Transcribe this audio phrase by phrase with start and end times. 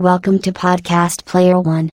[0.00, 1.90] Welcome to Podcast Player One.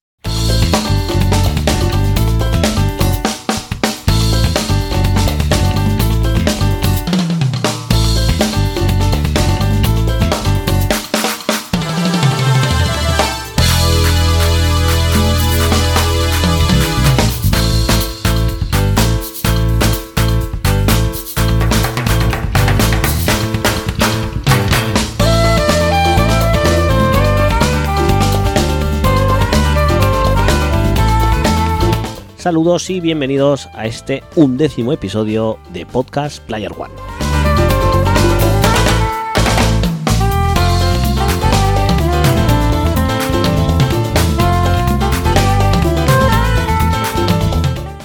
[32.47, 36.94] Saludos y bienvenidos a este undécimo episodio de Podcast Player One.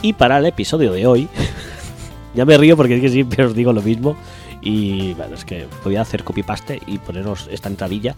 [0.02, 1.29] Y para el episodio de hoy,
[2.34, 4.16] ya me río porque es que siempre os digo lo mismo.
[4.60, 8.16] Y bueno, es que voy a hacer copy-paste y poneros esta entradilla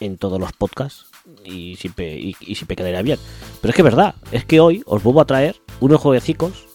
[0.00, 1.04] en todos los podcasts
[1.44, 3.18] y siempre, y, y siempre quedaría bien.
[3.60, 6.66] Pero es que es verdad, es que hoy os vuelvo a traer unos jueguecicos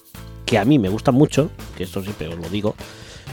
[0.46, 2.74] que a mí me gustan mucho, que esto siempre os lo digo.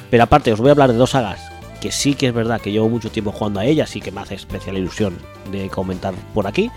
[0.10, 1.40] Pero aparte os voy a hablar de dos sagas
[1.80, 4.22] que sí que es verdad que llevo mucho tiempo jugando a ellas y que me
[4.22, 5.18] hace especial ilusión
[5.52, 6.70] de comentar por aquí.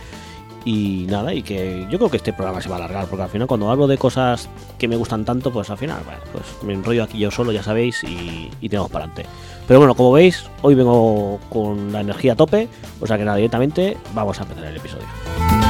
[0.64, 3.28] Y nada, y que yo creo que este programa se va a alargar, porque al
[3.28, 4.48] final cuando hablo de cosas
[4.78, 7.64] que me gustan tanto, pues al final, bueno, pues me enrollo aquí yo solo, ya
[7.64, 9.28] sabéis, y, y tenemos para adelante.
[9.66, 12.68] Pero bueno, como veis, hoy vengo con la energía a tope,
[13.00, 15.61] o sea que nada, directamente vamos a empezar el episodio.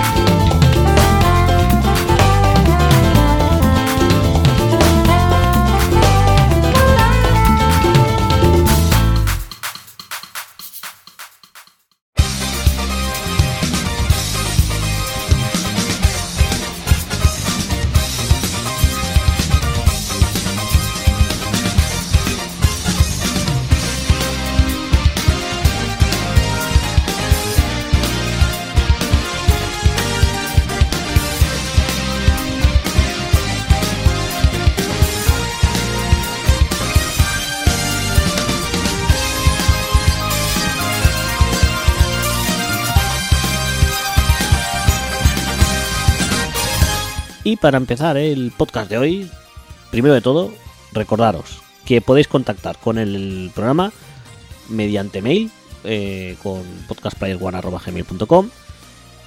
[47.63, 49.31] Para empezar el podcast de hoy,
[49.93, 50.53] primero de todo,
[50.93, 53.93] recordaros que podéis contactar con el programa
[54.69, 55.49] mediante mail
[55.85, 58.51] eh, con podcastplayerone.gmail.com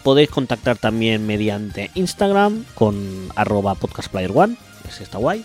[0.03, 4.57] Podéis contactar también mediante Instagram con arroba podcastplayerone,
[4.88, 5.44] ese está guay.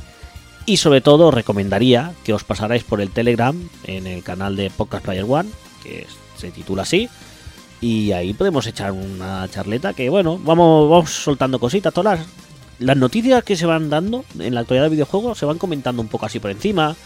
[0.66, 5.04] Y sobre todo recomendaría que os pasarais por el Telegram en el canal de Podcast
[5.04, 5.48] Player One,
[5.82, 6.06] que
[6.36, 7.08] se titula así.
[7.80, 12.20] Y ahí podemos echar una charleta que, bueno, vamos, vamos soltando cositas, todas
[12.80, 16.08] las noticias que se van dando en la actualidad de videojuegos se van comentando un
[16.08, 16.96] poco así por encima.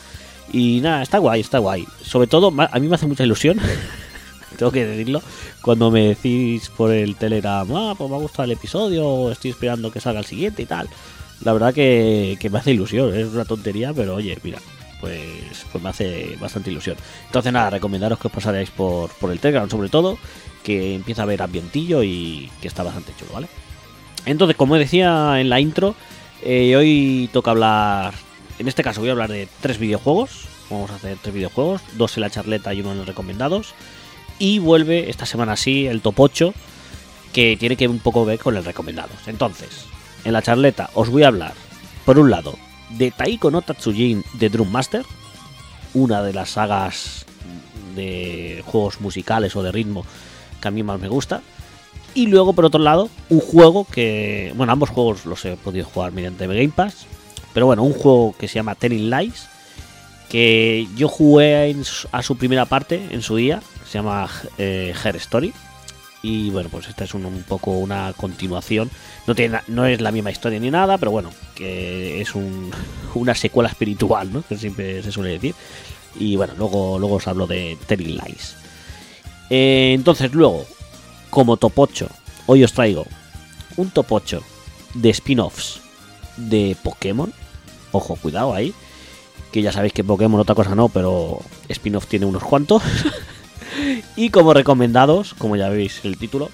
[0.52, 1.84] Y nada, está guay, está guay.
[2.02, 3.58] Sobre todo, a mí me hace mucha ilusión,
[4.56, 5.20] tengo que decirlo,
[5.62, 9.90] cuando me decís por el Telegram, ah, pues me ha gustado el episodio, estoy esperando
[9.90, 10.88] que salga el siguiente y tal.
[11.42, 14.58] La verdad que, que me hace ilusión, es una tontería, pero oye, mira,
[15.00, 16.96] pues, pues me hace bastante ilusión.
[17.26, 20.18] Entonces nada, recomendaros que os pasaréis por, por el Telegram sobre todo,
[20.62, 23.48] que empieza a haber ambientillo y que está bastante chulo, ¿vale?
[24.26, 25.94] Entonces, como decía en la intro,
[26.42, 28.14] eh, hoy toca hablar.
[28.58, 30.46] En este caso, voy a hablar de tres videojuegos.
[30.70, 33.74] Vamos a hacer tres videojuegos: dos en la charleta y uno en los recomendados.
[34.38, 36.54] Y vuelve esta semana sí el top 8,
[37.32, 39.26] que tiene que un poco ver con el recomendados.
[39.26, 39.86] Entonces,
[40.24, 41.54] en la charleta os voy a hablar,
[42.04, 42.56] por un lado,
[42.90, 45.04] de Taiko no Tatsujin de Drum Master,
[45.92, 47.26] una de las sagas
[47.94, 50.04] de juegos musicales o de ritmo
[50.60, 51.42] que a mí más me gusta.
[52.14, 54.52] Y luego, por otro lado, un juego que.
[54.56, 57.06] Bueno, ambos juegos los he podido jugar mediante Game Pass.
[57.52, 59.48] Pero bueno, un juego que se llama Telling Lies.
[60.28, 61.74] Que yo jugué
[62.12, 63.60] a su primera parte en su día.
[63.86, 65.52] Se llama eh, Her Story.
[66.22, 68.90] Y bueno, pues esta es un, poco una continuación.
[69.26, 72.70] No, tiene, no es la misma historia ni nada, pero bueno, que es un-
[73.14, 74.42] una secuela espiritual, ¿no?
[74.48, 75.54] Que siempre se suele decir.
[76.18, 78.56] Y bueno, luego, luego os hablo de Telling Lies.
[79.50, 80.64] Eh, entonces, luego,
[81.34, 82.08] como top 8,
[82.46, 83.06] hoy os traigo
[83.76, 84.42] un top 8
[84.94, 85.80] de spin-offs
[86.36, 87.32] de Pokémon.
[87.90, 88.72] Ojo, cuidado ahí.
[89.50, 92.84] Que ya sabéis que Pokémon otra cosa no, pero spin-off tiene unos cuantos.
[94.16, 96.50] y como recomendados, como ya veis el título,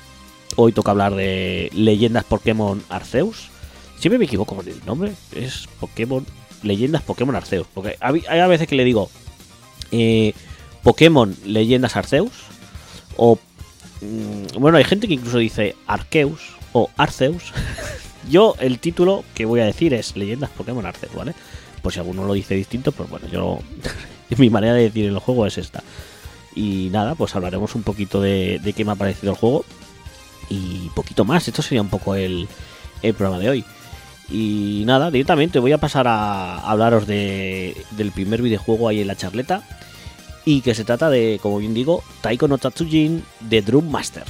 [0.57, 3.51] hoy toca hablar de Leyendas Pokémon Arceus.
[3.99, 5.13] Siempre me equivoco con el nombre.
[5.33, 6.25] Es Pokémon.
[6.63, 7.67] Leyendas Pokémon Arceus.
[7.75, 9.11] Porque hay a veces que le digo
[9.93, 10.33] eh,
[10.83, 12.33] Pokémon Leyendas Arceus.
[13.19, 13.39] O
[14.59, 17.53] Bueno, hay gente que incluso dice Arceus o Arceus.
[18.31, 21.35] yo el título que voy a decir es Leyendas Pokémon Arceus, ¿vale?
[21.83, 23.59] Pues si alguno lo dice distinto, pues bueno, yo
[24.39, 25.83] mi manera de decir el juego es esta.
[26.55, 29.65] Y nada, pues hablaremos un poquito de, de qué me ha parecido el juego.
[30.49, 32.49] Y poquito más, esto sería un poco el,
[33.03, 33.65] el programa de hoy.
[34.31, 39.17] Y nada, directamente voy a pasar a hablaros de, del primer videojuego ahí en la
[39.17, 39.63] charleta.
[40.51, 44.25] Y que se trata de, como bien digo, Taiko no Tatsujin de Drum Master.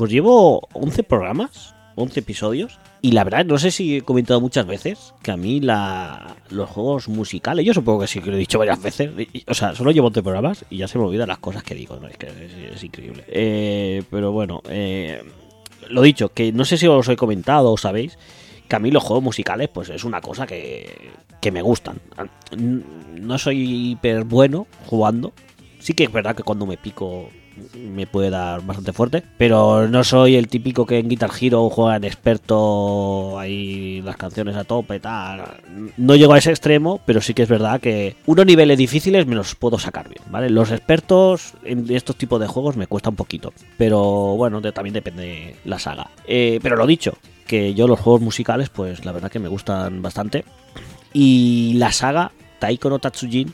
[0.00, 2.78] Pues llevo 11 programas, 11 episodios.
[3.02, 6.70] Y la verdad, no sé si he comentado muchas veces que a mí la, los
[6.70, 9.10] juegos musicales, yo supongo que sí que lo he dicho varias veces.
[9.46, 11.96] O sea, solo llevo 11 programas y ya se me olvidan las cosas que digo.
[11.96, 12.08] ¿no?
[12.08, 12.28] Es que
[12.72, 13.24] es, increíble.
[13.28, 15.22] Eh, pero bueno, eh,
[15.90, 18.16] lo dicho, que no sé si os he comentado o sabéis
[18.68, 21.10] que a mí los juegos musicales pues es una cosa que,
[21.42, 22.00] que me gustan.
[22.56, 25.34] No soy hiper bueno jugando.
[25.78, 27.28] Sí que es verdad que cuando me pico
[27.76, 31.96] me puede dar bastante fuerte, pero no soy el típico que en Guitar Hero juega
[31.96, 35.42] en experto ahí las canciones a tope, tal.
[35.96, 39.34] No llego a ese extremo, pero sí que es verdad que unos niveles difíciles me
[39.34, 40.54] los puedo sacar bien.
[40.54, 44.00] Los expertos en estos tipos de juegos me cuesta un poquito, pero
[44.36, 46.10] bueno, de- también depende la saga.
[46.26, 47.14] Eh, pero lo dicho,
[47.46, 50.44] que yo los juegos musicales, pues la verdad que me gustan bastante.
[51.12, 52.30] Y la saga
[52.60, 53.52] Taiko no Tatsujin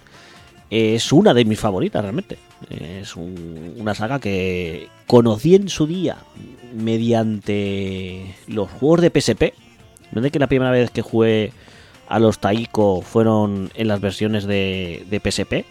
[0.71, 2.39] es una de mis favoritas realmente.
[2.71, 6.17] Es un- una saga que conocí en su día
[6.75, 9.55] mediante los juegos de PSP.
[10.13, 11.53] Desde que la primera vez que jugué
[12.09, 15.65] a los Taiko fueron en las versiones de, de PSP.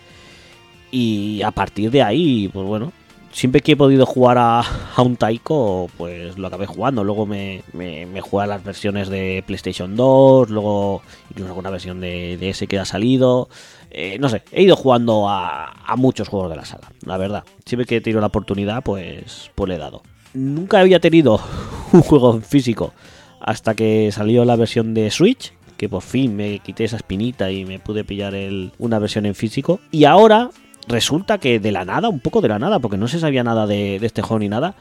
[0.91, 2.93] Y a partir de ahí, pues bueno,
[3.31, 4.61] siempre que he podido jugar a,
[4.95, 7.03] a un Taiko, pues lo acabé jugando.
[7.03, 11.01] Luego me, me, me a las versiones de PlayStation 2, luego
[11.31, 13.49] incluso alguna versión de, de ese que ha salido.
[13.97, 17.45] Eh, no sé, he ido jugando a, muchos juegos de la saga, la verdad.
[17.65, 20.03] Siempre que he tenido la oportunidad, pues, pues le he dado.
[20.33, 21.39] Nunca había tenido
[21.93, 22.93] un juego físico
[23.39, 27.63] hasta que salió la versión de Switch, que por fin me quité esa espinita y
[27.63, 28.33] me pude pillar
[28.79, 29.79] una versión en físico.
[29.91, 30.49] Y ahora
[30.89, 33.65] resulta que de la nada, un poco de la nada, porque no se sabía nada
[33.65, 34.75] de, de este juego ni nada,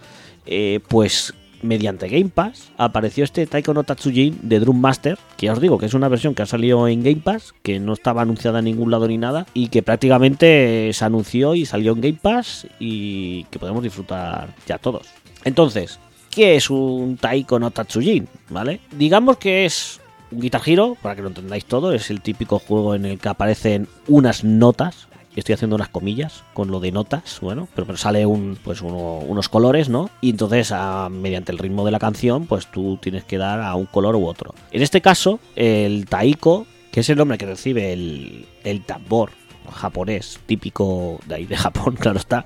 [0.45, 1.35] eh, pues
[1.65, 5.79] mediante Game Pass apareció este Taiko no Tatsujin de Drum Master, que ya os digo
[5.79, 8.67] que es una versión que ha salido en Game Pass, que no estaba anunciada en
[8.67, 13.45] ningún lado ni nada, y que prácticamente se anunció y salió en Game Pass y
[13.45, 15.07] que podemos disfrutar ya todos.
[15.45, 15.99] Entonces,
[16.31, 18.29] ¿qué es un Taiko no Tatsujin?
[18.51, 18.81] ¿Vale?
[18.97, 20.01] Digamos que es
[20.31, 23.29] un Guitar Hero, para que lo entendáis todo, es el típico juego en el que
[23.29, 25.09] aparecen unas notas.
[25.37, 29.19] Estoy haciendo unas comillas con lo de notas, bueno, pero, pero sale un, pues uno-
[29.19, 30.11] unos colores, ¿no?
[30.21, 33.75] Y entonces, ah, mediante el ritmo de la canción, pues tú tienes que dar a
[33.75, 34.55] un color u otro.
[34.71, 39.31] En este caso, el taiko, que es el nombre que recibe el, el tambor
[39.73, 42.45] japonés, típico de ahí de Japón, claro está,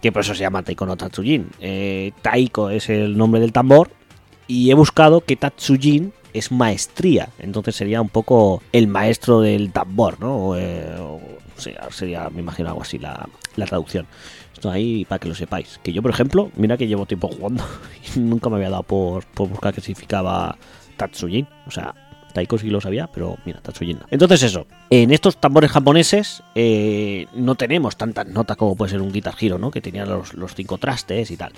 [0.00, 1.48] que por eso se llama Taiko no Tatsujin.
[1.60, 3.90] Eh, taiko es el nombre del tambor
[4.46, 10.18] y he buscado que Tatsujin es maestría, entonces sería un poco el maestro del tambor,
[10.20, 10.56] ¿no?
[10.56, 10.86] Eh,
[11.90, 14.06] sería, me imagino, algo así la, la traducción.
[14.52, 15.80] Esto ahí para que lo sepáis.
[15.82, 17.64] Que yo, por ejemplo, mira que llevo tiempo jugando
[18.16, 20.56] y nunca me había dado por, por buscar qué significaba
[20.96, 21.48] Tatsujin.
[21.66, 21.94] O sea,
[22.32, 24.06] Taiko sí lo sabía, pero mira, Tatsujin no.
[24.10, 29.12] Entonces eso, en estos tambores japoneses eh, no tenemos tantas notas como puede ser un
[29.12, 29.70] Guitar Hero, ¿no?
[29.70, 31.52] Que tenía los, los cinco trastes y tal.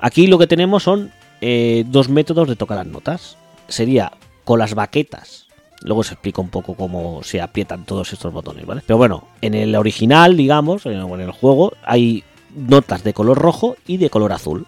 [0.00, 3.36] Aquí lo que tenemos son eh, dos métodos de tocar las notas.
[3.68, 4.12] Sería
[4.44, 5.45] con las baquetas.
[5.86, 8.82] Luego os explico un poco cómo se aprietan todos estos botones, ¿vale?
[8.84, 12.24] Pero bueno, en el original, digamos, en el, juego, hay
[12.56, 14.66] notas de color rojo y de color azul.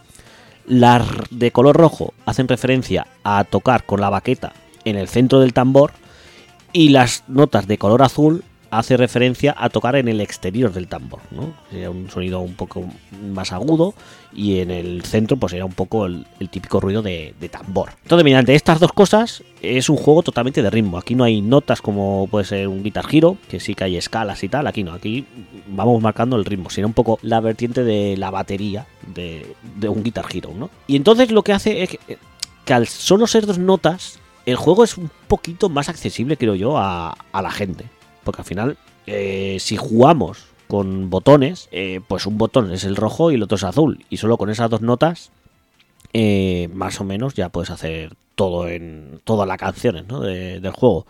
[0.65, 4.53] Las de color rojo hacen referencia a tocar con la baqueta
[4.85, 5.91] en el centro del tambor
[6.73, 11.21] y las notas de color azul hace referencia a tocar en el exterior del tambor,
[11.31, 11.55] ¿no?
[11.71, 12.85] Sería un sonido un poco
[13.33, 13.95] más agudo
[14.33, 17.91] y en el centro pues sería un poco el, típico ruido de, de tambor.
[18.03, 20.99] Entonces, mediante estas dos cosas es un juego totalmente de ritmo.
[20.99, 24.43] Aquí no hay notas como puede ser un Guitar Hero, que sí que hay escalas
[24.45, 24.67] y tal.
[24.67, 25.27] Aquí no, aquí
[25.67, 26.71] vamos marcando el ritmo.
[26.71, 30.71] Sería un poco la vertiente de la batería de, de un Guitar Hero, ¿no?
[30.87, 32.19] Y entonces lo que hace es que,
[32.65, 36.79] que al solo ser dos notas, el juego es un poquito más accesible, creo yo,
[36.79, 37.85] a, a la gente.
[38.29, 43.31] Porque al final, eh, si jugamos con botones, eh, pues un botón es el rojo
[43.31, 44.05] y el otro es azul.
[44.11, 45.31] Y solo con esas dos notas,
[46.13, 50.21] eh, más o menos, ya puedes hacer todo en todas las canciones ¿no?
[50.21, 51.07] de- del juego.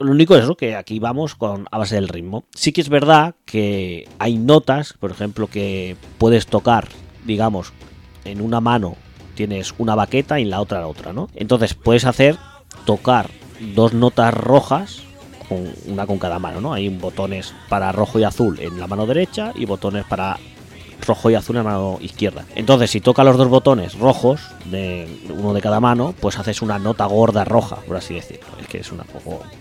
[0.00, 2.42] Lo único es que aquí vamos con a base del ritmo.
[2.54, 6.88] Sí que es verdad que hay notas, por ejemplo, que puedes tocar,
[7.24, 7.72] digamos,
[8.24, 8.96] en una mano
[9.36, 11.28] tienes una baqueta y en la otra la otra, ¿no?
[11.36, 12.36] Entonces puedes hacer
[12.84, 15.02] tocar dos notas rojas,
[15.48, 16.72] con una con cada mano, ¿no?
[16.72, 20.38] Hay botones para rojo y azul en la mano derecha y botones para
[21.06, 22.44] rojo y azul en la mano izquierda.
[22.54, 26.78] Entonces, si toca los dos botones rojos, de uno de cada mano, pues haces una
[26.78, 28.46] nota gorda roja, por así decirlo.
[28.60, 29.42] Es que es una poco.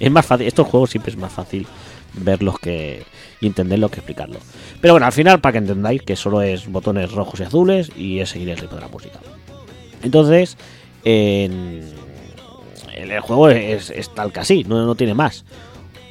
[0.00, 1.66] Es más fácil, estos juegos siempre es más fácil
[2.14, 3.04] verlos que
[3.40, 4.38] y entenderlo que explicarlo.
[4.80, 8.20] Pero bueno, al final, para que entendáis que solo es botones rojos y azules y
[8.20, 9.18] es seguir el ritmo de la música.
[10.02, 10.56] Entonces,
[11.04, 12.01] en, en
[12.94, 15.44] el juego es, tal que así, no, no tiene más.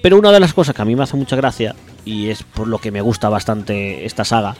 [0.01, 2.67] Pero una de las cosas que a mí me hace mucha gracia, y es por
[2.67, 4.55] lo que me gusta bastante esta saga,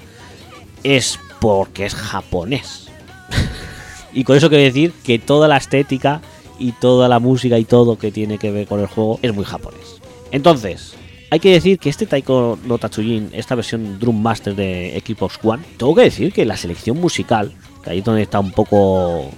[0.84, 2.90] es porque es japonés.
[4.14, 6.22] y con eso quiero decir que toda la estética
[6.60, 9.46] y toda la música y todo que tiene que ver con el juego es muy
[9.46, 10.00] japonés.
[10.32, 10.94] Entonces,
[11.32, 15.64] hay que decir que este Taiko no Tatsujin, esta versión Drum Master de Xbox One,
[15.78, 17.52] tengo que decir que la selección musical,
[17.84, 19.32] que ahí es donde está un poco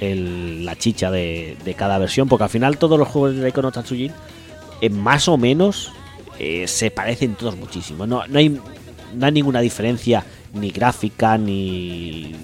[0.00, 4.12] la chicha de, cada versión, porque al final todos los juegos de Taiko Tatsujin,
[4.80, 5.92] eh, más o menos,
[6.38, 8.06] eh, se parecen todos muchísimo.
[8.06, 8.60] No, no, hay,
[9.14, 12.34] no hay ninguna diferencia ni gráfica ni...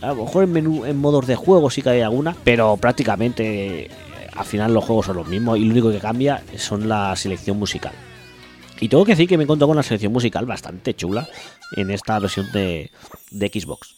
[0.00, 3.84] A lo mejor en, menú, en modos de juego sí que hay alguna, pero prácticamente
[3.84, 3.90] eh,
[4.34, 7.58] al final los juegos son los mismos y lo único que cambia son la selección
[7.58, 7.92] musical.
[8.80, 11.26] Y tengo que decir que me encontrado con una selección musical bastante chula
[11.76, 12.90] en esta versión de,
[13.30, 13.94] de Xbox.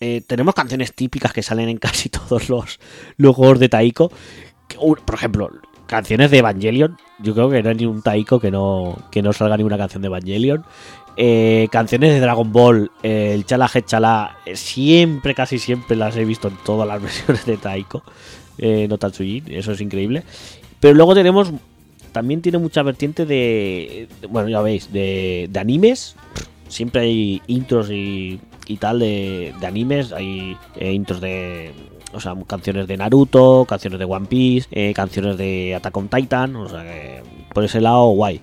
[0.00, 2.78] Eh, tenemos canciones típicas que salen en casi todos los,
[3.16, 4.10] los juegos de Taiko.
[5.04, 5.50] Por ejemplo,
[5.86, 6.96] canciones de Evangelion.
[7.20, 10.02] Yo creo que no hay ni un Taiko que no, que no salga ninguna canción
[10.02, 10.64] de Evangelion.
[11.16, 16.46] Eh, canciones de Dragon Ball, eh, el Chala Chala, siempre, casi siempre las he visto
[16.48, 18.02] en todas las versiones de Taiko.
[18.60, 20.22] No Tatsujin, eso es increíble.
[20.80, 21.52] Pero luego tenemos
[22.12, 26.16] también tiene mucha vertiente de, de- bueno, ya veis, de, de animes.
[26.68, 30.12] Siempre hay intros y, y tal de, de animes.
[30.12, 31.72] Hay eh, intros de,
[32.12, 36.54] o sea, canciones de Naruto, canciones de One Piece, eh, canciones de Attack on Titan.
[36.54, 37.22] O sea, que
[37.52, 38.40] por ese lado, guay.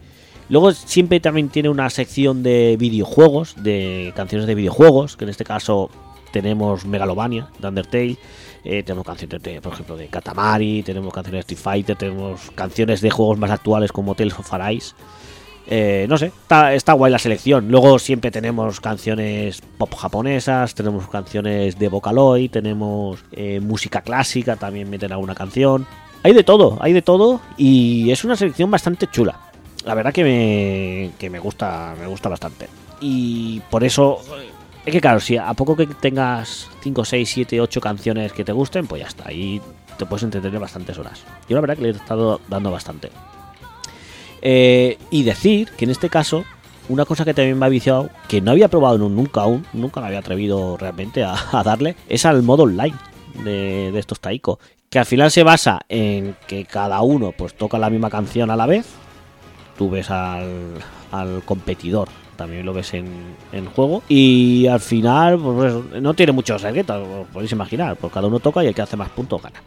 [0.50, 5.44] Luego siempre también tiene una sección de videojuegos, de canciones de videojuegos, que en este
[5.44, 5.90] caso
[6.32, 8.18] tenemos Megalovania, de Undertale,
[8.64, 13.02] eh, tenemos canciones de, por ejemplo, de Katamari, tenemos canciones de Street Fighter, tenemos canciones
[13.02, 14.94] de juegos más actuales como Tales of Arise.
[15.68, 17.70] Eh, no sé, está, está guay la selección.
[17.70, 24.90] Luego siempre tenemos canciones pop japonesas, tenemos canciones de Vocaloid, tenemos eh, música clásica, también
[24.90, 25.86] meten alguna canción.
[26.24, 29.40] Hay de todo, hay de todo y es una selección bastante chula.
[29.84, 32.68] La verdad que me, que me gusta, me gusta bastante.
[33.00, 34.20] Y por eso
[34.86, 38.52] es que claro, si a poco que tengas 5, 6, 7, 8 canciones que te
[38.52, 39.30] gusten, pues ya está.
[39.30, 39.62] Ahí
[39.98, 41.24] te puedes entretener bastantes horas.
[41.50, 43.10] Yo la verdad que le he estado dando bastante.
[44.48, 46.46] Eh, y decir que en este caso,
[46.88, 50.00] una cosa que también me ha viciado, que no había probado nu- nunca aún, nunca
[50.02, 51.36] me había atrevido realmente a,
[51.66, 52.94] darle, es al modo online
[53.44, 54.60] de, estos Taiko.
[54.92, 58.56] Que al final se basa en que cada uno pues toca la misma canción a
[58.56, 58.86] la vez.
[59.80, 60.76] Tú ves al,
[61.44, 63.08] competidor, también lo ves en,
[63.52, 64.04] en juego.
[64.08, 67.96] Y al final, pues eso, no tiene muchos secretos, os podéis imaginar.
[67.96, 69.60] Pues cada uno toca y el que hace más puntos gana.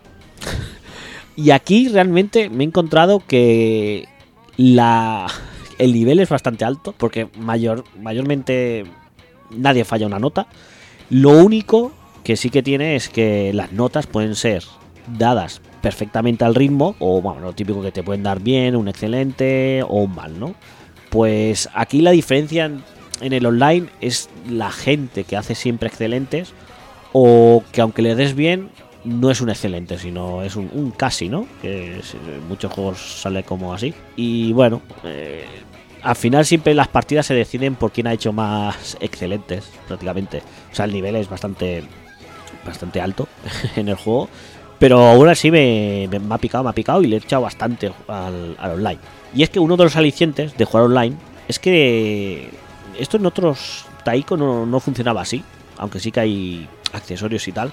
[1.36, 4.06] y aquí realmente me he encontrado que
[4.58, 5.26] la
[5.78, 8.84] el nivel es bastante alto porque mayor mayormente
[9.50, 10.48] nadie falla una nota.
[11.08, 11.92] Lo único
[12.24, 14.64] que sí que tiene es que las notas pueden ser
[15.16, 19.82] dadas perfectamente al ritmo o bueno lo típico que te pueden dar bien un excelente
[19.88, 20.54] o un mal no
[21.08, 22.82] pues aquí la diferencia en,
[23.22, 26.52] en el online es la gente que hace siempre excelentes
[27.12, 28.68] o que aunque le des bien
[29.08, 31.46] no es un excelente, sino es un, casi, ¿no?
[31.62, 33.94] Que es- en muchos juegos sale como así.
[34.16, 35.44] Y bueno, eh,
[36.02, 40.42] al final siempre las partidas se deciden por quién ha hecho más excelentes, prácticamente.
[40.72, 41.82] O sea, el nivel es bastante,
[42.66, 43.28] bastante alto
[43.76, 44.28] en el juego.
[44.78, 47.42] Pero aún así me, me- me ha picado, me ha picado y le he echado
[47.42, 48.98] bastante al, al online.
[49.34, 51.16] Y es que uno de los alicientes de jugar online
[51.48, 52.50] es que
[52.98, 55.42] esto en otros Taiko no, no funcionaba así.
[55.78, 57.72] Aunque sí que hay accesorios y tal.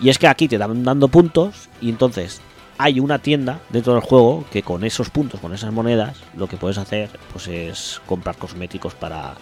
[0.00, 2.40] Y es que aquí te dan dando puntos y entonces
[2.78, 6.56] hay una tienda dentro del juego que con esos puntos, con esas monedas, lo que
[6.56, 9.34] puedes hacer pues es comprar cosméticos para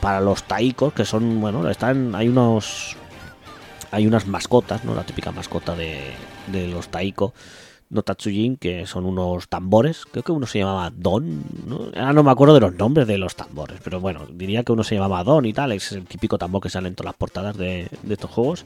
[0.00, 2.96] para los taikos que son, bueno, están hay unos
[3.90, 4.94] hay unas mascotas, ¿no?
[4.94, 6.12] La típica mascota de,
[6.48, 7.32] de los taiko
[7.92, 10.06] no Tatsujin, que son unos tambores.
[10.10, 11.44] Creo que uno se llamaba Don.
[11.66, 11.90] ¿no?
[11.94, 14.82] Ahora no me acuerdo de los nombres de los tambores, pero bueno, diría que uno
[14.82, 15.72] se llamaba Don y tal.
[15.72, 18.64] Es el típico tambor que sale en todas las portadas de estos juegos.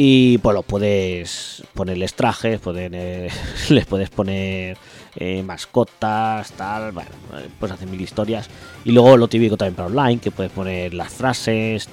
[0.00, 3.30] Y pues los puedes ponerles trajes, poder, eh,
[3.68, 4.78] les puedes poner
[5.16, 6.92] eh, mascotas, tal.
[6.92, 8.48] Bueno, eh, puedes hacer mil historias.
[8.84, 11.88] Y luego lo típico también para online, que puedes poner las frases,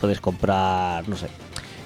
[0.00, 1.26] puedes comprar, no sé,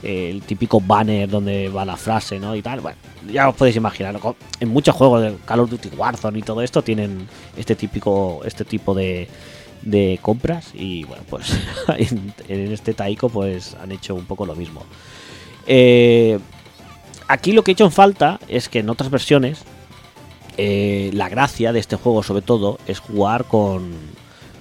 [0.03, 2.55] el típico banner donde va la frase, ¿no?
[2.55, 2.81] Y tal.
[2.81, 2.99] Bueno,
[3.33, 4.21] ya os podéis imaginar.
[4.61, 8.67] En muchos juegos de Call of Duty Warzone y todo esto tienen este típico, este
[8.67, 9.27] tipo de,
[9.81, 10.73] de compras.
[10.75, 11.59] Y bueno, pues
[11.97, 14.85] en, en este Taiko pues han hecho un poco lo mismo.
[15.67, 16.38] Eh,
[17.29, 19.64] aquí lo que he hecho en falta es que en otras versiones
[20.57, 23.93] eh, la gracia de este juego sobre todo es jugar con,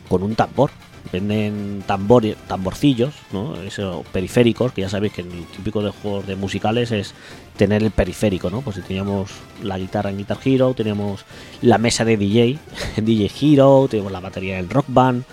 [0.08, 0.72] con un tambor.
[1.12, 3.56] Venden tambor, tamborcillos, ¿no?
[3.64, 7.16] Eso, periféricos, que ya sabéis que el típico de juegos de musicales es
[7.58, 8.62] tener el periférico, ¿no?
[8.62, 9.32] Pues si teníamos
[9.64, 11.26] la guitarra en Guitar Hero, teníamos
[11.62, 12.60] la mesa de DJ
[12.98, 15.24] en DJ Hero, tenemos la batería en Rock Band,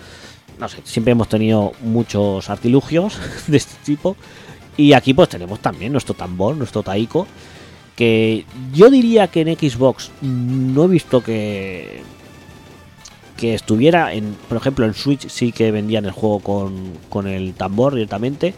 [0.59, 4.15] no sé, siempre hemos tenido muchos artilugios de este tipo.
[4.77, 7.27] Y aquí pues tenemos también nuestro tambor, nuestro taiko,
[7.95, 12.01] que yo diría que en Xbox no he visto que
[13.37, 17.53] que estuviera en, por ejemplo, en Switch sí que vendían el juego con, con el
[17.53, 18.53] tambor directamente.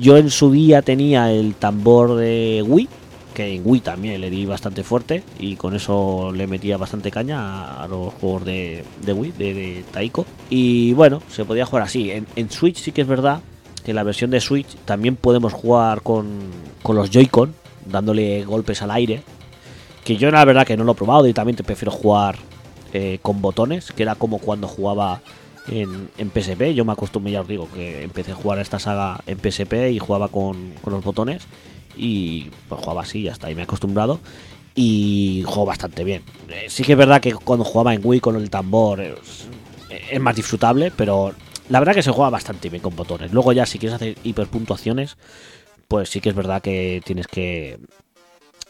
[0.00, 2.88] Yo en su día tenía el tambor de Wii,
[3.34, 7.82] que en Wii también le di bastante fuerte y con eso le metía bastante caña
[7.82, 10.26] a, los juegos de, de Wii, de, de Taiko.
[10.50, 12.10] Y bueno, se podía jugar así.
[12.10, 13.40] En, en Switch sí que es verdad
[13.90, 16.38] en la versión de Switch también podemos jugar con,
[16.82, 19.22] con los Joy-Con, dándole golpes al aire.
[20.04, 22.36] Que yo la verdad que no lo he probado, directamente prefiero jugar
[22.92, 25.20] eh, con botones, que era como cuando jugaba
[25.68, 26.74] en, en PSP.
[26.74, 29.90] Yo me acostumbré, ya os digo, que empecé a jugar a esta saga en PSP
[29.90, 31.42] y jugaba con, con los botones.
[31.96, 34.20] Y pues jugaba así, ya está, y me he acostumbrado.
[34.74, 36.22] Y juego bastante bien.
[36.48, 39.48] Eh, sí que es verdad que cuando jugaba en Wii con el tambor es,
[40.10, 41.32] es más disfrutable, pero
[41.68, 43.32] la verdad que se juega bastante bien con botones.
[43.32, 45.16] Luego ya si quieres hacer hiperpuntuaciones,
[45.88, 47.78] pues sí que es verdad que tienes que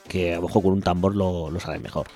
[0.09, 2.07] que a lo mejor con un tambor lo, lo sale mejor.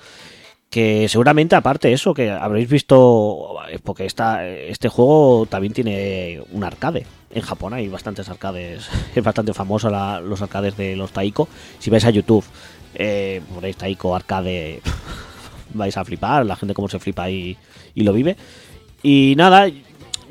[0.69, 7.05] Que seguramente aparte eso, que habréis visto, porque esta, este juego también tiene un arcade.
[7.29, 9.89] En Japón hay bastantes arcades, es bastante famoso
[10.21, 11.49] los arcades de los Taiko.
[11.79, 12.45] Si vais a YouTube,
[12.95, 14.81] eh, ponéis Taiko arcade,
[15.73, 17.57] vais a flipar, la gente como se flipa y,
[17.93, 18.37] y lo vive.
[19.03, 19.67] Y nada,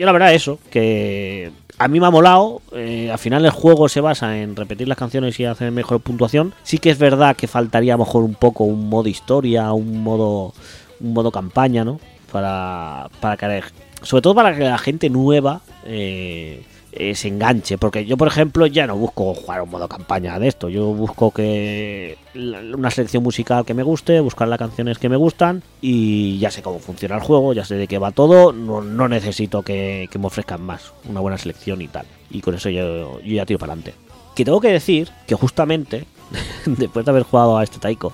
[0.00, 2.62] yo la verdad eso, que a mí me ha molado.
[2.72, 6.54] eh, al final el juego se basa en repetir las canciones y hacer mejor puntuación.
[6.62, 10.02] Sí que es verdad que faltaría a lo mejor un poco un modo historia, un
[10.02, 10.54] modo,
[11.00, 12.00] un modo campaña, ¿no?
[12.32, 13.62] Para, para que,
[14.00, 17.78] sobre todo para que la gente nueva eh, se enganche.
[17.78, 20.68] Porque yo, por ejemplo, ya no busco jugar un modo campaña de esto.
[20.68, 25.62] Yo busco que una selección musical que me guste, buscar las canciones que me gustan
[25.80, 28.52] y ya sé cómo funciona el juego, ya sé de qué va todo.
[28.52, 32.06] No, no necesito que, me ofrezcan más, una buena selección y tal.
[32.30, 33.94] Y con eso yo, yo ya tiro para adelante.
[34.34, 36.04] Que tengo que decir que justamente,
[36.66, 38.12] después de haber jugado a este Taiko,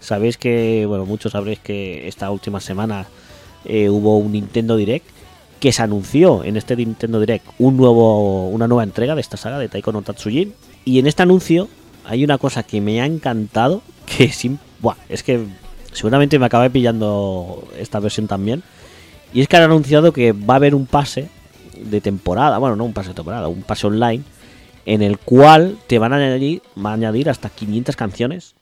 [0.00, 3.06] sabéis que, bueno, muchos sabréis que esta última semana
[3.64, 5.15] eh, hubo un Nintendo Direct
[5.60, 9.58] que se anunció en este Nintendo Direct un nuevo, una nueva entrega de esta saga
[9.58, 10.52] de Taiko no Tatsujin.
[10.84, 11.68] Y en este anuncio
[12.04, 15.44] hay una cosa que me ha encantado, que es, im- buah, es que
[15.92, 18.62] seguramente me acabé pillando esta versión también.
[19.32, 21.28] Y es que han anunciado que va a haber un pase
[21.80, 24.22] de temporada, bueno, no un pase de temporada, un pase online,
[24.84, 28.54] en el cual te van a añadir, a añadir hasta 500 canciones.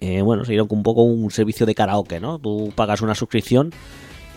[0.00, 2.38] Eh, bueno, sería un poco un servicio de karaoke, ¿no?
[2.38, 3.72] Tú pagas una suscripción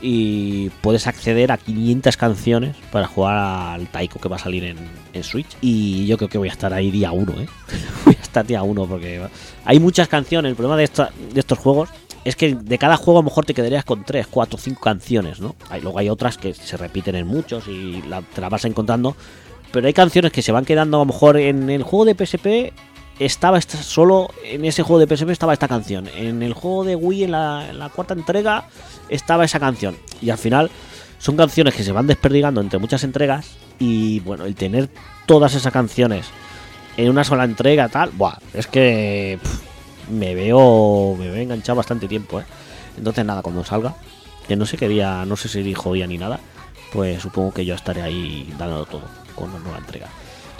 [0.01, 5.23] y puedes acceder a 500 canciones para jugar al Taiko que va a salir en,
[5.23, 5.57] Switch.
[5.61, 7.47] Y yo creo que voy a estar ahí día 1, ¿eh?
[8.05, 9.21] voy a estar día 1 porque
[9.65, 10.49] hay muchas canciones.
[10.49, 10.89] El problema de,
[11.35, 11.89] estos juegos
[12.23, 15.39] es que de cada juego a lo mejor te quedarías con 3, 4, 5 canciones,
[15.39, 15.55] ¿no?
[15.69, 18.01] Hay, luego hay otras que se repiten en muchos y
[18.33, 19.15] te las vas encontrando.
[19.71, 22.73] Pero hay canciones que se van quedando a lo mejor en el juego de PSP.
[23.21, 26.09] Estaba esta, solo en ese juego de PSP estaba esta canción.
[26.15, 28.65] En el juego de Wii, en la, cuarta entrega,
[29.09, 29.95] estaba esa canción.
[30.23, 30.71] Y al final
[31.19, 33.57] son canciones que se van desperdigando entre muchas entregas.
[33.77, 34.89] Y bueno, el tener
[35.27, 36.25] todas esas canciones
[36.97, 39.37] en una sola entrega, tal, buah, es que
[40.09, 42.45] me veo me veo enganchado bastante tiempo, ¿eh?
[42.97, 43.93] Entonces nada, cuando salga,
[44.47, 46.39] que no sé qué día, no sé si dijo día ni nada,
[46.91, 49.03] pues supongo que yo estaré ahí dándolo todo
[49.35, 50.09] con la nueva entrega.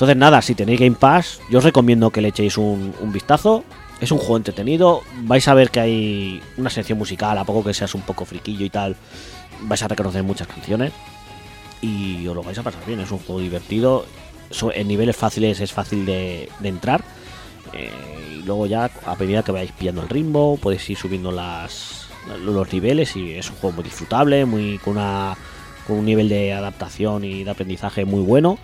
[0.02, 3.64] Entonces nada, si tenéis Game Pass, yo os recomiendo que le echéis un, vistazo.
[4.00, 7.72] Es un juego entretenido, vais a ver que hay una sección musical, a poco que
[7.76, 8.96] seas un poco friquillo y tal,
[9.62, 10.92] vais a reconocer muchas canciones
[11.82, 13.00] y os lo vais a pasar bien.
[13.00, 14.08] Es un juego divertido,
[14.74, 17.04] en niveles fáciles es fácil de, entrar.
[17.74, 17.92] eh,
[18.40, 23.16] y luego ya a medida que vayáis pillando el ritmo, podéis ir subiendo los niveles
[23.16, 25.38] y es un juego muy disfrutable, muy con, una,
[25.86, 28.58] con un nivel de adaptación y de aprendizaje muy bueno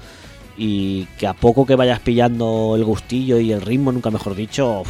[0.57, 4.83] y que a poco que vayas pillando el gustillo y el ritmo, nunca mejor dicho,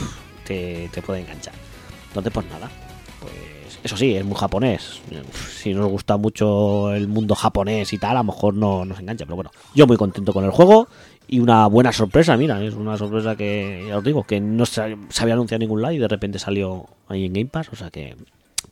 [0.46, 1.54] te, te puede enganchar.
[2.08, 2.70] Entonces, pues nada,
[3.20, 5.02] pues eso sí, es muy japonés.
[5.62, 9.26] Si nos gusta mucho el mundo japonés y tal, a lo mejor no nos engancha,
[9.26, 10.88] pero bueno, yo muy contento con el juego
[11.28, 14.98] y una buena sorpresa, mira, es una sorpresa que, ya os digo, que no se,
[15.10, 17.76] se había anunciado en ningún lado y de repente salió ahí en Game Pass, o
[17.76, 18.16] sea que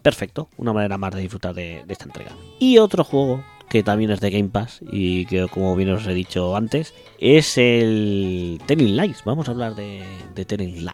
[0.02, 2.32] perfecto, una manera más de disfrutar de, de esta entrega.
[2.60, 3.44] Y otro juego
[3.76, 7.58] que también es de Game Pass y que como bien os he dicho antes, es
[7.58, 9.24] el Telling Lies.
[9.26, 10.02] Vamos a hablar de,
[10.34, 10.86] de Telling.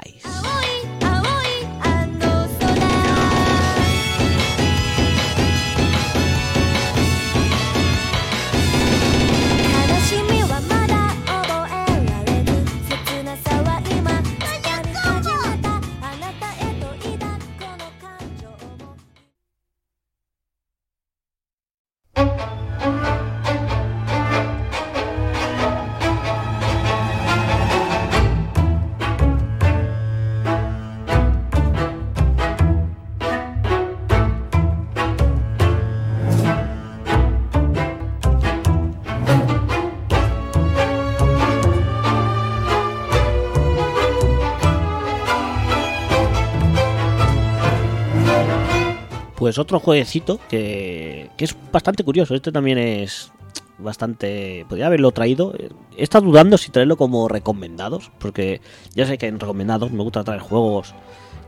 [49.42, 52.36] Pues otro jueguecito que, que es bastante curioso.
[52.36, 53.32] Este también es
[53.80, 54.68] bastante.
[54.70, 55.56] Podría haberlo traído.
[55.98, 58.12] He estado dudando si traerlo como recomendados.
[58.20, 58.62] Porque
[58.94, 60.94] ya sé que en recomendados me gusta traer juegos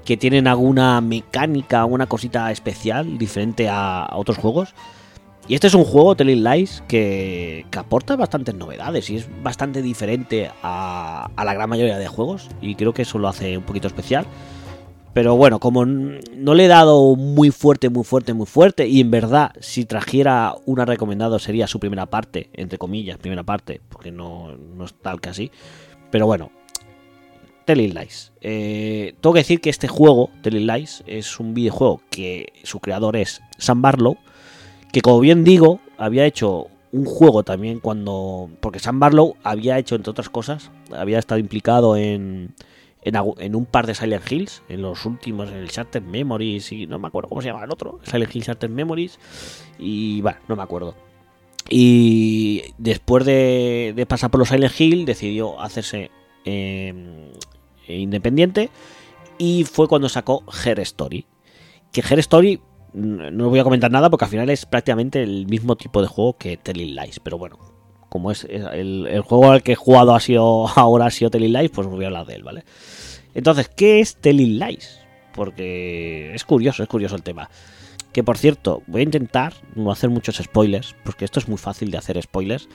[0.05, 4.73] que tienen alguna mecánica, alguna cosita especial diferente a, otros juegos.
[5.47, 9.83] Y este es un juego, Telling Lies, que, que aporta bastantes novedades y es bastante
[9.83, 12.49] diferente a, a la gran mayoría de juegos.
[12.59, 14.25] Y creo que eso lo hace un poquito especial.
[15.13, 19.11] Pero bueno, como no le he dado muy fuerte, muy fuerte, muy fuerte, y en
[19.11, 24.57] verdad, si trajera una recomendado sería su primera parte, entre comillas, primera parte, porque no,
[24.57, 25.51] no es tal que así.
[26.09, 26.51] Pero bueno,
[27.65, 28.31] Telling Lies.
[28.41, 33.15] Eh, tengo que decir que este juego, Telling Lies, es un videojuego que su creador
[33.15, 34.17] es Sam Barlow,
[34.91, 38.49] que como bien digo, había hecho un juego también cuando...
[38.59, 42.53] Porque Sam Barlow había hecho, entre otras cosas, había estado implicado en
[43.05, 46.99] en, un par de Silent Hills, en los últimos, en el Shattered Memories y no
[46.99, 49.19] me acuerdo cómo se llama el otro, Silent Hill Shattered Memories
[49.79, 50.95] y bueno, no me acuerdo.
[51.69, 56.11] Y después de, de pasar por los Silent Hill decidió hacerse
[56.45, 57.31] eh,
[57.87, 58.69] independiente
[59.37, 61.25] y fue cuando sacó Her Story.
[61.91, 62.61] Que Her Story
[62.93, 66.07] mm, no voy a comentar nada porque al final es prácticamente el mismo tipo de
[66.07, 67.57] juego que Telling Lies, pero bueno,
[68.09, 71.71] como es el, juego al que he jugado ha sido ahora ha sido Telling Lies,
[71.71, 72.63] pues voy a hablar de él, ¿vale?
[73.33, 74.99] Entonces, ¿qué es Telling Lies?
[75.33, 77.49] Porque es curioso, es curioso el tema.
[78.11, 81.89] Que por cierto, voy a intentar no hacer muchos spoilers, porque esto es muy fácil
[81.89, 82.69] de hacer spoilers.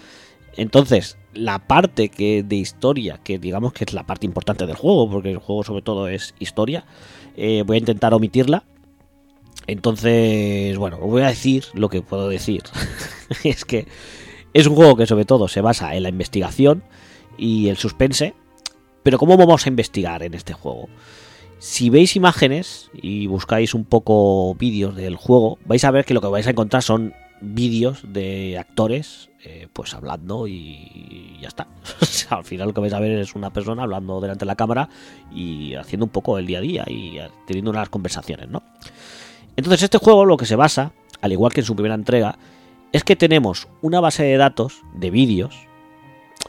[0.57, 5.09] Entonces, la parte que de historia, que digamos que es la parte importante del juego,
[5.09, 6.85] porque el juego sobre todo es historia,
[7.37, 8.65] eh, voy a intentar omitirla.
[9.69, 12.65] Entonces, bueno, voy a decir lo que puedo decir.
[13.45, 13.87] es que
[14.53, 16.83] es un juego que sobre todo se basa en la investigación
[17.37, 18.35] y el suspense.
[19.09, 20.91] Pero ¿cómo vamos a investigar en este juego?
[21.59, 26.21] Si veis imágenes y buscáis un poco vídeos del juego, vais a ver que lo
[26.21, 31.69] que vais a encontrar son vídeos de actores eh, pues hablando y ya está.
[32.29, 34.91] Al final lo que vais a ver es una persona hablando delante de la cámara
[35.35, 37.17] y haciendo un poco el día a día y
[37.47, 38.63] teniendo unas conversaciones, ¿no?
[39.57, 40.93] Entonces este juego lo que se basa,
[41.23, 42.39] al igual que en su primera entrega,
[42.93, 45.67] es que tenemos una base de datos de vídeos,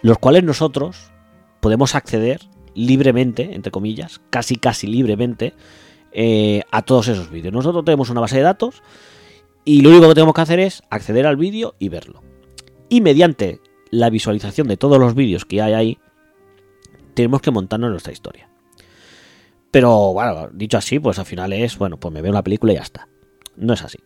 [0.01, 1.13] los cuales nosotros
[1.59, 2.41] podemos acceder
[2.73, 5.53] libremente, entre comillas, casi casi libremente,
[6.11, 7.53] eh, a todos esos vídeos.
[7.53, 8.81] Nosotros tenemos una base de datos
[9.65, 12.23] y lo único que tenemos que hacer es acceder al vídeo y verlo.
[12.89, 13.59] Y mediante
[13.91, 15.97] la visualización de todos los vídeos que hay ahí,
[17.13, 18.49] tenemos que montarnos nuestra historia.
[19.71, 22.75] Pero bueno, dicho así, pues al final es, bueno, pues me veo una película y
[22.75, 23.07] ya está.
[23.55, 23.99] No es así.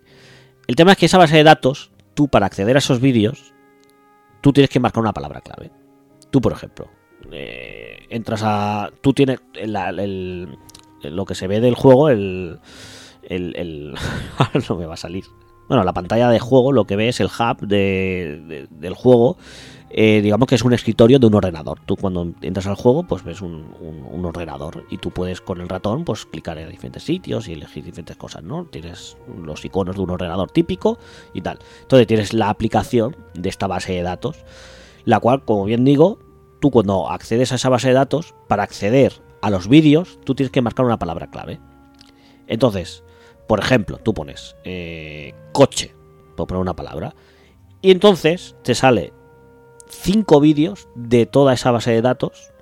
[0.67, 3.53] El tema es que esa base de datos, tú para acceder a esos vídeos,
[4.41, 5.71] tú tienes que marcar una palabra clave.
[6.31, 6.89] Tú, por ejemplo,
[7.31, 8.91] eh, entras a.
[9.01, 9.39] Tú tienes
[11.03, 12.59] lo que se ve del juego, el.
[13.23, 13.95] el, el-
[14.69, 15.25] no me va a salir.
[15.67, 19.37] Bueno, la pantalla de juego, lo que ves, el hub de- de- del juego,
[19.89, 21.79] eh, digamos que es un escritorio de un ordenador.
[21.85, 25.61] Tú cuando entras al juego, pues ves un, un- un ordenador y tú puedes con
[25.61, 28.65] el ratón, pues clicar en diferentes sitios y elegir diferentes cosas, ¿no?
[28.65, 30.97] Tienes los iconos de un ordenador típico
[31.33, 31.59] y tal.
[31.81, 34.43] Entonces tienes la aplicación de esta base de datos,
[35.05, 36.19] la cual, como bien digo,
[36.63, 40.49] tú cuando accedes a esa base de datos, para acceder a los vídeos, tú tienes
[40.49, 41.59] que marcar una palabra clave.
[42.47, 43.03] Entonces,
[43.49, 45.93] por ejemplo, tú pones eh, coche,
[46.37, 47.15] por poner una palabra,
[47.81, 49.11] y entonces te sale
[49.89, 52.53] cinco vídeos de toda esa base de datos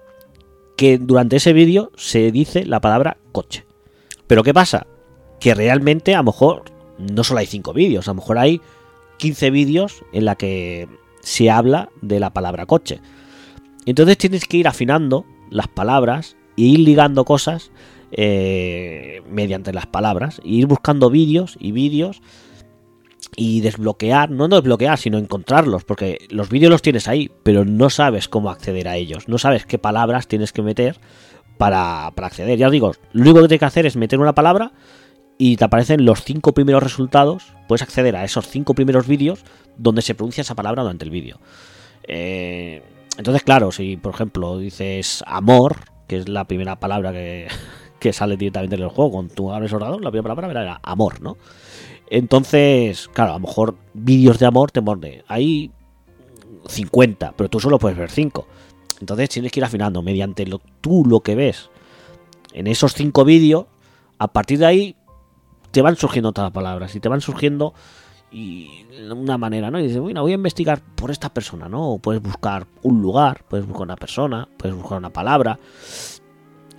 [0.78, 3.68] que durante ese vídeo se dice la palabra coche.
[4.26, 4.88] Pero ¿qué pasa?
[5.40, 6.64] Que realmente a lo mejor
[6.98, 8.62] no solo hay cinco vídeos, a lo mejor hay
[9.18, 10.88] 15 vídeos en la que
[11.20, 13.00] se habla de la palabra coche.
[13.86, 17.72] Entonces tienes que ir afinando las palabras e ir ligando cosas
[18.12, 22.22] eh, mediante las palabras, e ir buscando vídeos y vídeos
[23.36, 28.28] y desbloquear, no desbloquear, sino encontrarlos, porque los vídeos los tienes ahí, pero no sabes
[28.28, 31.00] cómo acceder a ellos, no sabes qué palabras tienes que meter
[31.58, 32.58] para, para acceder.
[32.58, 34.74] Ya os digo, lo único que tienes que hacer es meter una palabra
[35.38, 39.44] y te aparecen los cinco primeros resultados, puedes acceder a esos cinco primeros vídeos
[39.78, 41.40] donde se pronuncia esa palabra durante el vídeo.
[42.04, 42.84] Eh,
[43.22, 47.48] entonces, claro, si por ejemplo dices amor, que es la primera palabra que,
[48.00, 50.80] que sale directamente en el juego, cuando tú abres el ordenador, la primera palabra era
[50.82, 51.38] amor, ¿no?
[52.10, 55.24] Entonces, claro, a lo mejor vídeos de amor te pone.
[55.28, 55.70] Hay
[56.68, 58.48] 50, pero tú solo puedes ver 5.
[59.02, 61.70] Entonces tienes que ir afinando mediante lo, tú lo que ves
[62.54, 63.68] en esos 5 vídeos.
[64.18, 64.96] A partir de ahí
[65.70, 67.76] te van surgiendo otras palabras y te van surgiendo
[68.32, 69.80] y una manera, ¿no?
[69.80, 71.92] Y dices, bueno, voy a investigar por esta persona, ¿no?
[71.92, 75.60] O puedes buscar un lugar, puedes buscar una persona, puedes buscar una palabra.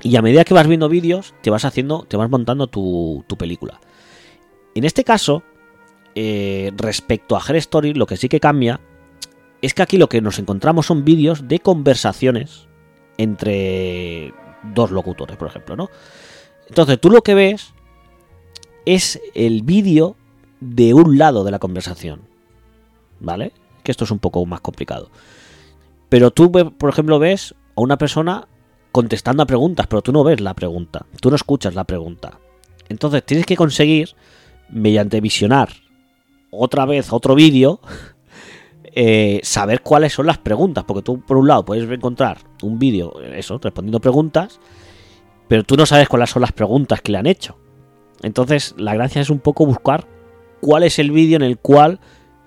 [0.03, 3.37] Y a medida que vas viendo vídeos, te vas haciendo, te vas montando tu, tu
[3.37, 3.81] película.
[4.75, 5.43] En este caso,
[6.15, 8.81] eh, respecto a Her Story, lo que sí que cambia
[9.61, 12.67] es que aquí lo que nos encontramos son vídeos de conversaciones
[13.19, 14.33] entre
[14.75, 15.91] dos locutores, por ejemplo, ¿no?
[16.69, 17.75] Entonces tú lo que ves
[18.87, 20.17] es el vídeo
[20.63, 22.21] de un lado de la conversación,
[23.19, 23.53] ¿vale?
[23.83, 25.11] Que esto es un poco más complicado.
[26.09, 28.47] Pero tú, por ejemplo, ves a una persona
[28.93, 32.39] contestando a preguntas, pero tú no ves la pregunta, tú no escuchas la pregunta.
[32.89, 34.11] Entonces tienes que conseguir,
[34.71, 35.71] mediante visionar
[36.51, 37.81] otra vez otro vídeo,
[38.85, 43.21] eh, saber cuáles son las preguntas, porque tú por un lado puedes encontrar un vídeo,
[43.21, 44.61] eso, respondiendo preguntas,
[45.49, 47.59] pero tú no sabes cuáles son las preguntas que le han hecho.
[48.23, 50.07] Entonces la gracia es un poco buscar
[50.63, 51.99] cuál es el vídeo en el cual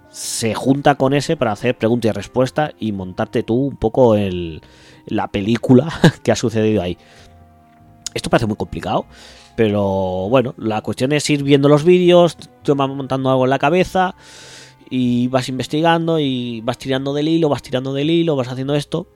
[0.10, 4.16] se junta con ese para hacer pregunta y respuesta y montarte tú un poco
[5.08, 5.90] la película
[6.24, 6.98] que ha sucedido ahí.
[8.14, 9.06] Esto parece muy complicado,
[9.58, 13.60] pero bueno, la cuestión es ir viendo los vídeos, tú vas montando algo en la
[13.60, 14.16] cabeza
[14.90, 19.08] y vas investigando y vas tirando del hilo, vas tirando del hilo, vas haciendo esto.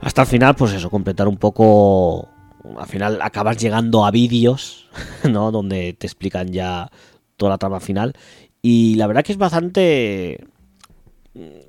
[0.00, 2.28] Hasta el final, pues eso, completar un poco...
[2.78, 4.88] Al final acabas llegando a vídeos,
[5.30, 5.52] ¿no?
[5.52, 6.90] Donde te explican ya
[7.50, 8.14] la trama final.
[8.60, 10.46] Y la verdad que es bastante...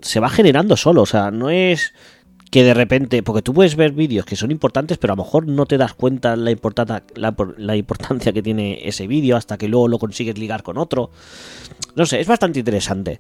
[0.02, 1.94] Se va generando solo, o sea, no es
[2.52, 5.48] que de repente, porque tú puedes ver vídeos que son importantes, pero a lo mejor
[5.48, 6.56] no te das cuenta la,
[7.16, 11.10] la, la importancia que tiene ese vídeo hasta que luego lo consigues ligar con otro.
[11.96, 13.20] No sé, es bastante interesante.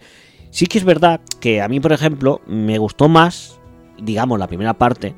[0.51, 3.59] Sí que es verdad que a mí, por ejemplo, me gustó más,
[3.97, 5.15] digamos, la primera parte,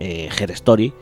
[0.00, 0.94] eh, Her Story,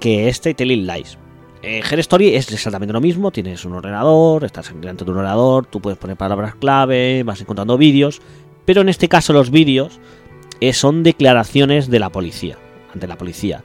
[0.00, 1.18] que este Telling Lies.
[1.62, 5.80] Eh, Story es exactamente lo mismo, tienes un ordenador, estás delante de un ordenador, tú
[5.80, 8.20] puedes poner palabras clave, vas encontrando vídeos,
[8.64, 10.00] pero en este caso los vídeos
[10.60, 12.58] eh, son declaraciones de la policía,
[12.92, 13.62] ante la policía.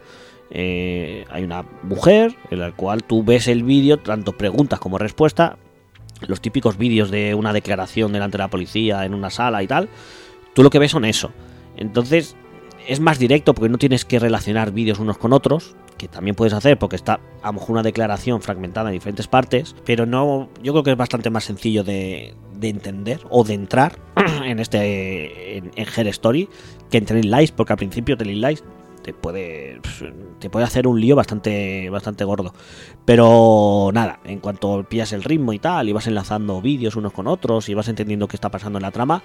[0.51, 5.57] Eh, hay una mujer en la cual tú ves el vídeo, tanto preguntas como respuesta,
[6.27, 9.89] los típicos vídeos de una declaración delante de la policía en una sala y tal,
[10.53, 11.31] tú lo que ves son eso.
[11.75, 12.35] Entonces
[12.87, 16.53] es más directo porque no tienes que relacionar vídeos unos con otros, que también puedes
[16.53, 20.73] hacer porque está a lo mejor una declaración fragmentada en diferentes partes, pero no, yo
[20.73, 23.99] creo que es bastante más sencillo de, de entender o de entrar
[24.45, 26.49] en este en, en Her Story
[26.89, 28.63] que en Telling Lies, porque al principio Telling Lies
[29.07, 29.79] te puede
[30.37, 32.53] te puede hacer un lío bastante bastante gordo.
[33.05, 37.25] Pero nada, en cuanto pillas el ritmo y tal y vas enlazando vídeos unos con
[37.27, 39.23] otros y vas entendiendo qué está pasando en la trama,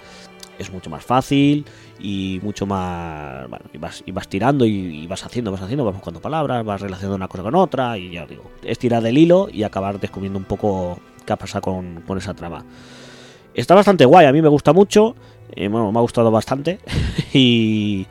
[0.56, 1.64] es mucho más fácil
[1.98, 5.94] y mucho más bueno, y vas, y vas tirando y, vas haciendo, vas haciendo, vas
[5.94, 9.48] buscando palabras, vas relacionando una cosa con otra y ya digo, es tirar del hilo
[9.52, 12.64] y acabar descubriendo un poco qué ha pasado con, con esa trama.
[13.52, 15.16] Está bastante guay, a mí me gusta mucho.
[15.54, 16.78] Eh, bueno, me ha gustado bastante.
[17.34, 18.06] y,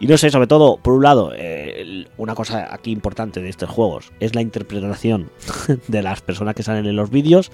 [0.00, 3.68] y no sé, sobre todo, por un lado, eh, una cosa aquí importante de estos
[3.68, 5.30] juegos es la interpretación
[5.88, 7.50] de las personas que salen en los vídeos.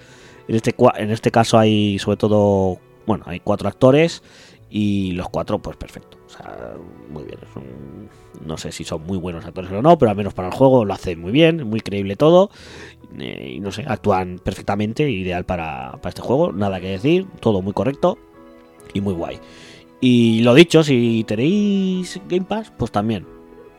[0.46, 4.22] En este, en este caso hay sobre todo, bueno, hay cuatro actores
[4.68, 6.18] y los cuatro, pues perfecto.
[6.26, 6.74] O sea,
[7.08, 7.38] muy bien.
[8.44, 10.84] no sé si son muy buenos actores o no, pero al menos para el juego
[10.84, 12.50] lo hacen muy bien, muy creíble todo.
[13.18, 17.62] Eh, y no sé, actúan perfectamente, ideal para, para este juego, nada que decir, todo
[17.62, 18.18] muy correcto
[18.92, 19.38] y muy guay.
[20.06, 23.26] Y lo dicho, si tenéis Game Pass, pues también,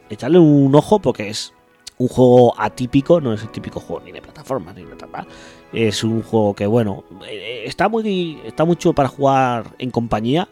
[0.10, 1.54] echadle un ojo porque es
[2.00, 5.28] un juego atípico, no es el típico juego ni de plataforma ni de tal.
[5.72, 10.50] Es un juego que, bueno, eh, está muy está mucho para jugar en compañía,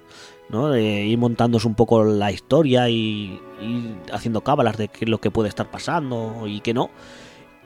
[0.49, 0.69] ¿no?
[0.69, 5.17] De ir montándose un poco la historia y, y haciendo cábalas de qué es lo
[5.19, 6.91] que puede estar pasando y qué no.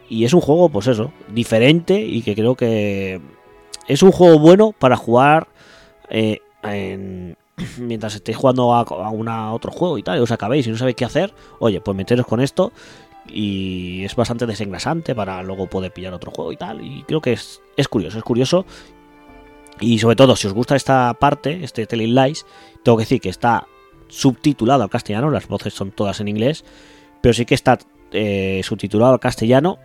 [0.08, 3.20] Y es un juego, pues eso, diferente y que creo que
[3.86, 5.50] es un juego bueno para jugar
[6.10, 7.36] eh, en-
[7.78, 10.96] mientras estéis jugando a, una, otro juego y tal, y os acabéis y no sabéis
[10.96, 11.34] qué hacer.
[11.60, 12.72] Oye, pues meteros con esto
[13.28, 16.84] y es bastante desengrasante para luego poder pillar otro juego y tal.
[16.86, 18.66] Y creo que es, es curioso, es curioso.
[19.80, 22.46] Y sobre todo, si os gusta esta parte, este Telling Lies,
[22.84, 23.68] tengo que decir que está
[24.08, 26.64] subtitulado al castellano, las voces son todas en inglés,
[27.22, 27.78] pero sí que está
[28.12, 29.78] eh, subtitulado al castellano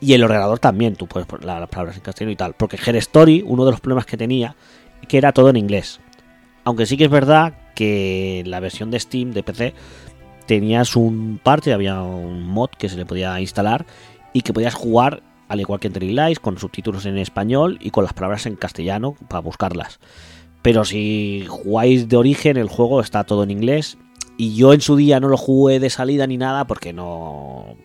[0.00, 2.54] y el ordenador también, tú puedes poner la- las palabras en castellano y tal.
[2.54, 4.54] Porque Her Story, uno de los problemas que tenía,
[5.08, 6.00] que era todo en inglés.
[6.66, 9.72] Aunque sí que es verdad que la versión de Steam, de PC,
[10.46, 13.86] tenías un parche, había un mod que se le podía instalar
[14.32, 18.02] y que podías jugar, al igual que en Lies, con subtítulos en español y con
[18.02, 20.00] las palabras en castellano para buscarlas.
[20.62, 23.96] Pero si jugáis de origen, el juego está todo en inglés.
[24.36, 27.76] Y yo en su día no lo jugué de salida ni nada porque no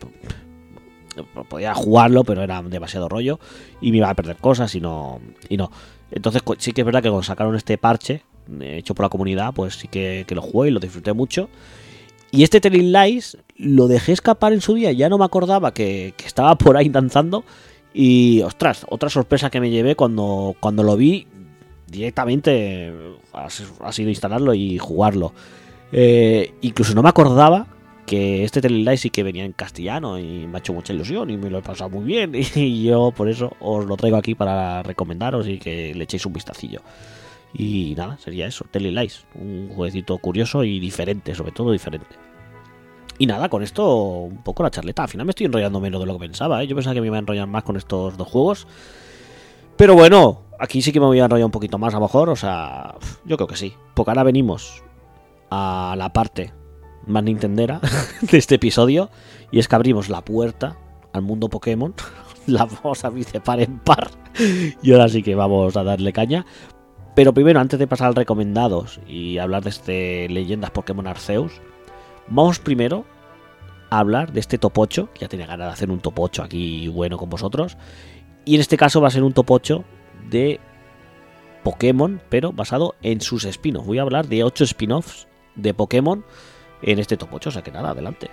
[1.49, 3.39] podía jugarlo, pero era demasiado rollo
[3.79, 5.21] y me iba a perder cosas y no.
[5.49, 5.71] Y no.
[6.09, 8.23] Entonces sí que es verdad que cuando sacaron este parche
[8.61, 11.49] hecho por la comunidad, pues sí que, lo jugué y lo disfruté mucho.
[12.31, 16.13] Y este Telling Lies lo dejé escapar en su día, ya no me acordaba que,
[16.25, 17.43] estaba por ahí danzando.
[17.93, 21.27] Y ostras, otra sorpresa que me llevé cuando, cuando lo vi
[21.87, 22.93] directamente
[23.33, 25.33] ha, ha sido instalarlo y jugarlo.
[25.91, 27.67] Eh, incluso no me acordaba
[28.05, 31.29] que este Telling Lies sí que venía en castellano y me ha hecho mucha ilusión
[31.29, 32.33] y me lo he pasado muy bien.
[32.55, 36.33] Y yo por eso os lo traigo aquí para recomendaros y que le echéis un
[36.33, 36.81] vistacillo.
[37.53, 42.15] Y nada, sería eso, Telling Lies, un jueguecito curioso y diferente, sobre todo diferente.
[43.17, 45.03] Y nada, con esto un poco la charleta.
[45.03, 46.67] Al final me estoy enrollando menos de lo que pensaba, ¿eh?
[46.67, 48.67] Yo pensaba que me iba a enrollar más con estos dos juegos.
[49.75, 52.29] Pero bueno, aquí sí que me voy a enrollar un poquito más a lo mejor,
[52.29, 53.73] o sea, yo creo que sí.
[53.93, 54.83] Porque ahora venimos
[55.49, 56.53] a la parte
[57.05, 57.81] más nintendera
[58.21, 59.09] de este episodio
[59.51, 60.77] y es que abrimos la puerta
[61.13, 61.93] al mundo Pokémon.
[62.47, 64.09] La vamos a de par en par.
[64.81, 66.43] Y ahora sí que vamos a darle caña.
[67.15, 71.61] Pero primero, antes de pasar al recomendados y hablar de este Leyendas Pokémon Arceus,
[72.27, 73.05] vamos primero
[73.89, 76.43] a hablar de este top 8, que ya tenía ganas de hacer un top 8
[76.43, 77.77] aquí bueno con vosotros.
[78.45, 79.83] Y en este caso va a ser un top 8
[80.29, 80.59] de
[81.63, 83.87] Pokémon, pero basado en sus spin-offs.
[83.87, 86.25] Voy a hablar de 8 spin-offs de Pokémon
[86.81, 88.29] en este top 8, o sea que nada, adelante.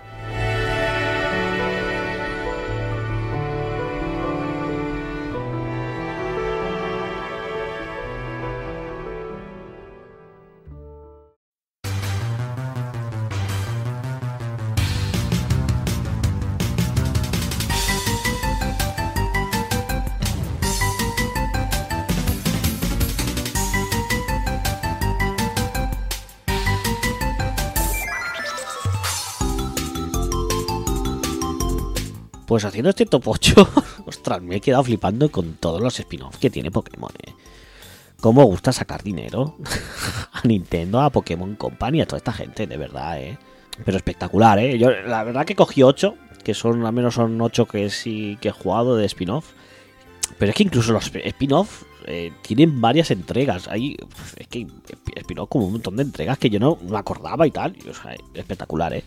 [32.58, 33.68] Pues haciendo este top 8,
[34.06, 37.12] ostras, me he quedado flipando con todos los spin-offs que tiene Pokémon.
[37.24, 37.32] ¿eh?
[38.18, 39.54] Cómo gusta sacar dinero
[40.32, 43.38] a Nintendo, a Pokémon Company, a toda esta gente, de verdad, ¿eh?
[43.84, 44.76] Pero espectacular, ¿eh?
[44.76, 48.48] Yo la verdad que cogí 8, que son al menos son 8 que sí que
[48.48, 49.52] he jugado de spin-off.
[50.36, 53.68] Pero es que incluso los spin-off eh, tienen varias entregas.
[53.68, 53.96] Hay,
[54.36, 54.66] es que
[55.14, 57.76] spin-off como un montón de entregas que yo no me acordaba y tal.
[57.76, 57.88] y,
[58.36, 59.04] espectacular, ¿eh?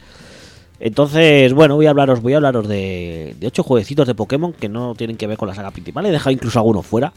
[0.84, 4.68] Entonces, bueno, voy a hablaros, voy a hablaros de, de 8 jueguecitos de Pokémon que
[4.68, 6.08] no tienen que ver con la saga principal.
[6.08, 7.14] He dejado incluso algunos fuera.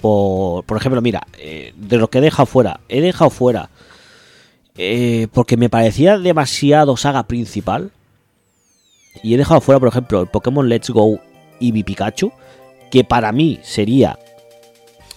[0.00, 3.68] Por, por ejemplo, mira, eh, de lo que he dejado fuera, he dejado fuera
[4.78, 7.92] eh, porque me parecía demasiado saga principal.
[9.22, 11.20] Y he dejado fuera, por ejemplo, el Pokémon Let's Go
[11.60, 12.32] Eevee Pikachu,
[12.90, 14.18] que para mí sería,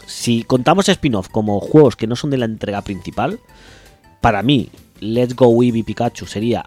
[0.05, 3.39] si contamos spin-off como juegos que no son de la entrega principal,
[4.19, 6.65] para mí Let's Go Eevee Pikachu sería,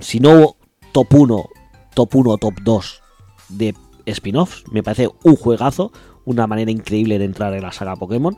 [0.00, 0.56] si no
[0.92, 1.48] top 1,
[1.94, 3.02] top 1 o top 2
[3.50, 3.74] de
[4.06, 5.92] spin-offs, me parece un juegazo,
[6.24, 8.36] una manera increíble de entrar en la saga Pokémon.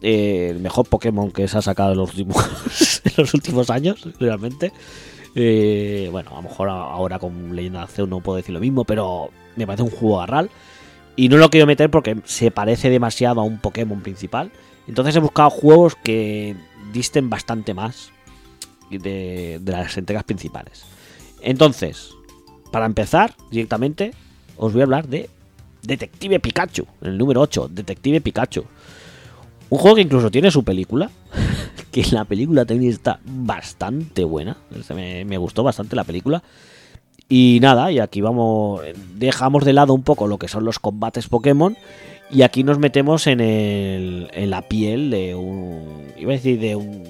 [0.00, 4.08] Eh, el mejor Pokémon que se ha sacado en los últimos, en los últimos años,
[4.18, 4.72] realmente.
[5.34, 9.30] Eh, bueno, a lo mejor ahora con Leyenda Arceus no puedo decir lo mismo, pero
[9.56, 10.50] me parece un juego garral.
[11.16, 14.52] Y no lo quiero meter porque se parece demasiado a un Pokémon principal.
[14.86, 16.54] Entonces he buscado juegos que
[16.92, 18.12] disten bastante más
[18.90, 20.84] de, las entregas principales.
[21.42, 22.10] Entonces,
[22.72, 24.12] para empezar directamente,
[24.56, 25.28] os voy a hablar de
[25.82, 28.64] Detective Pikachu, el número 8, Detective Pikachu.
[29.70, 31.10] Un juego que incluso tiene su película,
[31.92, 34.56] que la película también está bastante buena,
[34.94, 36.42] me, gustó bastante la película.
[37.28, 38.80] Y nada, y aquí vamos,
[39.14, 41.76] dejamos de lado un poco lo que son los combates Pokémon
[42.30, 46.76] y aquí nos metemos en, el, en la piel de un, iba a decir de
[46.76, 47.04] un,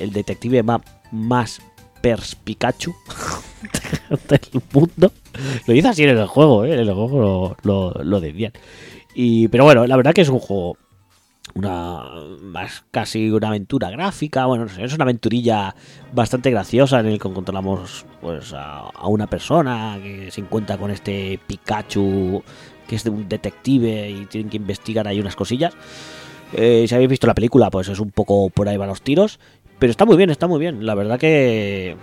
[0.00, 0.82] el detective ma-
[1.12, 1.60] más
[2.02, 2.94] perspicachu
[4.28, 5.12] del mundo.
[5.66, 6.72] Lo dice así en el juego, ¿eh?
[6.74, 8.52] en el juego lo, lo, lo decían.
[9.14, 10.76] Y, pero bueno, la verdad que es un juego
[11.54, 12.04] una
[12.42, 15.74] más casi una aventura gráfica bueno no sé, es una aventurilla
[16.12, 20.92] bastante graciosa en el que controlamos pues a, a una persona que se encuentra con
[20.92, 22.44] este Pikachu
[22.86, 25.74] que es de un detective y tienen que investigar ahí unas cosillas
[26.52, 29.38] Eh, si habéis visto la película pues es un poco por ahí van los tiros
[29.80, 31.96] pero está muy bien está muy bien la verdad que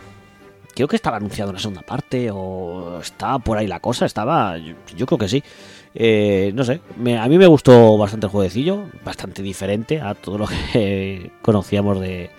[0.76, 5.06] creo que estaba anunciado una segunda parte o estaba por ahí la cosa estaba yo,
[5.06, 5.44] creo que sí
[5.96, 6.82] eh, no sé,
[7.18, 12.30] a mí me gustó bastante el jueguecillo, bastante diferente a todo lo que conocíamos de,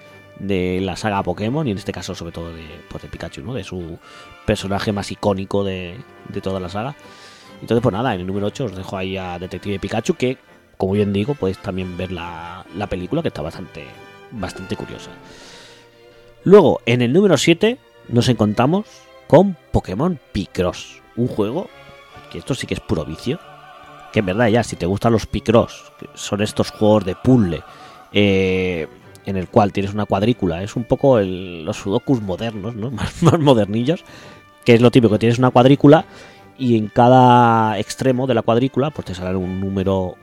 [0.40, 3.54] la saga Pokémon y en este caso sobre todo de, pues, de Pikachu, ¿no?
[3.54, 3.98] de su
[4.46, 5.96] personaje más icónico de,
[6.28, 6.94] de toda la saga.
[7.60, 10.38] Entonces pues nada, en el número 8 os dejo ahí a Detective Pikachu que,
[10.76, 13.86] como bien digo, podéis también ver la, la película que está bastante,
[14.30, 15.10] bastante curiosa.
[16.44, 18.86] Luego, en el número 7 nos encontramos
[19.26, 21.68] con Pokémon Picross, un juego
[22.30, 23.38] que esto sí que es puro vicio.
[24.12, 27.62] Que en verdad ya, si te gustan los Picross, que son estos juegos de puzzle,
[28.12, 28.86] eh,
[29.26, 32.90] en el cual tienes una cuadrícula, es un poco el- los sudokus modernos, ¿no?
[32.90, 34.04] Más, más modernillos,
[34.64, 36.06] que es lo típico, tienes una cuadrícula
[36.58, 40.16] y en cada extremo de la cuadrícula pues te sale un número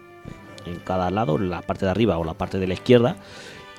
[0.65, 3.17] en cada lado, en la parte de arriba o la parte de la izquierda,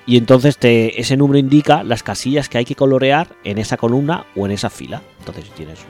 [0.07, 4.27] y entonces te, ese número indica las casillas que hay que colorear en esa columna
[4.37, 5.03] o en esa fila.
[5.19, 5.81] Entonces si tienes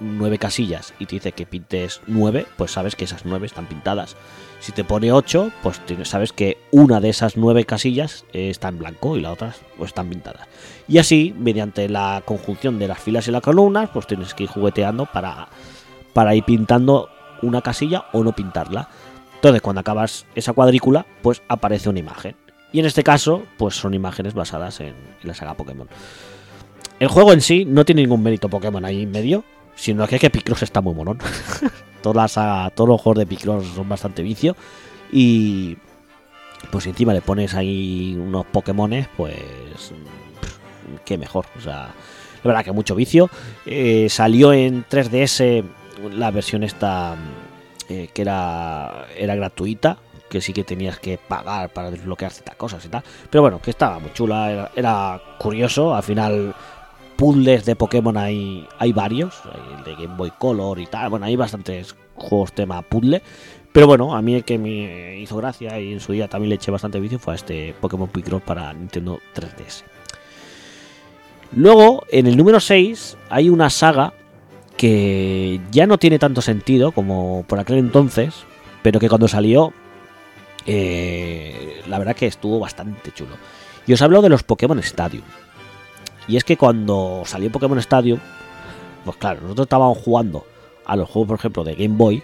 [0.00, 4.16] nueve casillas y te dice que pintes nueve, pues sabes que esas nueve están pintadas.
[4.60, 8.68] Si te pone 8, pues tienes- sabes que una de esas nueve casillas eh, está
[8.68, 10.48] en blanco y las otras pues, están pintadas.
[10.88, 14.48] Y así, mediante la conjunción de las filas y las columnas, pues tienes que ir
[14.48, 15.48] jugueteando para,
[16.14, 17.10] para ir pintando
[17.42, 18.88] una casilla o no pintarla.
[19.34, 22.34] Entonces, cuando acabas esa cuadrícula, pues aparece una imagen.
[22.72, 25.88] Y en este caso, pues son imágenes basadas en, la saga Pokémon.
[26.98, 29.44] El juego en sí no tiene ningún mérito Pokémon ahí en medio,
[29.74, 31.18] sino que es que Picross está muy monón.
[32.02, 34.56] Toda la saga- todos los juegos de Picross son bastante vicio.
[35.12, 35.76] Y
[36.70, 39.36] pues encima le pones ahí unos Pokémones, pues
[41.04, 41.46] qué mejor.
[41.56, 41.88] O sea,
[42.42, 43.30] la verdad que mucho vicio.
[43.64, 45.64] Eh, salió en 3DS
[46.12, 47.16] la versión esta
[47.88, 49.98] eh, que era, era gratuita.
[50.36, 53.02] Que sí que tenías que pagar para desbloquear ciertas cosas y tal.
[53.30, 54.70] Pero bueno, que estaba muy chula.
[54.76, 55.94] Era, curioso.
[55.94, 56.54] Al final
[57.16, 59.40] puzzles de Pokémon hay, hay varios,
[59.78, 63.22] el de Game Boy Color y tal, bueno, hay bastantes juegos tema puzzle,
[63.72, 66.56] pero bueno, a mí el que me hizo gracia y en su día también le
[66.56, 69.84] eché bastante vicio fue a este Pokémon Picross para Nintendo 3DS.
[71.52, 74.12] Luego, en el número 6 hay una saga
[74.76, 78.44] que ya no tiene tanto sentido como por aquel entonces,
[78.82, 79.72] pero que cuando salió,
[80.66, 83.36] eh, la verdad que estuvo bastante chulo.
[83.86, 85.24] Y os hablo de los Pokémon Stadium.
[86.28, 88.18] Y es que cuando salió Pokémon Stadium,
[89.04, 90.44] pues claro, nosotros estábamos jugando
[90.84, 92.22] a los juegos, por ejemplo, de Game Boy,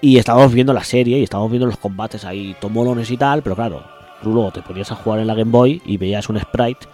[0.00, 3.56] y estábamos viendo la serie y estábamos viendo los combates ahí tomolones y tal, pero
[3.56, 3.84] claro,
[4.22, 6.86] tú luego te ponías a jugar en la Game Boy y veías un sprite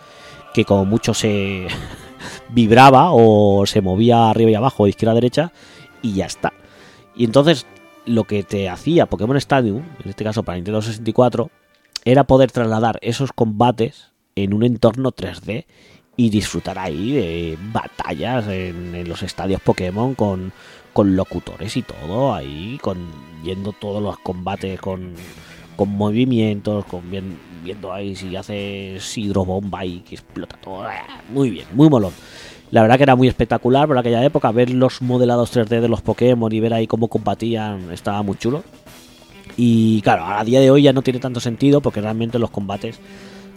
[0.53, 1.67] que como mucho se
[2.49, 5.53] vibraba o se movía arriba y abajo, izquierda a derecha,
[6.03, 6.53] y ya está.
[7.15, 7.67] Y entonces
[8.07, 11.51] lo que te hacía Pokémon Stadium, en este caso para Nintendo 64,
[12.05, 15.65] era poder trasladar esos combates en un entorno 3D
[16.17, 20.53] y disfrutar ahí de batallas en, los estadios Pokémon con,
[20.93, 22.99] con locutores y todo, ahí con
[23.43, 25.15] viendo todos los combates con,
[25.77, 30.85] con movimientos, con bien- viendo ahí si hace hidrobomba y que explota todo.
[31.31, 32.13] Muy bien, muy molón.
[32.75, 36.03] La verdad que era muy espectacular por aquella época, ver los modelados 3D de los
[36.03, 38.65] Pokémon y ver ahí cómo combatían, estaba muy chulo.
[39.57, 42.99] Y claro, a día de hoy ya no tiene tanto sentido porque realmente los combates,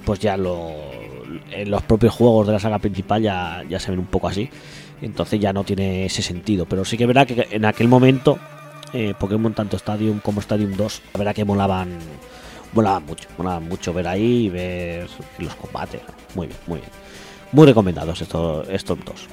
[0.05, 0.69] pues ya lo,
[1.49, 4.51] en los propios juegos de la saga principal ya, ya se ven un poco así.
[5.01, 6.67] Entonces ya no tiene ese sentido.
[6.67, 8.37] Pero sí que es verdad que en aquel momento,
[8.93, 11.89] eh, Pokémon tanto Stadium como Stadium 2, la verdad que molaban,
[12.71, 13.27] molaban mucho.
[13.35, 15.07] Molaban mucho ver ahí y ver
[15.39, 16.01] los combates.
[16.35, 17.06] Muy bien, muy bien.
[17.51, 19.27] Muy recomendados estos, estos dos.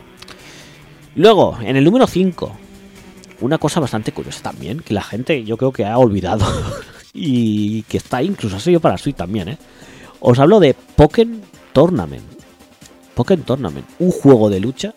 [1.17, 2.53] Luego, en el número 5,
[3.41, 6.47] una cosa bastante curiosa también, que la gente yo creo que ha olvidado
[7.12, 9.59] y que está incluso ha sido para Switch también, ¿eh?
[10.21, 11.43] Os hablo de Pokémon
[11.73, 12.25] Tournament.
[13.15, 14.95] Pokémon Tournament, un juego de lucha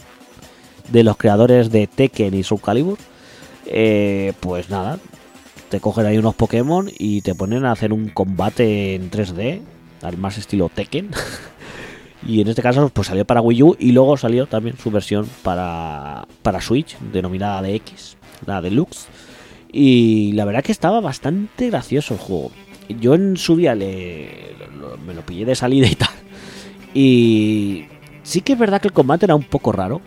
[0.90, 2.98] de los creadores de Tekken y Soul Calibur.
[3.66, 5.00] Eh, pues nada,
[5.70, 9.62] te cogen ahí unos Pokémon y te ponen a hacer un combate en 3D,
[10.02, 11.12] al más estilo Tekken.
[12.26, 15.28] Y en este caso, pues salió para Wii U y luego salió también su versión
[15.44, 19.08] para, para Switch, denominada DX, la Deluxe.
[19.72, 22.52] Y la verdad que estaba bastante gracioso el juego.
[23.00, 24.56] Yo en su día le,
[25.06, 26.10] me lo pillé de salida y tal.
[26.94, 27.86] Y
[28.24, 30.02] sí que es verdad que el combate era un poco raro.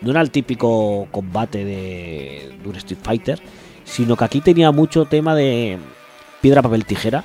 [0.00, 3.40] No era el típico combate de, de un Street Fighter,
[3.84, 5.78] sino que aquí tenía mucho tema de
[6.40, 7.24] piedra, papel, tijera.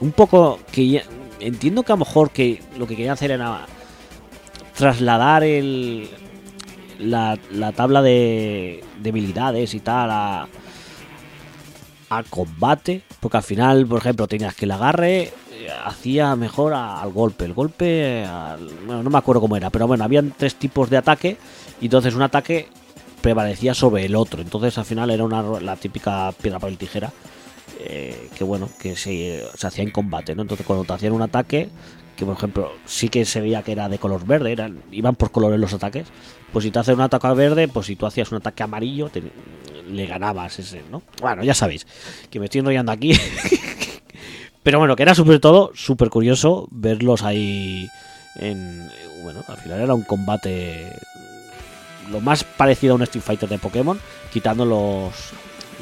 [0.00, 1.02] Un poco que ya-
[1.40, 3.66] entiendo que a lo mejor que lo que querían hacer era
[4.76, 6.08] trasladar el
[6.98, 10.48] la, la tabla de, de habilidades y tal a,
[12.10, 17.10] a combate, porque al final, por ejemplo, tenías que el agarre eh, hacía mejor al
[17.12, 18.24] golpe, el golpe,
[18.86, 21.36] bueno, no me acuerdo cómo era, pero bueno, habían tres tipos de ataque
[21.80, 22.68] y entonces un ataque
[23.22, 27.12] prevalecía sobre el otro, entonces al final era una, la típica piedra papel tijera
[27.84, 30.42] eh, que bueno, que se, hacía en combate, ¿no?
[30.42, 31.68] Entonces cuando te hacían un ataque,
[32.16, 35.30] que por ejemplo sí que se veía que era de color verde, eran, iban por
[35.30, 36.08] colores los ataques,
[36.52, 39.10] pues si te hacen un ataque verde, pues si tú hacías un ataque amarillo,
[39.88, 41.02] le ganabas ese, ¿no?
[41.20, 41.86] Bueno, ya sabéis,
[42.30, 43.12] que me estoy enrollando aquí.
[44.62, 47.88] Pero bueno, que era sobre todo súper curioso verlos ahí
[48.36, 48.90] en...
[49.22, 50.92] Bueno, al final era un combate
[52.10, 53.98] lo más parecido a un Street Fighter de Pokémon,
[54.32, 55.12] quitando los,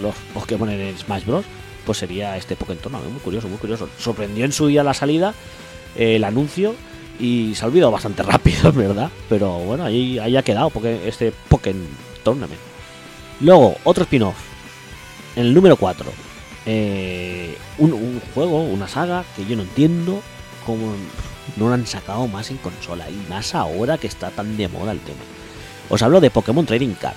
[0.00, 1.44] los Pokémon en Smash Bros.
[1.88, 3.88] Pues sería este Pokémon Tournament, muy curioso, muy curioso.
[3.98, 5.32] Sorprendió en su día la salida,
[5.96, 6.74] eh, el anuncio,
[7.18, 9.10] y se ha olvidado bastante rápido, es verdad.
[9.30, 11.86] Pero bueno, ahí, ahí ha quedado porque este Pokémon
[12.22, 12.60] Tournament.
[13.40, 14.36] Luego, otro spin-off.
[15.34, 16.12] En el número 4.
[16.66, 20.20] eh, un, un juego, una saga que yo no entiendo
[20.66, 20.92] cómo
[21.56, 23.08] no lo han sacado más en consola.
[23.08, 25.20] Y más ahora que está tan de moda el tema.
[25.88, 27.16] Os hablo de Pokémon Trading Card.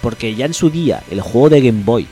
[0.00, 2.08] Porque ya en su día, el juego de Game Boy.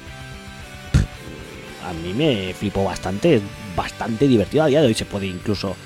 [1.88, 3.36] A mí me flipó bastante.
[3.36, 3.42] Es
[3.76, 4.64] bastante divertido.
[4.64, 5.76] A día de hoy se puede incluso.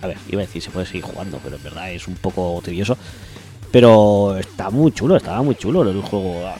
[0.00, 2.60] A ver, iba a decir, se puede seguir jugando, pero en verdad es un poco
[2.64, 2.96] tedioso.
[3.70, 6.50] Pero está muy chulo, estaba muy chulo el juego.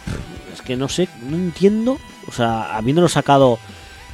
[0.52, 1.98] Es que no sé, no entiendo.
[2.26, 3.58] O sea, habiéndolo sacado.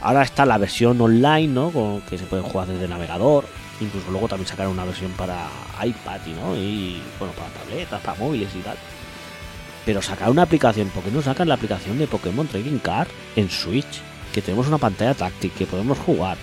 [0.00, 1.70] Ahora está la versión online, ¿no?
[1.70, 3.46] Con, que se puede jugar desde navegador.
[3.80, 5.48] Incluso luego también sacaron una versión para
[5.82, 6.56] iPad y, ¿no?
[6.56, 8.76] y bueno, para tabletas, para móviles y tal.
[9.84, 13.50] Pero sacar una aplicación, ¿por qué no sacan la aplicación de Pokémon Trading Card en
[13.50, 14.02] Switch?
[14.34, 16.36] Que tenemos una pantalla táctil, que podemos jugar.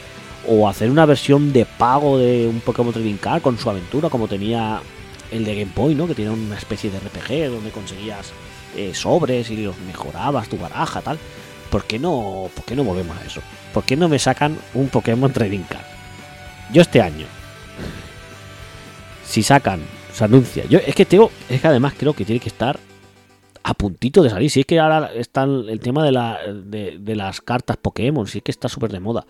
[0.47, 4.27] O hacer una versión de pago de un Pokémon Trading Card con su aventura, como
[4.27, 4.81] tenía
[5.29, 6.07] el de Game Boy, ¿no?
[6.07, 8.31] Que tenía una especie de RPG donde conseguías
[8.75, 11.19] eh, sobres y los mejorabas tu baraja, tal.
[11.69, 13.41] ¿Por qué no, por qué no volvemos a eso?
[13.73, 15.85] ¿Por qué no me sacan un Pokémon Trading Card?
[16.73, 17.25] Yo este año,
[19.25, 19.81] si sacan,
[20.13, 20.63] se anuncia.
[20.69, 22.79] Yo es que tengo, es que además creo que tiene que estar
[23.63, 24.49] a puntito de salir.
[24.49, 28.39] Si es que ahora está el tema de, la, de, de las cartas Pokémon, si
[28.39, 29.25] es que está súper de moda.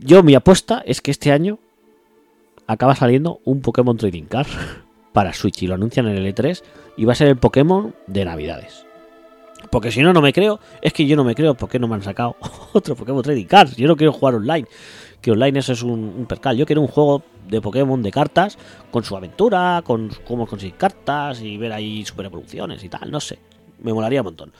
[0.00, 1.58] Yo mi apuesta es que este año
[2.66, 4.48] acaba saliendo un Pokémon Trading Card
[5.12, 6.62] para Switch y lo anuncian en el E3
[6.96, 8.84] y va a ser el Pokémon de Navidades.
[9.70, 10.60] Porque si no, no me creo.
[10.80, 12.36] Es que yo no me creo porque no me han sacado
[12.72, 13.76] otro Pokémon Trading Cards.
[13.76, 14.66] Yo no quiero jugar online.
[15.20, 16.56] Que online eso es un percal.
[16.56, 18.58] Yo quiero un juego de Pokémon de cartas
[18.90, 23.10] con su aventura, con cómo conseguir cartas y ver ahí super evoluciones y tal.
[23.10, 23.38] No sé.
[23.80, 24.52] Me molaría un montón.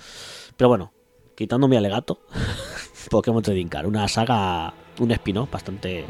[0.57, 0.93] Pero bueno,
[1.37, 2.21] quitando mi alegato,
[3.11, 3.87] Pokémon Trading Card.
[3.87, 6.05] Una saga, un spin-off bastante,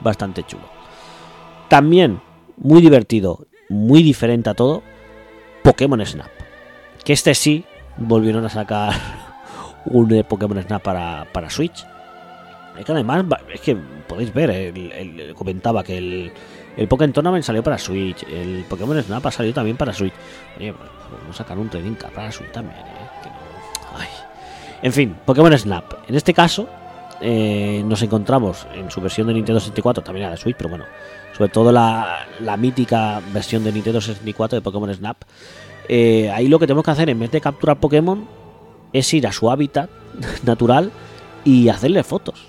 [0.00, 0.68] bastante chulo.
[1.68, 2.20] También
[2.56, 4.82] muy divertido, muy diferente a todo,
[5.62, 6.30] Pokémon Snap.
[7.04, 7.64] Que este sí
[7.96, 8.92] volvieron a sacar
[9.86, 11.86] un Pokémon Snap para, para Switch.
[12.78, 13.76] Es que además, es que
[14.08, 16.32] podéis ver, el- el- el- comentaba que el,
[16.76, 20.12] el Pokémon Tournament salió para Switch, el Pokémon Snap ha salido también para Switch.
[20.58, 20.90] Oye, pues,
[21.26, 22.82] no sacan un Trading Card para Switch también, ¿eh?
[23.22, 23.34] Que no-.
[24.82, 25.84] En fin, Pokémon Snap.
[26.08, 26.68] En este caso,
[27.20, 30.84] eh, nos encontramos en su versión de Nintendo 64, también era de Switch, pero bueno,
[31.36, 35.16] sobre todo la, la mítica versión de Nintendo 64 de Pokémon Snap.
[35.88, 38.26] Eh, ahí lo que tenemos que hacer en vez de capturar Pokémon
[38.92, 39.88] es ir a su hábitat
[40.44, 40.90] natural
[41.44, 42.46] y hacerle fotos.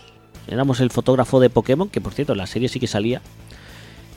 [0.47, 3.21] Éramos el fotógrafo de Pokémon, que por cierto la serie sí que salía.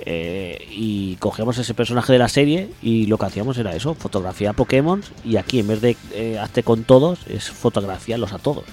[0.06, 4.52] eh, y cogíamos ese personaje de la serie y lo que hacíamos era eso, fotografía
[4.52, 8.64] Pokémon y aquí en vez de eh, hazte con todos, es fotografiarlos a todos.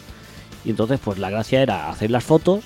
[0.63, 2.63] Y entonces pues la gracia era hacer las fotos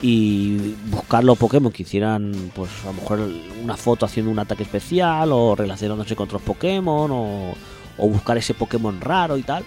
[0.00, 3.20] y buscar los Pokémon que hicieran pues a lo mejor
[3.62, 7.54] una foto haciendo un ataque especial o relacionándose con otros Pokémon o,
[7.98, 9.64] o buscar ese Pokémon raro y tal.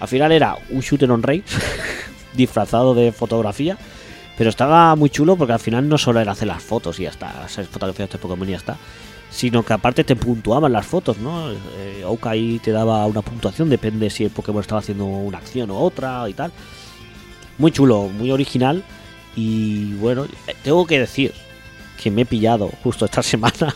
[0.00, 1.44] Al final era un shooter on race
[2.38, 3.76] disfrazado de fotografía,
[4.38, 7.10] pero estaba muy chulo porque al final no solo era hacer las fotos y ya
[7.10, 8.78] está, hacer fotografías de este Pokémon y ya está,
[9.30, 11.50] sino que aparte te puntuaban las fotos, ¿no?
[11.50, 15.70] Eh, Oka ahí te daba una puntuación, depende si el Pokémon estaba haciendo una acción
[15.70, 16.52] o otra y tal.
[17.58, 18.84] Muy chulo, muy original
[19.36, 21.34] y bueno, eh, tengo que decir
[22.02, 23.74] que me he pillado justo esta semana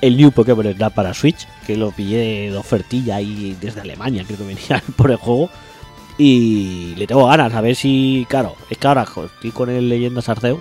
[0.00, 4.38] el New Pokémon Snap para Switch, que lo pillé de ofertilla ahí desde Alemania, creo
[4.38, 5.50] que venía por el juego.
[6.18, 10.28] Y le tengo ganas, a ver si, claro, es que ahora estoy con el Leyendas
[10.28, 10.58] Arceus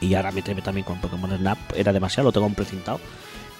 [0.00, 3.00] y ahora meterme también con Pokémon Snap era demasiado, lo tengo precintado.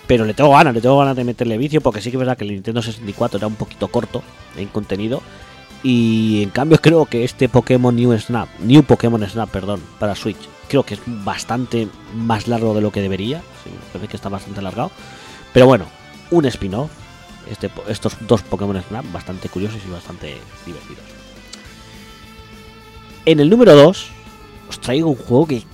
[0.06, 2.36] Pero le tengo ganas, le tengo ganas de meterle vicio porque sí que es verdad
[2.36, 4.22] que el Nintendo 64 era un poquito corto
[4.56, 5.20] en contenido.
[5.82, 10.38] Y en cambio creo que este Pokémon New Snap, New Pokémon Snap, perdón, para Switch,
[10.68, 13.40] creo que es bastante más largo de lo que debería.
[13.64, 14.90] Sí, parece que está bastante alargado.
[15.52, 15.86] Pero bueno,
[16.30, 16.90] un spin-off.
[17.50, 21.02] Este, estos dos Pokémon Snap bastante curiosos y bastante divertidos.
[23.26, 24.10] En el número 2
[24.68, 25.64] os traigo un juego que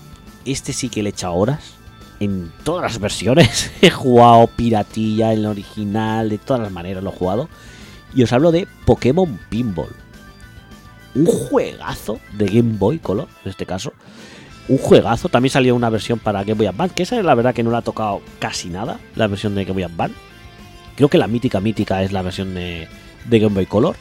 [0.46, 1.74] este sí que le he echado horas.
[2.18, 3.70] En todas las versiones.
[3.82, 7.48] He jugado piratilla, en el original, de todas las maneras lo he jugado.
[8.14, 9.94] Y os hablo de Pokémon Pinball.
[11.14, 13.92] Un juegazo de Game Boy Color, en este caso.
[14.68, 15.28] Un juegazo.
[15.28, 17.70] También salió una versión para Game Boy Advance, que esa es la verdad que no
[17.70, 20.16] la ha tocado casi nada, la versión de Game Boy Advance.
[20.97, 22.88] Creo que la mítica mítica es la versión de,
[23.30, 23.97] Game Boy Color.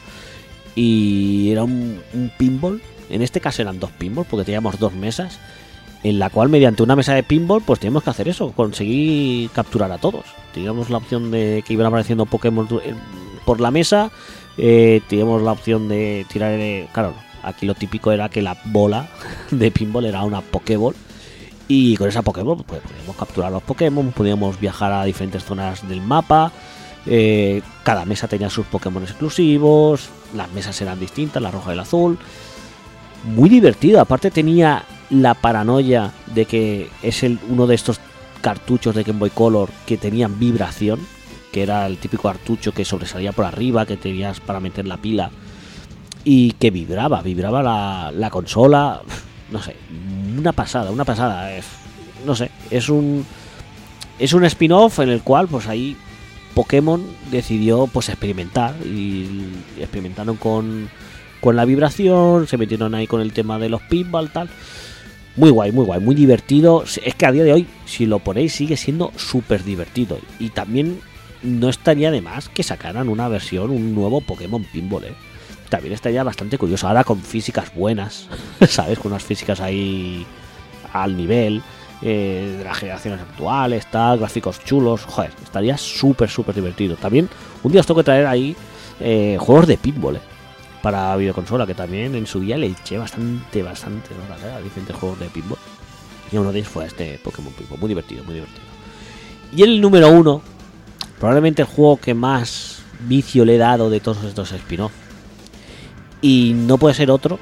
[0.74, 2.00] Y era un,
[2.38, 2.82] pinball.
[3.08, 5.38] En este caso eran dos pinballs, porque teníamos dos mesas.
[6.02, 9.90] En la cual, mediante una mesa de pinball, pues teníamos que hacer eso, conseguir capturar
[9.92, 10.24] a todos.
[10.52, 12.68] Teníamos la opción de que iban apareciendo Pokémon
[13.44, 14.10] por la mesa.
[14.58, 16.52] eh, teníamos la opción de tirar.
[16.52, 19.08] eh, claro, aquí lo típico era que la bola
[19.50, 20.94] de pinball era una Pokéball.
[21.68, 26.00] Y con esa Pokéball pues, podíamos capturar los Pokémon, podíamos viajar a diferentes zonas del
[26.00, 26.52] mapa.
[27.06, 30.08] Eh, cada mesa tenía sus Pokémon exclusivos.
[30.34, 32.18] Las mesas eran distintas, la roja y la azul.
[33.24, 34.00] Muy divertido.
[34.00, 38.00] Aparte tenía la paranoia de que es el, uno de estos
[38.40, 41.00] cartuchos de Game Boy Color que tenían vibración.
[41.52, 45.30] Que era el típico cartucho que sobresalía por arriba, que tenías para meter la pila.
[46.24, 49.00] Y que vibraba, vibraba la, la consola.
[49.50, 49.76] No sé,
[50.36, 51.54] una pasada, una pasada.
[51.56, 51.64] es-
[52.26, 53.24] no sé, es un.
[54.18, 55.96] Es un spin-off en el cual, pues ahí
[56.56, 59.44] Pokémon decidió pues experimentar y
[59.78, 60.88] experimentaron con,
[61.42, 64.48] con la vibración, se metieron ahí con el tema de los pinball tal.
[65.36, 66.82] Muy guay, muy guay, muy divertido.
[66.82, 70.18] Es que a día de hoy, si lo ponéis, sigue siendo súper divertido.
[70.38, 70.98] Y también
[71.42, 75.14] no estaría de más que sacaran una versión, un nuevo Pokémon Pinball, ¿eh?
[75.68, 76.88] También estaría bastante curioso.
[76.88, 78.28] Ahora con físicas buenas,
[78.66, 78.98] ¿sabes?
[78.98, 80.24] Con unas físicas ahí
[80.90, 81.62] al nivel
[82.02, 85.04] eh, de las generaciones actuales, tal, gráficos chulos.
[85.04, 86.96] Joder, estaría súper, súper divertido.
[86.96, 87.28] También
[87.62, 88.56] un día os tengo traer ahí
[89.00, 90.20] eh, juegos de pinball, ¿eh?
[90.82, 94.52] Para videoconsola, que también en su día le eché bastante, bastante horas ¿eh?
[94.52, 95.58] a diferentes juegos de pinball.
[96.30, 97.78] Y uno de ellos fue este Pokémon Pinball.
[97.78, 98.62] Muy divertido, muy divertido.
[99.54, 100.42] Y el número uno,
[101.18, 104.92] probablemente el juego que más vicio le he dado de todos estos spin-off.
[106.20, 107.38] Y no puede ser otro,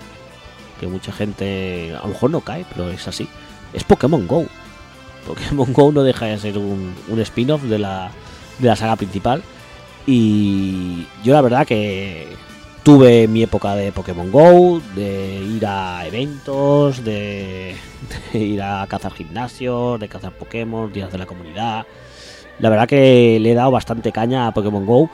[0.80, 3.28] que mucha gente a lo mejor no cae, pero es así.
[3.74, 4.46] Es Pokémon Go.
[5.26, 8.10] Pokémon Go no deja de ser un, spin-off de la,
[8.58, 9.42] de la saga principal.
[10.06, 12.28] Y yo la verdad que
[12.82, 17.74] tuve mi época de Pokémon Go, de ir a eventos, de,
[18.32, 21.86] de ir a cazar gimnasios, de cazar Pokémon, días de la comunidad.
[22.58, 25.10] La verdad que le he dado bastante caña a Pokémon Go.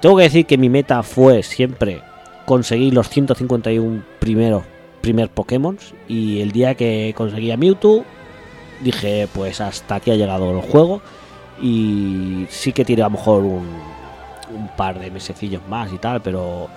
[0.00, 2.00] Tengo que decir que mi meta fue siempre
[2.46, 4.64] conseguir los 151 primeros
[5.00, 5.78] primer Pokémon
[6.08, 8.04] y el día que conseguí a Mewtwo
[8.80, 11.02] dije pues hasta aquí ha llegado el juego
[11.60, 13.68] y sí que tiré a lo mejor un,
[14.54, 16.68] un par de mesecillos más y tal pero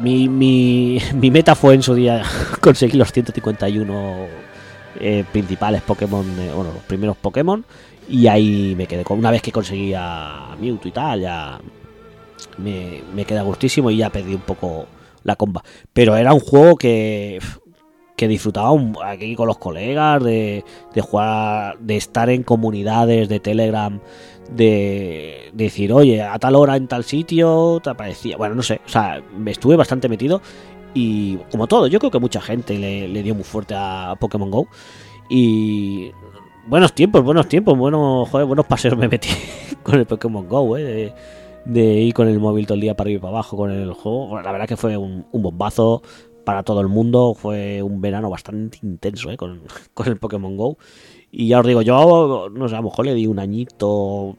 [0.00, 2.22] mi, mi, mi meta fue en su día
[2.60, 4.26] conseguir los 151
[5.00, 7.64] eh, principales Pokémon eh, bueno los primeros Pokémon
[8.08, 11.60] y ahí me quedé una vez que conseguí a Mewtwo y tal ya
[12.58, 14.86] me, me queda gustísimo y ya perdí un poco
[15.24, 15.62] la comba.
[15.92, 17.38] Pero era un juego que,
[18.16, 18.70] que disfrutaba
[19.04, 20.64] aquí con los colegas, de,
[20.94, 24.00] de jugar, de estar en comunidades de Telegram,
[24.50, 28.36] de, de decir, oye, a tal hora en tal sitio, te aparecía.
[28.36, 30.40] Bueno, no sé, o sea, me estuve bastante metido
[30.94, 34.68] y como todo, yo creo que mucha gente le, dio muy fuerte a Pokémon Go.
[35.28, 36.10] Y
[36.66, 39.30] buenos tiempos, buenos tiempos, buenos, joder, buenos paseos me metí
[39.82, 41.14] con el Pokémon Go, eh,
[41.64, 43.92] de ir con el móvil todo el día para arriba y para abajo con el
[43.92, 44.40] juego.
[44.40, 46.02] La verdad que fue un, bombazo
[46.44, 47.34] para todo el mundo.
[47.34, 49.62] Fue un verano bastante intenso eh, con,
[49.94, 50.78] con el Pokémon Go.
[51.30, 54.36] Y ya os digo, yo no sé, a lo mejor le di un añito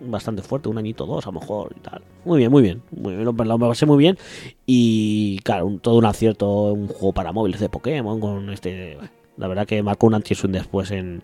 [0.00, 2.02] bastante fuerte, un añito dos a lo mejor y tal.
[2.24, 2.82] Muy bien, muy bien.
[2.90, 4.18] Muy bien, lo, pasé muy bien.
[4.66, 8.98] Y claro, todo un acierto, un juego para móviles de Pokémon con este...
[9.36, 11.22] La verdad que marcó un antes y un después en,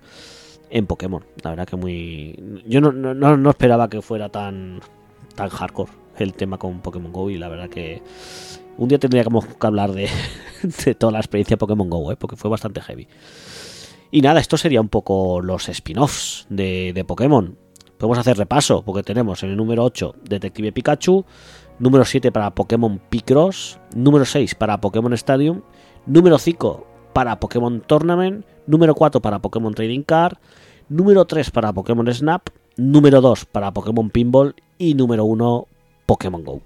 [0.71, 1.23] en Pokémon.
[1.43, 2.63] La verdad que muy...
[2.67, 4.81] Yo no, no- no esperaba que fuera tan,
[5.37, 8.03] tan hardcore el tema con Pokémon Go y la verdad que
[8.79, 10.09] un día tendríamos que hablar de,
[10.95, 12.17] toda la experiencia Pokémon Go, ¿eh?
[12.17, 13.07] porque fue bastante heavy.
[14.11, 17.57] Y nada, esto sería un poco los spin-offs de, de Pokémon.
[17.99, 21.25] Podemos hacer repaso, porque tenemos en el número 8 Detective Pikachu,
[21.79, 25.63] número 7 para Pokémon Picross, número 6 para Pokémon Stadium,
[26.07, 30.37] número 5 para Pokémon Tournament, número 4 para Pokémon Trading Card,
[30.89, 35.67] número 3 para Pokémon Snap, número 2 para Pokémon Pinball y número 1
[36.07, 36.61] Pokémon Go.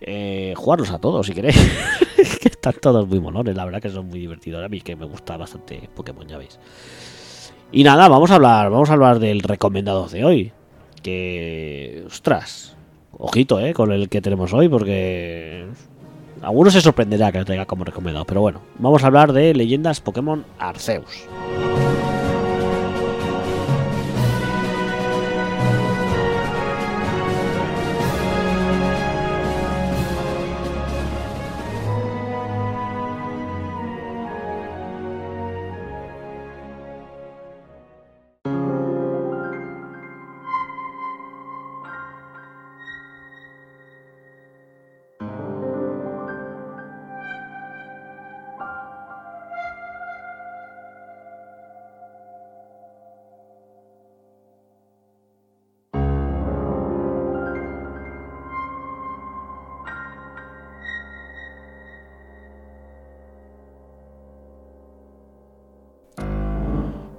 [0.00, 1.56] Eh, jugarlos a todos si queréis.
[2.40, 4.64] que están todos muy molones, la verdad que son muy divertidos.
[4.64, 6.58] A mí que me gusta bastante Pokémon, ya veis.
[7.70, 10.52] Y nada, vamos a hablar, vamos a hablar del recomendado de hoy.
[11.02, 12.04] Que.
[12.06, 12.76] Ostras.
[13.12, 15.66] Ojito, eh, con el que tenemos hoy, porque.
[16.40, 18.24] Algunos se sorprenderá que lo traiga como recomendado.
[18.24, 21.26] Pero bueno, vamos a hablar de leyendas Pokémon Arceus.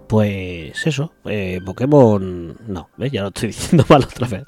[0.09, 2.57] Pues eso, eh, Pokémon...
[2.67, 3.11] No, ¿ves?
[3.11, 4.43] Ya lo estoy diciendo mal otra vez.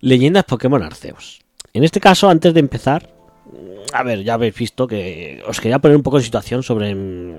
[0.00, 1.38] Leyendas Pokémon Arceus.
[1.72, 3.08] En este caso, antes de empezar,
[3.92, 7.34] a ver, ya habéis visto que os quería poner un poco en situación sobre mm,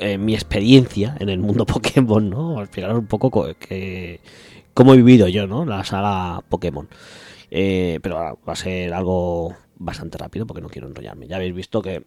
[0.00, 2.60] eh, mi experiencia en el mundo Pokémon, ¿no?
[2.60, 4.20] Explicaros un poco co- que,
[4.74, 5.64] cómo he vivido yo, ¿no?
[5.64, 6.86] La saga Pokémon.
[7.50, 8.16] Eh, pero
[8.46, 11.28] va a ser algo bastante rápido porque no quiero enrollarme.
[11.28, 12.04] Ya habéis visto que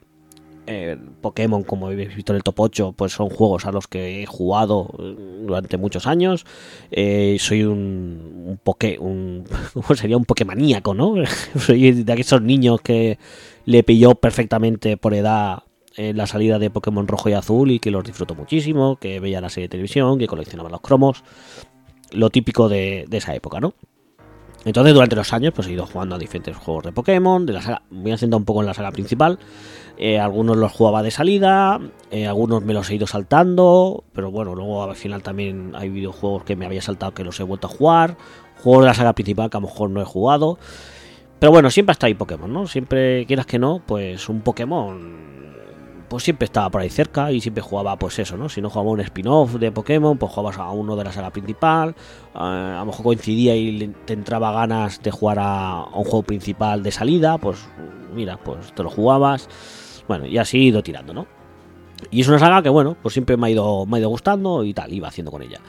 [0.71, 4.21] eh, Pokémon, como habéis visto en el top 8, pues son juegos a los que
[4.21, 6.45] he jugado eh, durante muchos años.
[6.91, 10.15] Eh, soy un, un poké, un, ¿cómo sería?
[10.15, 11.15] Un Pokémoníaco, ¿no?
[11.57, 13.17] soy de aquellos niños que
[13.65, 15.63] le pilló perfectamente por edad
[15.97, 19.49] la salida de Pokémon rojo y azul y que los disfruto muchísimo, que veía la
[19.49, 21.25] serie de televisión, que coleccionaba los cromos,
[22.11, 23.73] lo típico de esa época, ¿no?
[24.69, 27.61] Entonces, durante los años, pues he ido jugando a diferentes juegos de Pokémon, de la
[27.63, 29.39] saga, me haciendo un poco en la saga principal.
[29.97, 31.79] Eh, algunos los jugaba de salida,
[32.11, 36.43] eh, algunos me los he ido saltando, pero bueno, luego al final también hay videojuegos
[36.43, 38.15] que me había saltado que los he vuelto a jugar.
[38.61, 40.59] Juegos de la saga principal que a lo mejor no he jugado.
[41.39, 42.67] Pero bueno, siempre está ahí Pokémon, ¿no?
[42.67, 45.48] Siempre, quieras que no, pues un Pokémon
[46.09, 48.49] pues siempre estaba por ahí cerca y siempre jugaba pues eso, ¿no?
[48.49, 51.89] Si no jugaba un spin-off de Pokémon, pues jugabas a uno de la saga principal,
[51.89, 56.23] eh, a lo mejor coincidía y te entraba ganas de jugar a, a un juego
[56.23, 57.67] principal de salida, pues
[58.13, 59.47] mira, pues te lo jugabas,
[60.07, 61.27] bueno, y así he ido tirando, ¿no?
[62.11, 64.63] Y es una saga que, bueno, pues siempre me ha ido, me ha ido gustando
[64.63, 65.59] y tal, iba haciendo con ella.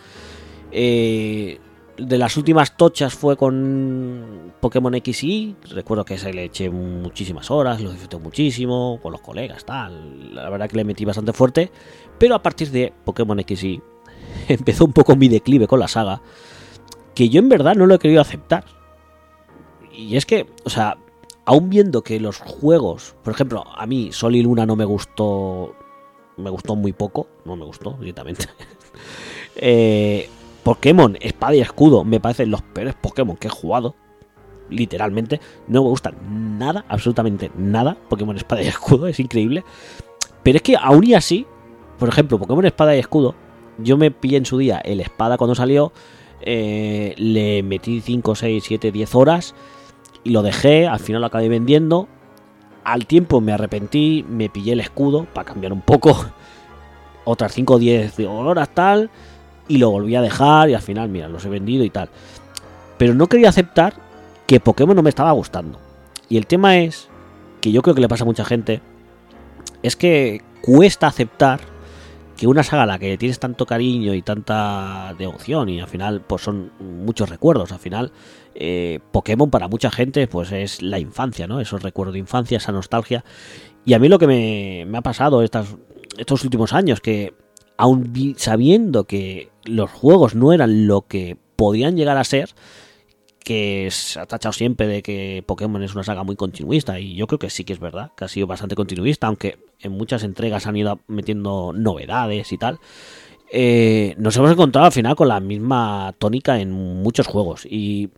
[0.73, 1.59] Eh,
[2.01, 5.57] de las últimas tochas fue con Pokémon X y.
[5.71, 10.35] Recuerdo que se le eché muchísimas horas, lo disfruté muchísimo, con los colegas, tal.
[10.35, 11.71] La verdad que le metí bastante fuerte.
[12.19, 13.83] Pero a partir de Pokémon X Y
[14.49, 16.23] empezó un poco mi declive con la saga.
[17.15, 18.65] Que yo en verdad no lo he querido aceptar.
[19.93, 20.97] Y es que, o sea,
[21.45, 25.75] aún viendo que los juegos, por ejemplo, a mí Sol y Luna no me gustó.
[26.37, 28.47] Me gustó muy poco, no me gustó directamente.
[29.57, 30.31] eh,
[30.63, 33.95] Pokémon Espada y Escudo me parecen los peores Pokémon que he jugado.
[34.69, 35.41] Literalmente.
[35.67, 36.15] No me gustan
[36.59, 37.97] nada, absolutamente nada.
[38.09, 39.65] Pokémon Espada y Escudo, es increíble.
[40.43, 41.47] Pero es que aún y así,
[41.99, 43.35] por ejemplo, Pokémon Espada y Escudo,
[43.79, 45.93] yo me pillé en su día el Espada cuando salió.
[46.43, 49.55] eh, le metí 5, 6, 7, 10 horas.
[50.25, 52.09] Y lo dejé, al final lo acabé vendiendo.
[52.85, 56.17] Al tiempo me arrepentí, me pillé el escudo para cambiar un poco.
[57.25, 59.11] Otras 5 o 10 horas tal
[59.71, 62.11] y lo volví a dejar y al final, mira, los he vendido y tal.
[62.99, 63.95] Pero no quería aceptar
[64.47, 65.79] que Pokémon no me estaba gustando.
[66.29, 67.09] Y el tema es,
[67.61, 68.81] que yo creo que le pasa a mucha gente,
[69.85, 71.61] es que cuesta aceptar
[72.37, 76.21] que una saga a la que tienes tanto cariño y tanta devoción y al final
[76.23, 78.11] pues son muchos recuerdos, al final
[78.57, 81.61] eh, Pokémon para mucha gente pues es la infancia, ¿no?
[81.61, 83.25] Esos recuerdos de infancia, esa nostalgia.
[83.85, 85.77] Y a mí lo que me, me ha pasado estas,
[86.19, 87.35] estos últimos años, que
[87.81, 92.51] aun sabiendo que los juegos no eran lo que podían llegar a ser,
[93.43, 97.27] que se ha tachado siempre de que Pokémon es una saga muy continuista, y yo
[97.27, 100.67] creo que sí que es verdad, que ha sido bastante continuista, aunque en muchas entregas
[100.67, 102.79] han ido metiendo novedades y tal.
[103.53, 107.67] eh, nos hemos encontrado al final con la misma tónica en muchos juegos.
[107.69, 108.11] Y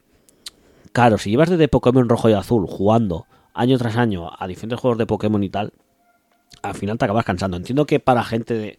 [0.93, 4.99] claro, si llevas desde Pokémon rojo y azul jugando año tras año a diferentes juegos
[4.99, 5.73] de Pokémon y tal,
[6.63, 7.57] al final te acabas cansando.
[7.57, 8.77] Entiendo que para gente de-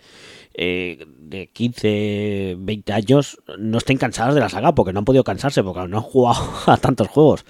[0.53, 5.23] eh, de 15, 20 años no estén cansadas de la saga, porque no han podido
[5.23, 7.45] cansarse, porque no han jugado a tantos juegos.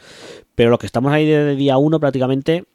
[0.56, 2.66] Pero los que estamos ahí desde día 1 prácticamente,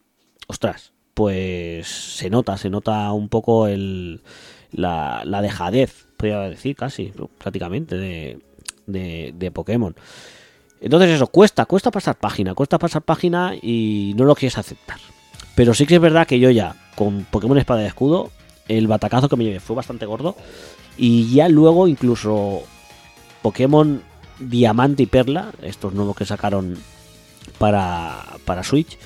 [0.47, 4.23] ostras, pues se nota, se nota un poco el,
[4.71, 8.39] la, la dejadez, podría decir casi, prácticamente, de,
[8.87, 9.95] de, de Pokémon.
[10.81, 14.99] Entonces eso, cuesta, cuesta pasar página, cuesta pasar página y no lo quieres aceptar.
[15.55, 18.31] Pero sí que es verdad que yo ya, con Pokémon Espada y Escudo,
[18.69, 20.37] el batacazo que me llevé fue bastante gordo.
[20.97, 22.63] Y ya luego incluso
[23.43, 24.03] Pokémon
[24.39, 26.77] Diamante y Perla, estos nuevos que sacaron
[27.59, 28.99] para, para Switch,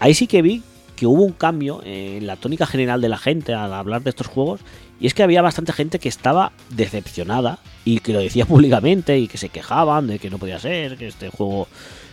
[0.00, 0.62] ahí sí que vi
[0.96, 4.26] que hubo un cambio en la tónica general de la gente al hablar de estos
[4.26, 4.60] juegos.
[4.98, 9.28] Y es que había bastante gente que estaba decepcionada y que lo decía públicamente y
[9.28, 11.68] que se quejaban de que no podía ser, que este juego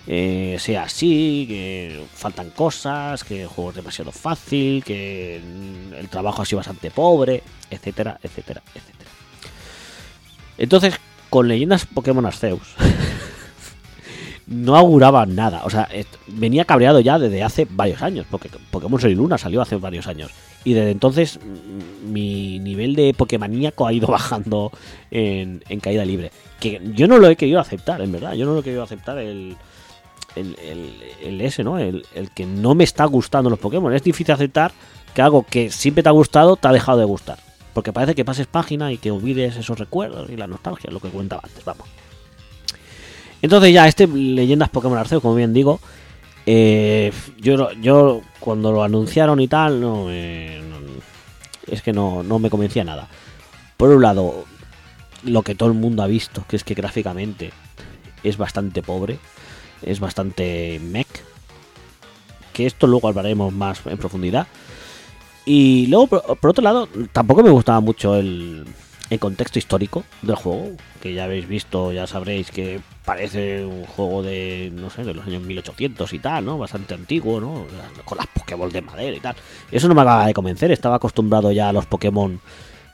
[0.05, 5.37] eh, sea así, que faltan cosas, que el juego es demasiado fácil, que
[5.97, 9.09] el trabajo ha sido bastante pobre, etcétera, etcétera, etcétera.
[10.57, 10.95] Entonces,
[11.29, 12.75] con leyendas Pokémon Arceus,
[14.47, 15.61] no auguraban nada.
[15.63, 15.87] O sea,
[16.27, 20.07] venía cabreado ya desde hace varios años, porque Pokémon Sol y Luna salió hace varios
[20.07, 20.31] años.
[20.65, 24.71] Y desde entonces mm, mi nivel de Pokémoníaco ha ido bajando
[25.11, 26.31] en, en caída libre.
[26.59, 28.33] Que yo no lo he querido aceptar, en verdad.
[28.33, 29.55] Yo no lo he querido aceptar el,
[30.35, 31.77] el, el, el ese, ¿no?
[31.79, 33.93] El, el que no me está gustando los Pokémon.
[33.93, 34.71] Es difícil aceptar
[35.13, 37.37] que algo que siempre te ha gustado te ha dejado de gustar.
[37.73, 41.09] Porque parece que pases página y que olvides esos recuerdos y la nostalgia, lo que
[41.09, 41.87] comentaba antes, vamos.
[43.41, 45.79] Entonces ya, este Leyendas Pokémon Arceus, como bien digo,
[46.45, 50.83] eh, yo, yo cuando lo anunciaron y tal, no, no-
[51.67, 53.07] es que no, no me convencía nada.
[53.77, 54.45] Por un lado,
[55.23, 57.51] lo que todo el mundo ha visto, que es que gráficamente
[58.23, 59.17] es bastante pobre,
[59.85, 61.07] es bastante mech,
[62.53, 64.47] que esto luego hablaremos más en profundidad.
[65.45, 68.65] Y luego, por, otro lado, tampoco me gustaba mucho el,
[69.09, 70.71] el contexto histórico del juego,
[71.01, 75.25] que ya habéis visto, ya sabréis que parece un juego de, no sé, de los
[75.27, 76.57] años 1800 y tal, ¿no?
[76.57, 77.65] Bastante antiguo, ¿no?
[78.05, 79.35] Con las Pokémon de madera y tal.
[79.71, 82.39] Eso no me acaba de convencer, estaba acostumbrado ya a los Pokémon,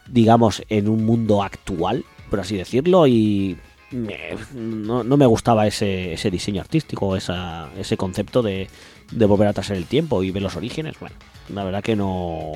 [0.07, 3.57] digamos, en un mundo actual, por así decirlo, y
[3.91, 8.67] no, no me gustaba ese, ese diseño artístico, ese concepto de,
[9.11, 10.99] volver atrás en el tiempo y ver los orígenes.
[10.99, 11.15] Bueno,
[11.53, 12.53] la verdad que no.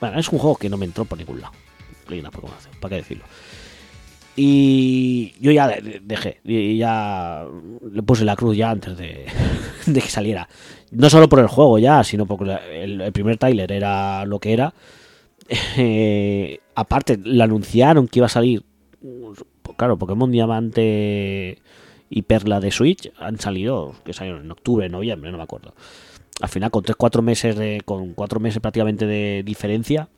[0.00, 1.54] Bueno, es un juego que no me entró por ningún lado.
[2.08, 3.24] Arceus, ¿para qué decirlo?
[4.36, 6.40] Y yo ya de- de- dejé,
[6.76, 7.46] ya
[7.90, 9.26] le puse la cruz ya antes de,
[9.86, 10.48] de que saliera.
[10.90, 14.74] No solo por el juego ya, sino porque el, primer trailer era lo que era.
[15.78, 18.64] Eh, aparte, le anunciaron que iba a salir.
[19.76, 21.58] Claro, Pokémon Diamante
[22.08, 25.74] y Perla de Switch han salido, que salieron en octubre, noviembre, no me acuerdo.
[26.40, 30.08] Al final, con 3-4 meses, de, con 4 meses prácticamente de diferencia,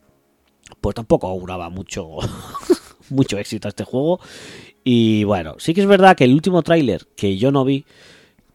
[0.80, 2.08] pues tampoco auguraba mucho,
[3.10, 4.20] mucho éxito a este juego.
[4.84, 7.84] Y bueno, sí que es verdad que el último tráiler que yo no vi,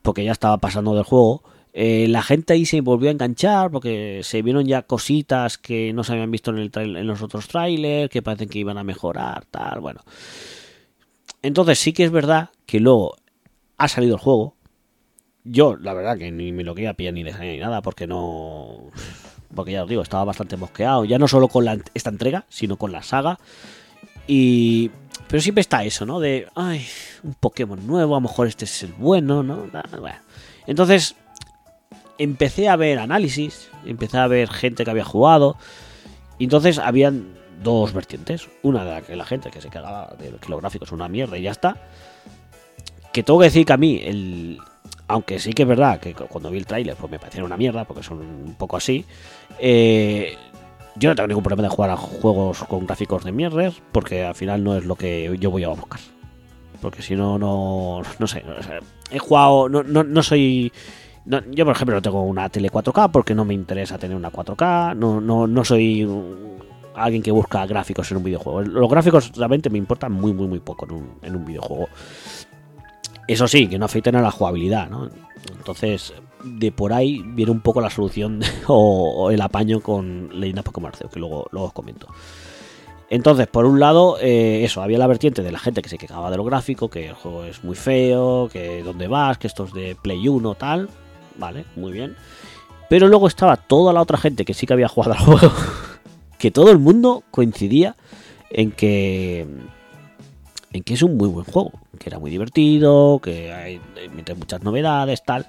[0.01, 1.43] porque ya estaba pasando del juego,
[1.73, 6.03] eh, la gente ahí se volvió a enganchar porque se vieron ya cositas que no
[6.03, 8.83] se habían visto en, el trail- en los otros trailers, que parecen que iban a
[8.83, 10.01] mejorar, tal, bueno.
[11.43, 13.15] Entonces sí que es verdad que luego
[13.77, 14.55] ha salido el juego.
[15.43, 18.85] Yo, la verdad, que ni me lo quería pillar ni dejar ni nada, porque no.
[19.53, 21.05] Porque ya os digo, estaba bastante mosqueado.
[21.05, 23.37] Ya no solo con la- esta entrega, sino con la saga.
[24.25, 24.89] Y.
[25.27, 26.19] Pero siempre está eso, ¿no?
[26.19, 26.47] De.
[26.55, 26.85] Ay,
[27.23, 29.67] un Pokémon nuevo, a lo mejor este es el bueno, ¿no?
[29.99, 30.17] Bueno.
[30.65, 31.15] Entonces.
[32.19, 33.69] Empecé a ver análisis.
[33.85, 35.57] Empecé a ver gente que había jugado.
[36.39, 38.47] Y entonces habían dos vertientes.
[38.61, 41.09] Una de la que la gente que se quedaba de que los gráficos son una
[41.09, 41.75] mierda y ya está.
[43.11, 44.57] Que tengo que decir que a mí, el,
[45.07, 47.57] aunque sí que es verdad que cu- cuando vi el tráiler pues me parecieron una
[47.57, 49.05] mierda, porque son un poco así,
[49.59, 50.35] eh,
[50.95, 54.35] yo no tengo ningún problema de jugar a juegos con gráficos de mierdas, porque al
[54.35, 55.99] final no es lo que yo voy a buscar.
[56.81, 58.43] Porque si no, no, no sé,
[59.11, 60.71] he jugado, no, no, no soy...
[61.25, 64.95] yo, por ejemplo, no tengo una tele 4K porque no me interesa tener una 4K,
[64.95, 66.03] no, no, no soy
[66.95, 68.61] alguien que busca gráficos en un videojuego.
[68.61, 71.89] Los gráficos realmente me importan muy, muy, muy poco en un, en un videojuego.
[73.27, 75.09] Eso sí, que no afecten a la jugabilidad, ¿no?
[75.57, 76.13] Entonces,
[76.43, 80.89] de por ahí viene un poco la solución o, o el apaño con Leyendas Pokémon
[80.89, 82.07] Arceus, que luego, luego os comento.
[83.13, 86.31] Entonces, por un lado, eh, eso, había la vertiente de la gente que se quejaba
[86.31, 89.73] de lo gráfico, que el juego es muy feo, que dónde vas, que esto es
[89.73, 90.89] de Play 1, tal.
[91.37, 92.15] Vale, muy bien.
[92.89, 95.53] Pero luego estaba toda la otra gente que sí que había jugado al juego,
[96.43, 97.95] que todo el mundo coincidía
[98.49, 99.47] en que
[100.73, 103.79] en que es un muy buen juego, que era muy divertido, que hay,
[104.35, 105.47] muchas novedades, tal.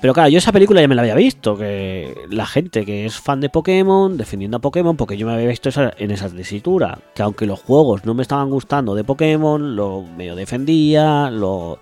[0.00, 3.18] Pero claro, yo esa película ya me la había visto, que la gente que es
[3.18, 7.22] fan de Pokémon, defendiendo a Pokémon, porque yo me había visto en esa tesitura, que
[7.22, 11.78] aunque los juegos no me estaban gustando de Pokémon, lo medio defendía, lo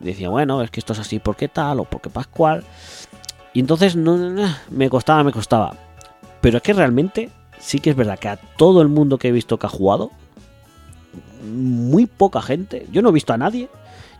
[0.00, 2.62] decía, bueno, es que esto es así porque tal o porque pascual.
[3.54, 4.18] Y entonces no,
[4.68, 5.74] me costaba, me costaba.
[6.42, 7.30] Pero es que realmente
[7.64, 10.10] sí que es verdad que a todo el mundo que he visto que ha jugado,
[11.42, 13.68] muy poca gente, yo no he visto a nadie,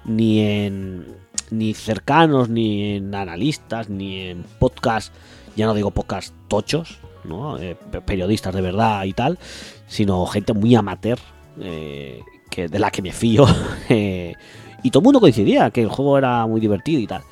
[0.04, 1.06] ni en
[1.50, 5.12] ni cercanos, ni en analistas, ni en podcast,
[5.56, 7.58] ya no digo podcast tochos, ¿no?
[7.58, 9.38] Eh, pe- periodistas de verdad y tal,
[9.86, 11.18] sino gente muy amateur,
[11.60, 12.20] eh,
[12.50, 13.46] que, de la que me fío.
[13.88, 14.34] eh,
[14.82, 17.22] y todo el mundo coincidía que el juego era muy divertido y tal.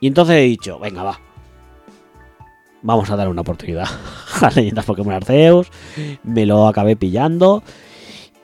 [0.00, 1.20] Y entonces he dicho, venga, va.
[2.86, 3.88] Vamos a dar una oportunidad
[4.40, 5.66] a Leyendas Pokémon Arceus.
[6.22, 7.64] Me lo acabé pillando.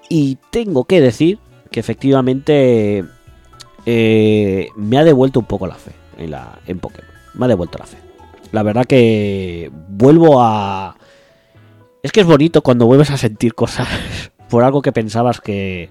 [0.09, 1.39] Y tengo que decir
[1.71, 3.05] que efectivamente
[3.87, 5.93] eh, me ha devuelto un poco la fe
[6.67, 7.09] en, Pokémon.
[7.35, 7.99] Me ha devuelto la fe.
[8.51, 10.97] La verdad que vuelvo a...
[12.03, 13.87] Es que es bonito cuando vuelves a sentir cosas
[14.51, 15.91] por algo que pensabas que...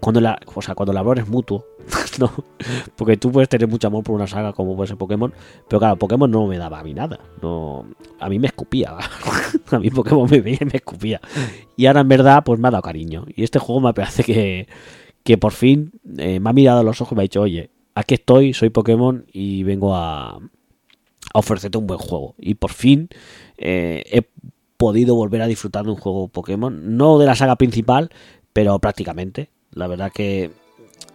[0.00, 1.64] Cuando la, o sea, cuando el amor es mutuo,
[2.18, 2.30] ¿no?
[2.96, 5.32] Porque tú puedes tener mucho amor por una saga como puede ser Pokémon,
[5.68, 7.18] pero claro, Pokémon no me daba a mí nada.
[7.42, 7.86] No,
[8.20, 8.96] a mí me escupía.
[9.70, 11.20] a mí Pokémon me veía y me escupía.
[11.76, 13.24] Y ahora en verdad, pues me ha dado cariño.
[13.34, 14.68] Y este juego me parece que,
[15.24, 17.70] que por fin eh, me ha mirado a los ojos y me ha dicho, oye,
[17.94, 20.38] aquí estoy, soy Pokémon y vengo a,
[21.34, 22.34] a ofrecerte un buen juego.
[22.38, 23.08] Y por fin
[23.56, 24.22] eh, he
[24.76, 28.10] podido volver a disfrutar de un juego Pokémon, no de la saga principal,
[28.52, 29.50] pero prácticamente.
[29.78, 30.50] La verdad que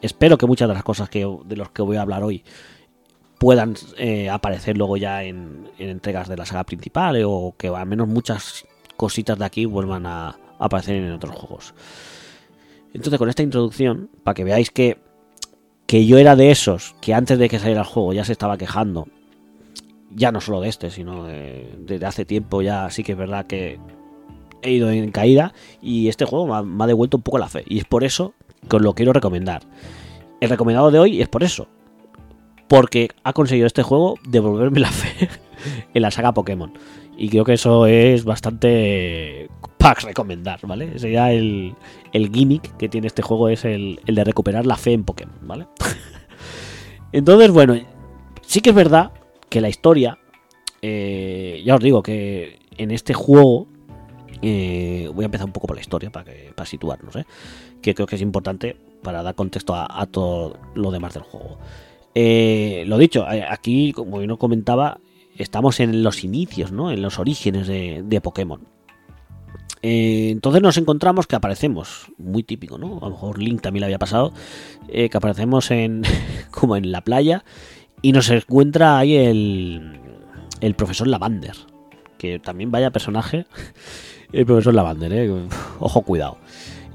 [0.02, 2.44] espero que muchas de las cosas que de los que voy a hablar hoy
[3.38, 7.68] puedan eh, aparecer luego ya en, en entregas de la saga principal eh, o que
[7.68, 11.74] al menos muchas cositas de aquí vuelvan a, aparecer en otros juegos.
[12.94, 14.98] Entonces con esta introducción, para que veáis que,
[15.86, 18.58] que yo era de esos que antes de que saliera el juego ya se estaba
[18.58, 19.08] quejando,
[20.16, 23.46] ya no solo de este, sino de- desde hace tiempo ya sí que es verdad
[23.46, 23.80] que
[24.62, 27.50] he ido en caída y este juego me ha, me ha devuelto un poco la
[27.50, 28.34] fe y es por eso
[28.70, 29.64] que os lo quiero recomendar.
[30.42, 31.68] El recomendado de hoy es por eso,
[32.68, 35.30] porque ha conseguido este juego devolverme la fe
[35.94, 36.74] en la saga Pokémon.
[37.16, 40.98] Y creo que eso es bastante para recomendar, ¿vale?
[40.98, 41.76] Sería el,
[42.14, 45.38] el gimmick que tiene este juego, es el, el de recuperar la fe en Pokémon,
[45.42, 45.68] ¿vale?
[47.12, 47.76] Entonces, bueno,
[48.42, 49.12] sí que es verdad
[49.50, 50.18] que la historia,
[50.82, 53.68] eh, ya os digo que en este juego,
[54.42, 57.26] eh, voy a empezar un poco por la historia para, que, para situarnos, ¿eh?
[57.84, 61.60] Que creo que es importante para dar contexto a, todo lo demás del juego.
[62.16, 65.00] Eh, lo dicho, eh, aquí, como yo no comentaba,
[65.38, 66.90] estamos en los inicios, ¿no?
[66.90, 68.62] En los orígenes de, Pokémon.
[69.82, 73.00] Eh, entonces nos encontramos que aparecemos, muy típico, ¿no?
[73.00, 74.34] A lo mejor Link también le había pasado,
[74.88, 76.04] que aparecemos en
[76.52, 77.44] como en la playa
[78.02, 81.56] y nos encuentra ahí el, profesor Lavander,
[82.18, 83.46] que también vaya personaje,
[84.32, 85.42] el profesor Lavander.
[85.80, 86.38] Ojo, cuidado.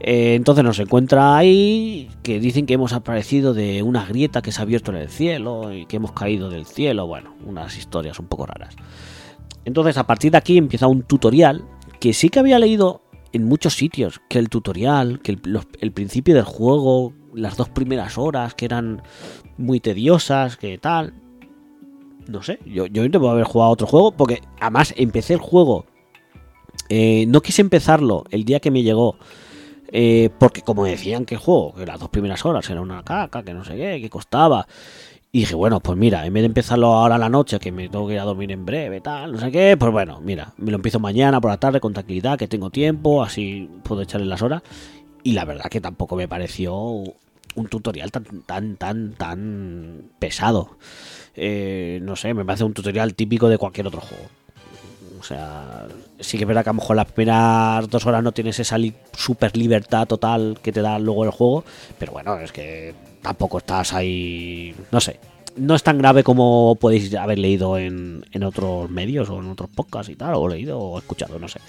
[0.00, 4.60] Eh, entonces nos encuentra ahí que dicen que hemos aparecido de una grieta que se
[4.60, 7.06] ha abierto en el cielo y que hemos caído del cielo.
[7.06, 8.76] Bueno, unas historias un poco raras.
[9.64, 11.64] Entonces a partir de aquí empieza un tutorial
[12.00, 14.20] que sí que había leído en muchos sitios.
[14.28, 15.32] Que el tutorial, que
[15.80, 19.02] el, principio del juego, las dos primeras horas que eran
[19.56, 21.14] muy tediosas, que tal.
[22.28, 25.86] No sé, yo, yo puedo haber jugado otro juego porque además empecé el juego.
[26.88, 29.16] eh, no quise empezarlo el día que me llegó
[29.90, 33.42] eh, porque como decían que el juego, que las dos primeras horas era una caca,
[33.42, 34.66] que no sé qué, que costaba.
[35.30, 37.88] Y dije, bueno, pues mira, en vez de empezarlo ahora a la noche, que me
[37.88, 40.70] tengo que ir a dormir en breve, tal, no sé qué, pues bueno, mira, me
[40.70, 44.42] lo empiezo mañana por la tarde con tranquilidad, que tengo tiempo, así puedo echarle las
[44.42, 44.62] horas.
[45.22, 50.78] Y la verdad que tampoco me pareció un tutorial tan, tan, tan, tan pesado.
[51.34, 54.24] Eh, no sé, me parece un tutorial típico de cualquier otro juego.
[55.18, 55.86] O sea,
[56.20, 58.76] sí que es verdad que a lo mejor las primeras dos horas no tienes esa
[59.16, 61.64] super libertad total que te da luego el juego,
[61.98, 65.18] pero bueno, es que tampoco estás ahí, no sé,
[65.56, 69.68] no es tan grave como podéis haber leído en, en otros medios o en otros
[69.70, 71.60] podcasts y tal, o leído o escuchado, no sé.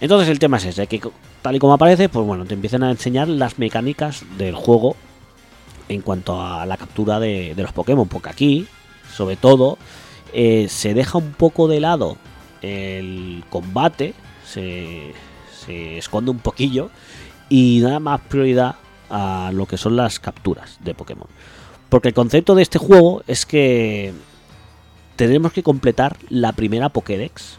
[0.00, 1.00] Entonces el tema es ese, que
[1.42, 4.96] tal y como aparece, pues bueno, te empiezan a enseñar las mecánicas del juego
[5.88, 8.66] en cuanto a la captura de, de los Pokémon, porque aquí,
[9.14, 9.78] sobre todo,
[10.32, 12.16] eh, se deja un poco de lado
[12.64, 14.14] el combate,
[14.46, 15.12] se,
[15.68, 16.90] esconde un poquillo
[17.48, 18.76] y da más prioridad
[19.10, 21.28] a lo que son las capturas de Pokémon.
[21.88, 24.12] Porque el concepto de este juego es que
[25.16, 27.58] tenemos que completar la primera Pokédex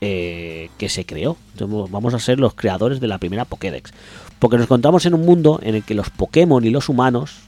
[0.00, 1.36] eh, que se creó.
[1.58, 3.92] Vamos a ser los creadores de la primera Pokédex.
[4.38, 7.40] Porque nos encontramos en un mundo en el que los Pokémon y los humanos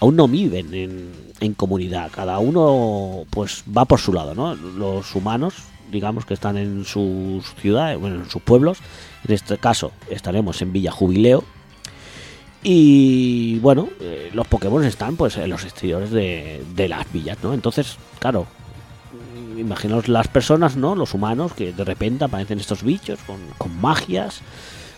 [0.00, 2.10] aún no viven en, en comunidad.
[2.10, 4.54] Cada uno pues va por su lado, ¿no?
[4.54, 5.54] Los humanos,
[5.90, 8.78] digamos que están en sus ciudades, bueno, en sus pueblos.
[9.26, 11.44] En este caso estaremos en Villa Jubileo.
[12.62, 17.54] Y bueno, eh, los Pokémon están pues en los exteriores de, de las villas, ¿no?
[17.54, 18.46] Entonces, claro,
[19.58, 20.94] imaginaos las personas, ¿no?
[20.94, 24.40] Los humanos que de repente aparecen estos bichos con, con magias,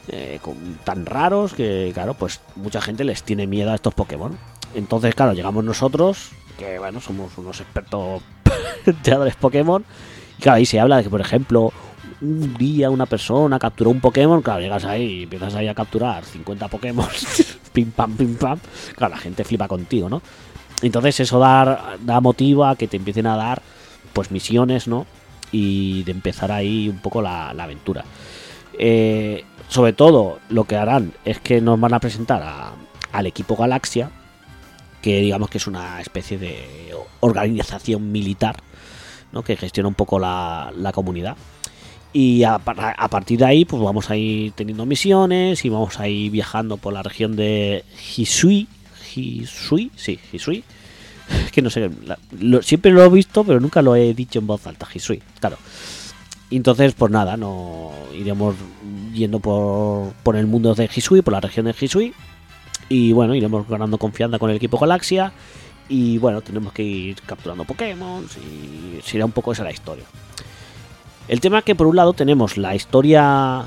[0.09, 4.37] eh, con, tan raros que, claro, pues mucha gente les tiene miedo a estos Pokémon.
[4.75, 8.23] Entonces, claro, llegamos nosotros, que bueno, somos unos expertos
[9.03, 9.85] creadores Pokémon,
[10.41, 11.73] claro, ahí se habla de que, por ejemplo,
[12.21, 16.25] un día una persona capturó un Pokémon, claro, llegas ahí y empiezas ahí a capturar
[16.25, 17.07] 50 Pokémon,
[17.73, 18.59] pim pam, pim pam,
[18.97, 20.21] claro, la gente flipa contigo, ¿no?
[20.83, 23.63] Entonces eso da, da motivo a que te empiecen a dar
[24.13, 25.07] pues misiones, ¿no?
[25.53, 28.05] Y de empezar ahí un poco la, la aventura.
[28.79, 32.73] Eh, sobre todo lo que harán es que nos van a presentar a-
[33.13, 34.11] al equipo Galaxia,
[35.03, 38.57] que digamos que es una especie de organización militar,
[39.33, 39.43] ¿no?
[39.43, 41.37] Que gestiona un poco la, la comunidad.
[42.13, 46.09] Y a, a partir de ahí, pues vamos a ir teniendo misiones y vamos a
[46.09, 47.85] ir viajando por la región de
[48.17, 48.67] Hisui.
[49.15, 50.65] Hisui, sí, Hisui.
[51.53, 51.89] Que no sé,
[52.41, 54.89] lo- siempre lo he visto, pero nunca lo he dicho en voz alta.
[54.93, 55.57] Hisui, claro.
[56.51, 58.57] Y entonces, pues nada, no iremos
[59.15, 62.13] yendo por, por el mundo de Hisui, por la región de Hisui.
[62.89, 65.33] Y bueno, iremos ganando confianza con el equipo Galaxia.
[65.91, 68.25] Y bueno, tenemos que ir capturando Pokémon.
[68.25, 70.05] Y será un poco esa la historia.
[71.27, 73.65] El tema es que por un lado tenemos la historia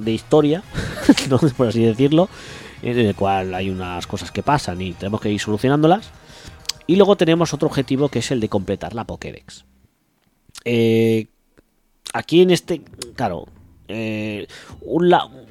[0.00, 0.62] de historia,
[1.28, 1.38] ¿no?
[1.38, 2.30] por así decirlo,
[2.82, 6.10] en el cual hay unas cosas que pasan y tenemos que ir solucionándolas.
[6.86, 9.66] Y luego tenemos otro objetivo que es el de completar la Pokédex.
[10.64, 11.26] Eh,
[12.14, 12.80] aquí en este,
[13.14, 13.46] claro,
[13.88, 14.46] eh,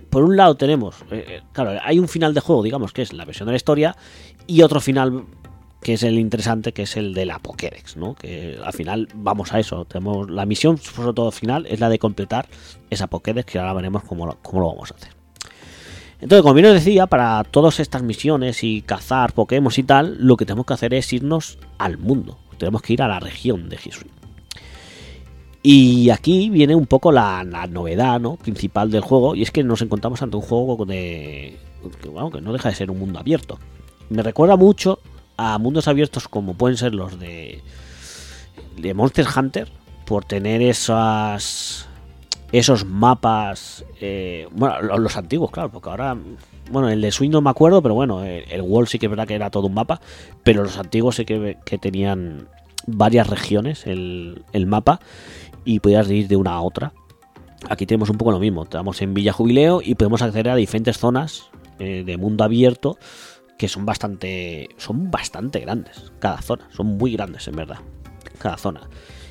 [0.09, 3.13] por un lado tenemos, eh, eh, claro, hay un final de juego, digamos, que es
[3.13, 3.95] la versión de la historia,
[4.47, 5.25] y otro final
[5.81, 8.15] que es el interesante, que es el de la Pokédex, ¿no?
[8.15, 9.85] Que al final vamos a eso.
[9.85, 12.47] Tenemos la misión, sobre todo final, es la de completar
[12.89, 15.11] esa Pokédex, que ahora veremos cómo lo, cómo lo vamos a hacer.
[16.19, 20.35] Entonces, como bien os decía, para todas estas misiones y cazar Pokémon y tal, lo
[20.35, 22.39] que tenemos que hacer es irnos al mundo.
[22.57, 24.09] Tenemos que ir a la región de Hisui.
[25.61, 28.35] Y aquí viene un poco la, la novedad ¿no?
[28.37, 31.57] principal del juego, y es que nos encontramos ante un juego de.
[32.01, 33.59] Que, bueno, que no deja de ser un mundo abierto.
[34.09, 34.99] Me recuerda mucho
[35.37, 37.61] a mundos abiertos como pueden ser los de.
[38.77, 39.69] de Monster Hunter,
[40.05, 41.87] por tener esas.
[42.51, 43.85] esos mapas.
[44.01, 46.17] eh, bueno, lo- los antiguos, claro, porque ahora.
[46.71, 49.09] Bueno, el de Swing no me acuerdo, pero bueno, el, el Wall sí que es
[49.09, 50.01] verdad que era todo un mapa,
[50.43, 52.49] pero los antiguos sí que, que tenían
[52.85, 54.99] varias regiones el, el mapa
[55.63, 56.91] y podías ir de una a otra.
[57.69, 58.63] Aquí tenemos un poco lo mismo.
[58.63, 61.49] Estamos en Villa Jubileo y podemos acceder a diferentes zonas
[61.79, 62.97] eh, de mundo abierto
[63.57, 66.11] que son bastante son bastante grandes.
[66.19, 67.79] Cada zona son muy grandes en verdad.
[68.39, 68.81] Cada zona.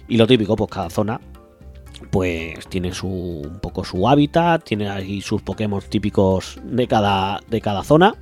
[0.08, 1.20] Y lo típico, pues cada zona
[2.10, 7.60] pues tiene su un poco su hábitat, tiene ahí sus Pokémon típicos de cada de
[7.60, 8.14] cada zona.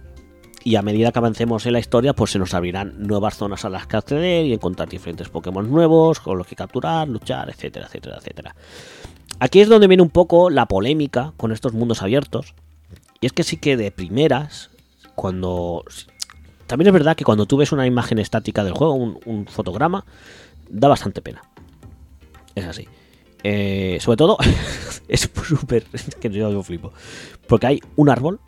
[0.63, 3.69] Y a medida que avancemos en la historia, pues se nos abrirán nuevas zonas a
[3.69, 8.17] las que acceder y encontrar diferentes Pokémon nuevos con los que capturar, luchar, etcétera, etcétera,
[8.19, 8.55] etcétera.
[9.41, 12.55] Aquí es donde viene un poco la polémica con estos mundos abiertos.
[13.21, 14.71] Y es que sí que de primeras,
[15.15, 15.85] cuando...
[16.67, 20.05] También es verdad que cuando tú ves una imagen estática del juego, un, fotograma,
[20.69, 21.43] da bastante pena.
[22.55, 22.89] Es así.
[23.43, 24.39] Eh, sobre todo,
[25.09, 25.85] es súper...
[26.21, 26.93] Que yo, yo flipo.
[27.47, 28.41] Porque hay un árbol.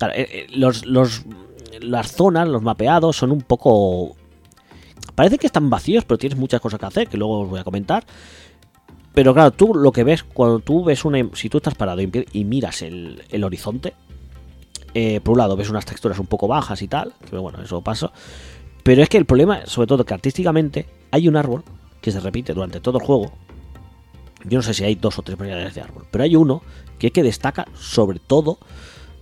[0.00, 1.24] Eh, eh, los, los,
[1.80, 4.16] las zonas, los mapeados son un poco...
[5.14, 7.64] Parece que están vacíos, pero tienes muchas cosas que hacer, que luego os voy a
[7.64, 8.04] comentar.
[9.14, 11.26] Pero claro, tú lo que ves, cuando tú ves una...
[11.32, 13.94] Si tú estás parado y miras el, el horizonte,
[14.98, 17.82] eh, por un lado ves unas texturas un poco bajas y tal, pero bueno, eso
[17.82, 18.12] paso.
[18.82, 21.64] Pero es que el problema, sobre todo que artísticamente, hay un árbol
[22.00, 23.30] que se repite durante todo el juego.
[24.44, 26.62] Yo no sé si hay dos o tres variedades de árbol, pero hay uno
[26.98, 28.56] que que destaca sobre todo,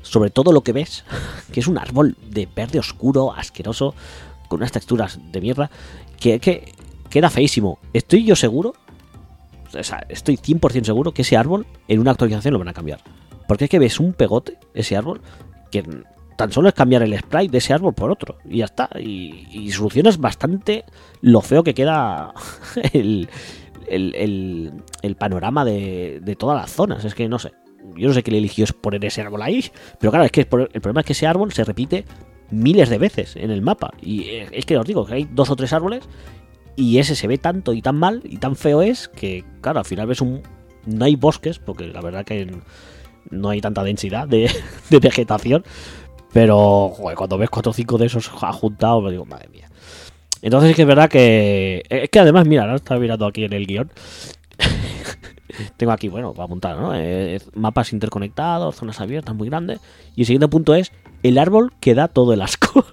[0.02, 1.04] sobre todo lo que ves,
[1.52, 3.96] que es un árbol de verde oscuro, asqueroso,
[4.48, 5.72] con unas texturas de mierda,
[6.20, 6.72] que, que
[7.10, 7.80] queda feísimo.
[7.92, 8.74] Estoy yo seguro,
[9.76, 13.00] o sea, estoy 100% seguro que ese árbol en una actualización lo van a cambiar.
[13.48, 15.20] Porque es que ves un pegote, ese árbol,
[15.82, 16.04] que
[16.36, 18.38] tan solo es cambiar el sprite de ese árbol por otro.
[18.48, 18.88] Y ya está.
[18.98, 20.84] Y, y solucionas bastante
[21.20, 22.32] lo feo que queda
[22.92, 23.28] el,
[23.86, 24.72] el,
[25.02, 27.04] el- panorama de, de todas las zonas.
[27.04, 27.52] Es que no sé.
[27.96, 29.64] Yo no sé qué le eligió es poner ese árbol ahí.
[30.00, 32.04] Pero claro, es que el problema es que ese árbol se repite
[32.50, 33.92] miles de veces en el mapa.
[34.00, 36.04] Y eh, es que os digo que hay dos o tres árboles
[36.76, 39.84] y ese se ve tanto y tan mal y tan feo es que, claro, al
[39.84, 40.42] final ves un...
[40.86, 42.50] No hay bosques, porque la verdad que
[43.30, 44.50] no hay tanta densidad de,
[44.90, 45.64] vegetación.
[46.32, 49.68] Pero, cuando ves 4 o 5 de esos juntados, me digo, madre mía.
[50.42, 51.82] Entonces sí que es verdad que...
[51.88, 53.90] Es que además, mira, ahora estaba mirando aquí en el guion.
[55.76, 56.92] Tengo aquí, bueno, para apuntar, ¿no?
[56.94, 59.80] Eh, mapas interconectados, zonas abiertas muy grandes.
[60.16, 60.92] Y el siguiente punto es
[61.22, 62.84] el árbol que da todo el asco.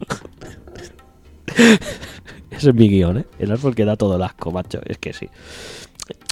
[2.51, 3.25] Ese es mi guion, ¿eh?
[3.39, 4.79] El árbol que da todo el asco, macho.
[4.85, 5.27] Es que sí.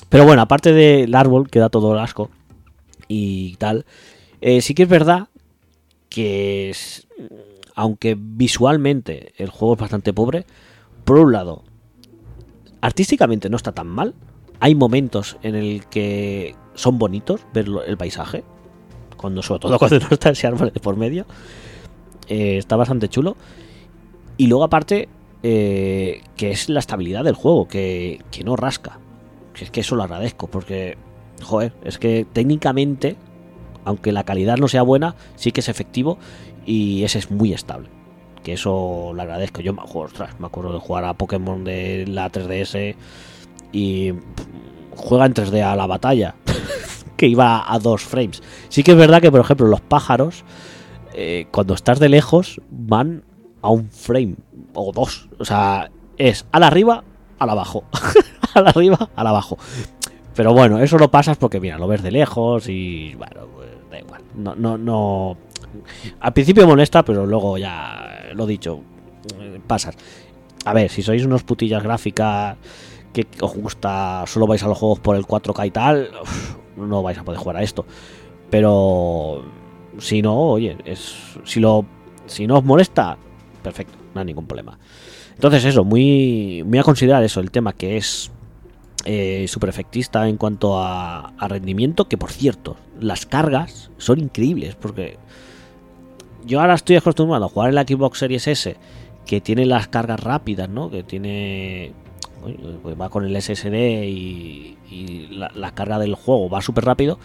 [0.10, 2.30] Pero bueno, aparte del árbol que da todo el asco
[3.10, 3.86] y tal,
[4.40, 5.28] eh, sí que es verdad
[6.08, 6.74] que
[7.76, 10.46] aunque visualmente el juego es bastante pobre,
[11.04, 11.64] por un lado,
[12.82, 14.14] artísticamente no está tan mal.
[14.60, 18.44] Hay momentos en el que son bonitos ver el paisaje,
[19.18, 21.26] cuando sobre todo cuando no está ese árbol de por medio.
[22.28, 23.36] Eh, está bastante chulo.
[24.38, 25.10] Y luego aparte,
[25.44, 29.00] eh, que es la estabilidad del juego, que, que no rasca.
[29.54, 30.98] Que es que eso lo agradezco, porque,
[31.42, 33.16] joder, es que técnicamente,
[33.86, 36.18] aunque la calidad no sea buena, sí que es efectivo
[36.66, 37.90] y ese es muy estable.
[38.44, 39.62] Que eso lo agradezco.
[39.62, 42.96] Yo me ostras, me acuerdo de jugar a Pokémon de la 3DS
[43.72, 44.14] y
[44.96, 46.36] juega en 3D a la batalla,
[47.18, 48.42] que iba a dos frames.
[48.70, 50.44] Sí que es verdad que, por ejemplo, los pájaros,
[51.14, 53.24] eh, cuando estás de lejos, van
[53.62, 54.36] a un frame
[54.74, 55.30] o dos.
[55.40, 57.04] O sea, es a la arriba,
[57.40, 57.84] a la abajo.
[58.54, 59.58] a la arriba, a la abajo.
[60.40, 64.00] Pero bueno, eso lo pasas porque, mira, lo ves de lejos y, bueno, pues, da
[64.00, 64.22] igual.
[64.36, 65.36] No, no, no.
[66.22, 68.80] Al principio molesta, pero luego ya, lo dicho,
[69.38, 69.98] eh, pasas.
[70.64, 72.56] A ver, si sois unos putillas gráficas
[73.12, 76.10] que os gusta, solo vais a los juegos por el 4K y tal,
[76.78, 77.86] no vais a poder jugar a esto.
[78.50, 79.44] Pero
[79.98, 81.86] si no, oye, es si lo
[82.28, 83.18] si no os molesta,
[83.62, 84.80] perfecto, no hay ningún problema.
[85.36, 88.32] Entonces eso, muy muy a considerar eso, el tema que es
[89.06, 95.18] eh, super efectista en cuanto a, rendimiento, que por cierto, las cargas son increíbles porque
[96.46, 98.76] yo ahora estoy acostumbrado a jugar en la Xbox Series S,
[99.26, 100.90] que tiene las cargas rápidas, ¿no?
[100.90, 101.94] Que tiene
[102.82, 107.20] pues va con el SSD y, y la, la carga del juego va súper rápido.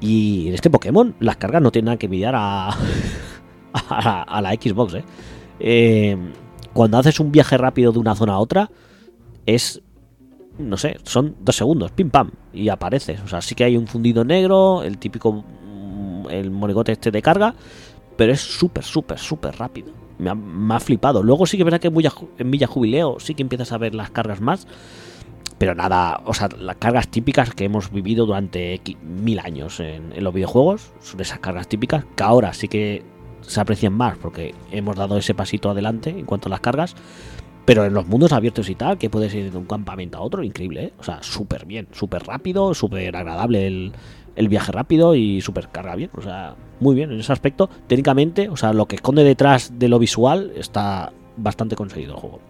[0.00, 2.70] Y en este Pokémon las cargas no tienen nada que envidiar a,
[3.72, 5.04] a, la- a la Xbox, ¿eh?
[5.60, 6.16] Eh,
[6.72, 8.70] Cuando haces un viaje rápido de una zona a otra,
[9.46, 9.80] es,
[10.58, 13.20] no sé, son dos segundos, pim pam, y apareces.
[13.20, 17.22] O sea, sí que hay un fundido negro, el típico, mm, el monigote este de
[17.22, 17.54] carga,
[18.16, 19.92] pero es súper, súper, súper rápido.
[20.18, 21.22] Me ha, me ha flipado.
[21.22, 24.10] Luego sí que verdad que en Villa, Villa Jubileo sí que empiezas a ver las
[24.10, 24.66] cargas más,
[25.58, 30.24] pero nada, o sea, las cargas típicas que hemos vivido durante mil años en, en
[30.24, 33.04] los videojuegos son esas cargas típicas que ahora sí que
[33.42, 36.94] se aprecian más porque hemos dado ese pasito adelante en cuanto a las cargas.
[37.64, 40.42] Pero en los mundos abiertos y tal, que puedes ir de un campamento a otro,
[40.42, 40.92] increíble, ¿eh?
[40.98, 43.92] O sea, súper bien, súper rápido, súper agradable el,
[44.34, 46.10] el viaje rápido y súper carga bien.
[46.16, 47.68] O sea, muy bien en ese aspecto.
[47.86, 52.40] Técnicamente, o sea, lo que esconde detrás de lo visual está bastante conseguido el juego.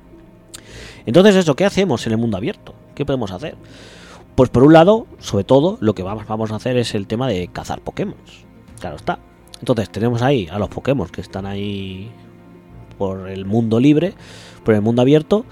[1.05, 2.75] Entonces, eso, ¿qué hacemos en el mundo abierto?
[2.95, 3.57] ¿Qué podemos hacer?
[4.35, 7.29] Pues por un lado, sobre todo, lo que vamos, vamos a hacer es el tema
[7.29, 8.17] de cazar Pokémon.
[8.81, 9.19] Claro está.
[9.61, 12.11] Entonces tenemos ahí a los Pokémon que están ahí
[12.99, 14.15] por el mundo libre,
[14.65, 15.45] por el mundo abierto,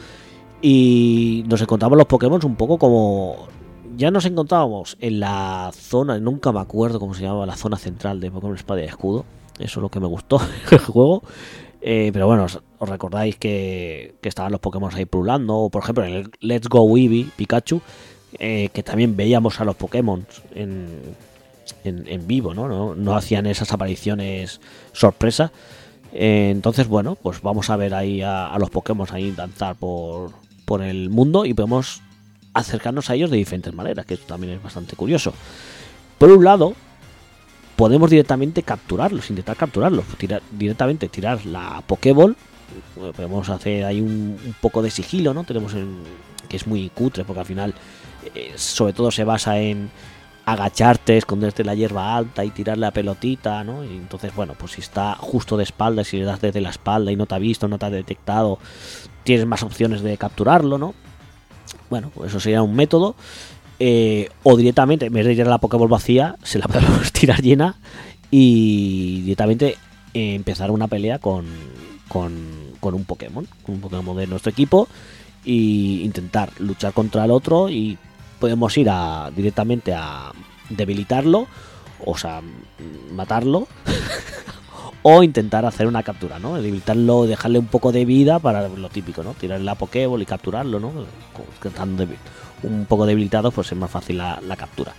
[0.62, 3.48] y nos encontramos los Pokémon un poco como...
[3.96, 8.20] Ya nos encontrábamos en la zona, nunca me acuerdo cómo se llamaba, la zona central
[8.20, 9.24] de Pokémon Espada y Escudo.
[9.58, 11.22] Eso es lo que me gustó del juego.
[11.82, 15.56] Eh, pero bueno, os, recordáis que, estaban los Pokémon ahí pululando.
[15.56, 17.80] O por ejemplo en el Let's Go Eevee, Pikachu,
[18.38, 20.88] eh, que también veíamos a los Pokémon en,
[21.84, 22.68] en, en vivo, ¿no?
[22.68, 22.94] ¿no?
[22.94, 24.60] No hacían esas apariciones
[24.92, 25.52] sorpresa.
[26.12, 30.32] Eh, entonces, bueno, pues vamos a ver ahí a, a los Pokémon ahí danzar por,
[30.64, 32.02] por el mundo y podemos
[32.52, 35.32] acercarnos a ellos de diferentes maneras, que esto también es bastante curioso.
[36.18, 36.74] Por un lado,
[37.76, 40.04] podemos directamente capturarlos, intentar capturarlos,
[40.50, 42.36] directamente tirar la Pokéball.
[43.16, 45.44] Podemos hacer ahí un, poco de sigilo, ¿no?
[45.44, 45.98] Tenemos en-
[46.48, 47.74] que es muy cutre porque al final,
[48.34, 49.90] eh, sobre todo se basa en
[50.52, 53.84] agacharte, esconderte la hierba alta y tirar la pelotita, ¿no?
[53.84, 57.12] Y entonces, bueno, pues si está justo de espalda, si le das desde la espalda
[57.12, 58.58] y no te ha visto, no te ha detectado,
[59.24, 60.94] tienes más opciones de capturarlo, ¿no?
[61.88, 63.14] Bueno, pues eso sería un método.
[63.78, 67.76] Eh, o directamente, en vez de tirar la Pokéball vacía, se la podemos tirar llena
[68.30, 69.76] y directamente
[70.14, 71.46] eh, empezar una pelea con,
[72.08, 72.32] con,
[72.80, 74.88] con un Pokémon, con un Pokémon de nuestro equipo
[75.44, 77.98] y intentar luchar contra el otro y
[78.40, 80.32] podemos ir a directamente a
[80.70, 81.46] debilitarlo,
[82.04, 82.40] o sea,
[83.12, 83.68] matarlo
[85.02, 86.54] o intentar hacer una captura, ¿no?
[86.56, 89.34] Debilitarlo, dejarle un poco de vida para lo típico, ¿no?
[89.34, 90.92] Tirar la Pokéball y capturarlo, ¿no?
[91.62, 92.16] Debi-
[92.62, 94.92] un poco debilitados, pues es más fácil la, captura.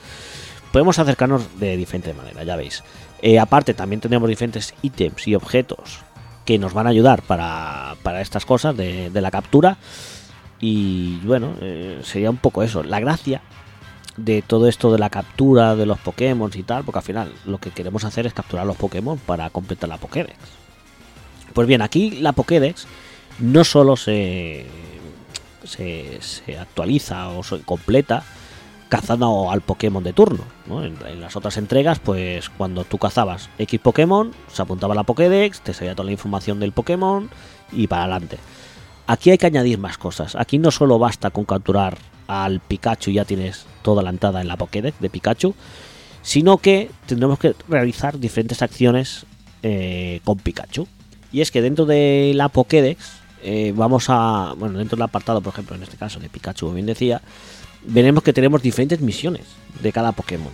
[0.72, 2.84] podemos acercarnos de diferentes maneras, ya veis.
[3.22, 6.00] Eh, aparte, también tenemos diferentes ítems y objetos
[6.46, 9.78] que nos van a ayudar para, para estas cosas de la captura.
[10.62, 12.84] Y bueno, eh, sería un poco eso.
[12.84, 13.42] La gracia
[14.16, 17.58] de todo esto de la captura de los Pokémon y tal, porque al final lo
[17.58, 20.38] que queremos hacer es capturar los Pokémon para completar la Pokédex.
[21.54, 22.88] Pues bien, aquí la Pokédex
[23.40, 24.66] no solo se,
[25.64, 26.20] se,
[26.60, 28.24] actualiza o se completa
[28.90, 30.44] cazando al Pokémon de turno.
[30.68, 30.84] ¿no?
[30.84, 35.04] En, en las otras entregas, pues cuando tú cazabas X Pokémon, se apuntaba a la
[35.04, 37.30] Pokédex, te salía toda la información del Pokémon
[37.72, 38.38] y para adelante.
[39.08, 40.36] Aquí hay que añadir más cosas.
[40.36, 41.98] Aquí no solo basta con capturar
[42.28, 45.54] al Pikachu y ya tienes toda la entrada en la Pokédex de Pikachu,
[46.22, 49.26] sino que tendremos que realizar diferentes acciones
[49.64, 50.88] eh, con Pikachu.
[51.32, 55.54] Y es que dentro de la Pokédex eh, vamos a, bueno, dentro del apartado, por
[55.54, 57.22] ejemplo, en este caso de Pikachu, como bien decía,
[57.84, 59.46] veremos que tenemos diferentes misiones
[59.82, 60.52] de cada Pokémon.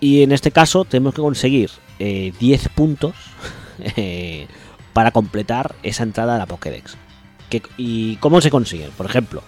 [0.00, 3.14] Y en este caso tenemos que conseguir eh, 10 puntos
[3.96, 4.46] eh,
[4.92, 6.96] para completar esa entrada a la Pokédex.
[7.76, 8.90] ¿Y cómo se consiguen?
[8.92, 9.42] Por ejemplo,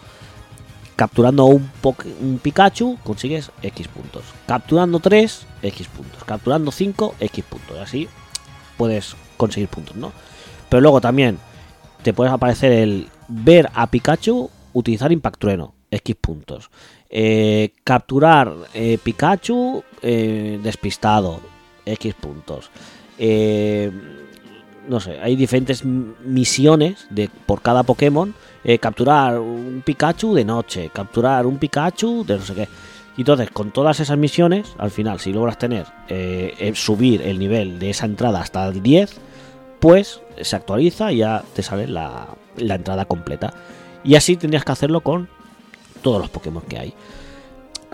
[0.96, 1.70] capturando un,
[2.20, 4.24] un Pikachu consigues X puntos.
[4.46, 6.24] Capturando 3, X puntos.
[6.24, 7.78] Capturando 5, X puntos.
[7.78, 8.08] Así
[8.76, 10.12] puedes conseguir puntos, ¿no?
[10.68, 11.38] Pero luego también
[12.02, 16.70] te puedes aparecer el ver a Pikachu utilizar Impact Trueno, X puntos.
[17.08, 21.40] Eh, capturar eh, Pikachu eh, despistado,
[21.84, 22.70] X puntos.
[23.18, 23.90] Eh,
[24.88, 28.34] no sé, hay diferentes misiones de, por cada Pokémon.
[28.64, 32.68] Eh, capturar un Pikachu de noche, capturar un Pikachu de no sé qué.
[33.16, 37.78] Y entonces, con todas esas misiones, al final, si logras tener, eh, subir el nivel
[37.78, 39.20] de esa entrada hasta el 10,
[39.80, 42.26] pues se actualiza y ya te sale la,
[42.56, 43.54] la entrada completa.
[44.04, 45.28] Y así tendrías que hacerlo con
[46.02, 46.94] todos los Pokémon que hay.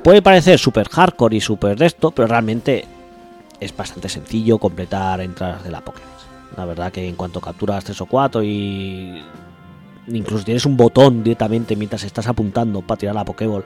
[0.02, 2.84] Puede parecer súper hardcore y súper de esto, pero realmente
[3.60, 6.21] es bastante sencillo completar entradas de la Pokédex.
[6.56, 9.22] La verdad que en cuanto capturas 3 o 4 y
[10.08, 13.64] incluso tienes un botón directamente mientras estás apuntando para tirar la Pokéball,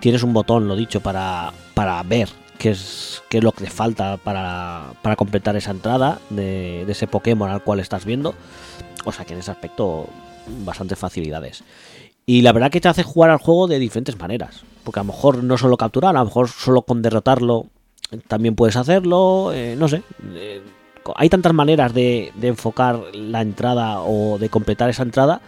[0.00, 2.28] tienes un botón, lo dicho, para, para ver
[2.58, 6.92] qué es, qué es lo que te falta para, para completar esa entrada de, de
[6.92, 8.34] ese Pokémon al cual estás viendo.
[9.04, 10.06] O sea que en ese aspecto,
[10.64, 11.64] bastantes facilidades.
[12.26, 14.62] Y la verdad que te hace jugar al juego de diferentes maneras.
[14.84, 17.66] Porque a lo mejor no solo capturar, a lo mejor solo con derrotarlo
[18.28, 19.52] también puedes hacerlo.
[19.54, 20.02] eh, no sé.
[20.34, 20.62] eh,
[21.16, 25.40] hay tantas maneras de, enfocar la entrada o de completar esa entrada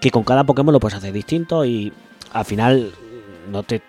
[0.00, 1.92] que con cada Pokémon lo puedes hacer distinto y
[2.32, 2.92] al final
[3.50, 3.82] no te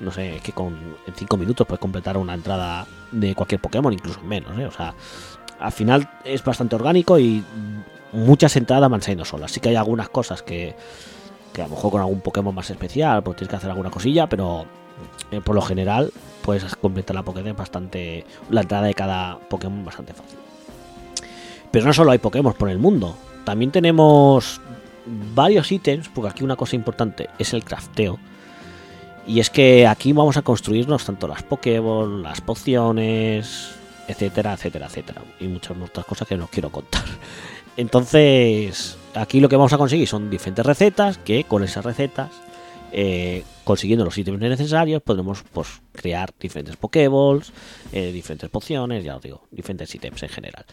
[0.00, 0.74] no sé, es que con
[1.06, 4.66] en 5 minutos puedes completar una entrada de cualquier Pokémon, incluso menos, ¿eh?
[4.66, 4.94] O sea,
[5.58, 7.42] al final es bastante orgánico y
[8.12, 9.50] muchas entradas van saliendo solas.
[9.50, 10.76] Sí que hay algunas cosas que,
[11.52, 14.28] que a lo mejor con algún Pokémon más especial, pues tienes que hacer alguna cosilla,
[14.28, 14.66] pero
[15.30, 16.12] eh, por lo general
[16.42, 20.38] puedes completar la Pokédex bastante, la entrada de cada Pokémon bastante fácil.
[21.70, 24.60] Pero no solo hay Pokémon por el mundo, también tenemos
[25.06, 28.18] varios ítems, porque aquí una cosa importante es el crafteo.
[29.26, 33.74] Y es que aquí vamos a construirnos tanto las Pokéball, las pociones,
[34.06, 35.22] etcétera, etcétera, etcétera.
[35.40, 37.04] Y muchas otras cosas que no quiero contar.
[37.76, 42.30] Entonces, aquí lo que vamos a conseguir son diferentes recetas que con esas recetas,
[42.98, 47.52] eh, consiguiendo los ítems necesarios, podremos pues, crear diferentes Pokéballs,
[47.92, 50.64] eh, diferentes pociones, ya os digo, diferentes ítems en general.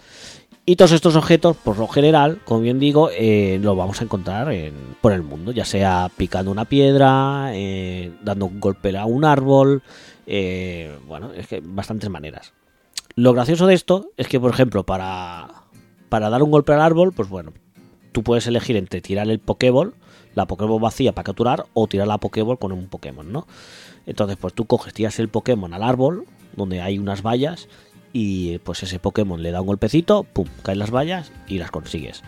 [0.65, 4.49] Y todos estos objetos, por lo general, como bien digo, eh, los vamos a encontrar
[4.53, 9.25] en- por el mundo, ya sea picando una piedra, eh, dando un golpe a un
[9.25, 9.83] árbol,
[11.05, 12.53] bueno, es que bastantes maneras.
[13.15, 15.49] Lo gracioso de esto es que, por ejemplo, para,
[16.07, 17.51] para dar un golpe al árbol, pues bueno,
[18.13, 19.93] tú puedes elegir entre tirar el Pokéball,
[20.35, 23.47] la Pokéball vacía para capturar, o tirar la Pokéball con un Pokémon, ¿no?
[24.05, 27.67] Entonces, pues tú coges, tiras el Pokémon al árbol, donde hay unas vallas,
[28.11, 32.23] y pues ese Pokémon le da un golpecito, pum, caen las vallas y las consigues.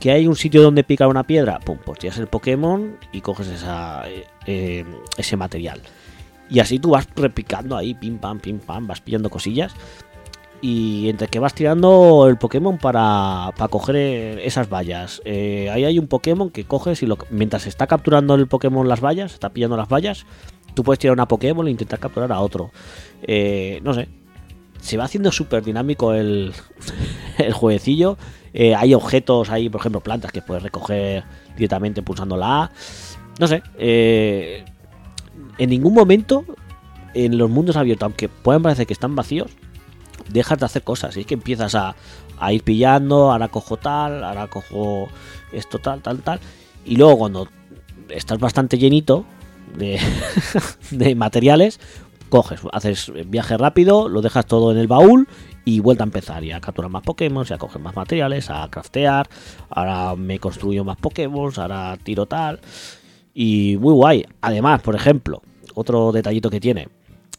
[0.00, 3.48] Que hay un sitio donde picar una piedra, pum, pues tiras el Pokémon y coges
[3.48, 4.84] eh, eh,
[5.16, 5.80] ese material.
[6.50, 9.72] Y así tú vas repicando ahí, pim pam, pim pam, vas pillando cosillas.
[10.64, 15.20] Y entre que vas tirando el Pokémon para, para coger esas vallas.
[15.24, 19.00] Eh, ahí hay un Pokémon que coges y lo, mientras está capturando el Pokémon las
[19.00, 20.24] vallas, está pillando las vallas,
[20.74, 22.70] tú puedes tirar una Pokémon e intentar capturar a otro.
[23.22, 24.08] Eh, no sé,
[24.80, 26.52] se va haciendo súper dinámico el,
[27.38, 28.16] el jueguecillo.
[28.54, 31.24] Eh, hay objetos ahí, por ejemplo, plantas que puedes recoger
[31.56, 32.70] directamente pulsando la A.
[33.40, 36.44] No sé, en ningún momento
[37.14, 39.50] en los mundos abiertos, aunque puedan parecer que están vacíos,
[40.28, 41.16] dejas de hacer cosas.
[41.16, 41.94] Y es que empiezas a,
[42.38, 45.08] a ir pillando, ahora cojo tal, ahora cojo
[45.52, 46.40] esto tal, tal, tal.
[46.84, 47.48] Y luego cuando
[48.08, 49.24] estás bastante llenito
[49.76, 50.00] de,
[50.90, 51.80] de materiales,
[52.28, 55.28] coges, haces viaje rápido, lo dejas todo en el baúl
[55.64, 56.42] y vuelta a empezar.
[56.44, 59.28] Y a capturar más Pokémon, y a coger más materiales, a craftear.
[59.70, 62.60] Ahora me construyo más Pokémon, ahora tiro tal.
[63.34, 64.24] Y muy guay.
[64.40, 65.42] Además, por ejemplo,
[65.74, 66.88] otro detallito que tiene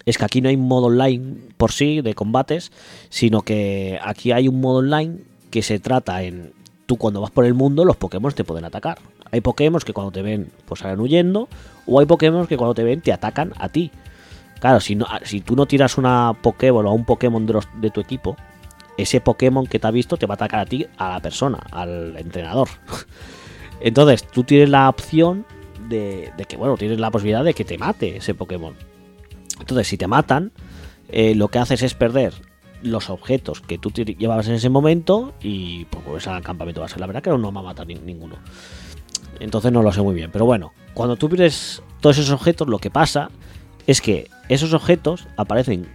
[0.05, 2.71] es que aquí no hay un modo online por sí de combates,
[3.09, 5.19] sino que aquí hay un modo online
[5.49, 6.53] que se trata en
[6.85, 8.99] tú cuando vas por el mundo los Pokémon te pueden atacar.
[9.31, 11.47] Hay Pokémon que cuando te ven pues salen huyendo
[11.85, 13.91] o hay Pokémon que cuando te ven te atacan a ti.
[14.59, 18.38] Claro, si, no, si tú no tiras una Pokéball o un Pokémon de tu equipo,
[18.97, 21.59] ese Pokémon que te ha visto te va a atacar a ti, a la persona,
[21.71, 22.69] al entrenador.
[23.81, 25.45] Entonces, tú tienes la opción
[25.89, 28.73] de, de que, bueno, tienes la posibilidad de que te mate ese Pokémon.
[29.59, 30.51] Entonces, si te matan,
[31.09, 32.34] eh, lo que haces es perder
[32.81, 36.99] los objetos que tú llevabas en ese momento y pues vuelves al campamento base.
[36.99, 38.35] La verdad que no va a matar ni- ninguno.
[39.39, 40.31] Entonces no lo sé muy bien.
[40.31, 43.30] Pero bueno, cuando tú pierdes todos esos objetos, lo que pasa
[43.88, 45.88] es que esos objetos aparecen,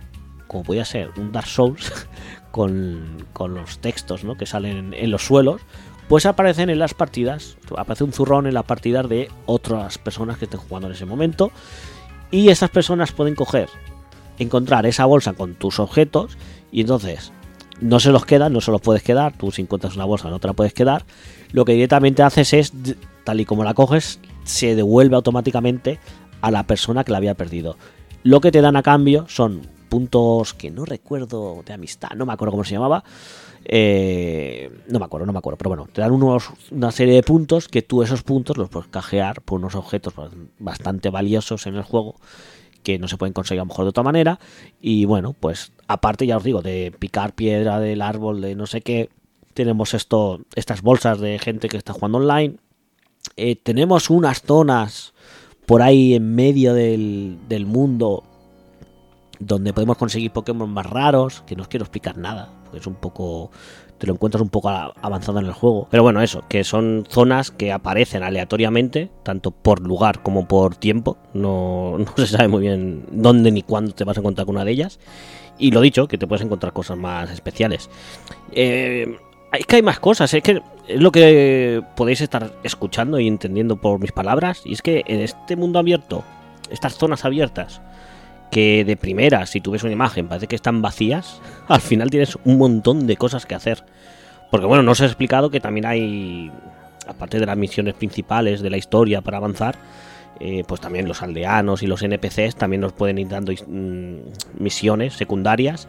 [0.46, 1.92] como podía ser un Dark Souls,
[2.50, 4.36] con, con los textos ¿no?
[4.36, 5.60] que salen en los suelos,
[6.08, 10.46] pues aparecen en las partidas, aparece un zurrón en las partidas de otras personas que
[10.46, 11.52] estén jugando en ese momento.
[12.30, 13.68] Y esas personas pueden coger,
[14.38, 16.36] encontrar esa bolsa con tus objetos
[16.70, 17.32] y entonces
[17.80, 19.36] no se los quedan, no se los puedes quedar.
[19.36, 21.04] Tú si encuentras una bolsa no te la puedes quedar.
[21.52, 22.72] Lo que directamente haces es,
[23.24, 25.98] tal y como la coges, se devuelve automáticamente
[26.40, 27.76] a la persona que la había perdido.
[28.22, 32.32] Lo que te dan a cambio son puntos que no recuerdo de amistad, no me
[32.32, 33.04] acuerdo cómo se llamaba.
[33.70, 37.22] Eh, no me acuerdo, no me acuerdo, pero bueno, te dan unos, una serie de
[37.22, 40.14] puntos que tú esos puntos los puedes cajear por unos objetos
[40.58, 42.16] bastante valiosos en el juego
[42.82, 44.40] que no se pueden conseguir a lo mejor de otra manera.
[44.80, 48.80] Y bueno, pues aparte ya os digo, de picar piedra del árbol, de no sé
[48.80, 49.10] qué,
[49.52, 52.56] tenemos esto, estas bolsas de gente que está jugando online.
[53.36, 55.12] Eh, tenemos unas zonas
[55.66, 58.24] por ahí en medio del, del mundo
[59.38, 62.94] donde podemos conseguir Pokémon más raros, que no os quiero explicar nada, porque es un
[62.94, 63.50] poco...
[63.98, 65.88] Te lo encuentras un poco avanzado en el juego.
[65.90, 71.18] Pero bueno, eso, que son zonas que aparecen aleatoriamente, tanto por lugar como por tiempo.
[71.34, 74.64] No, no se sabe muy bien dónde ni cuándo te vas a encontrar con una
[74.64, 75.00] de ellas.
[75.58, 77.90] Y lo dicho, que te puedes encontrar cosas más especiales.
[78.52, 79.16] Eh,
[79.52, 83.80] es que hay más cosas, es que es lo que podéis estar escuchando y entendiendo
[83.80, 84.62] por mis palabras.
[84.64, 86.22] Y es que en este mundo abierto,
[86.70, 87.80] estas zonas abiertas,
[88.50, 92.36] que de primera, si tú ves una imagen, parece que están vacías, al final tienes
[92.44, 93.84] un montón de cosas que hacer.
[94.50, 96.50] Porque bueno, no os he explicado que también hay,
[97.06, 99.76] aparte de las misiones principales de la historia para avanzar,
[100.40, 104.16] eh, pues también los aldeanos y los NPCs también nos pueden ir dando mm,
[104.58, 105.88] misiones secundarias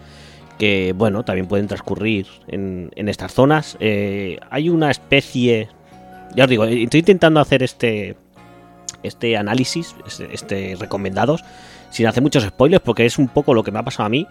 [0.58, 3.78] que bueno, también pueden transcurrir en, en estas zonas.
[3.80, 5.70] Eh, hay una especie,
[6.36, 8.18] ya os digo, estoy intentando hacer este
[9.02, 11.44] este análisis, este, este recomendados,
[11.90, 14.28] sin hacer muchos spoilers, porque es un poco lo que me ha pasado a mí,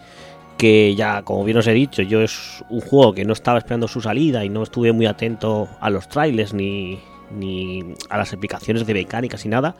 [0.57, 3.87] que ya, como bien os he dicho, yo es un juego que no estaba esperando
[3.89, 6.99] su salida y no estuve muy atento a los trailers ni,
[7.31, 9.77] ni a las explicaciones de mecánicas y nada.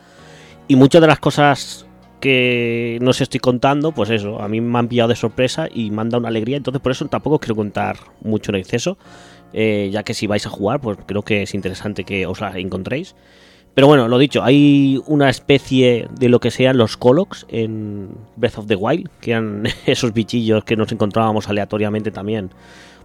[0.67, 1.85] Y muchas de las cosas
[2.19, 5.91] que no os estoy contando, pues eso, a mí me han pillado de sorpresa y
[5.91, 8.97] me han dado una alegría, entonces por eso tampoco os quiero contar mucho en exceso,
[9.53, 12.57] eh, ya que si vais a jugar, pues creo que es interesante que os la
[12.57, 13.15] encontréis.
[13.73, 18.57] Pero bueno, lo dicho, hay una especie de lo que sean los Colox en Breath
[18.57, 22.51] of the Wild, que eran esos bichillos que nos encontrábamos aleatoriamente también.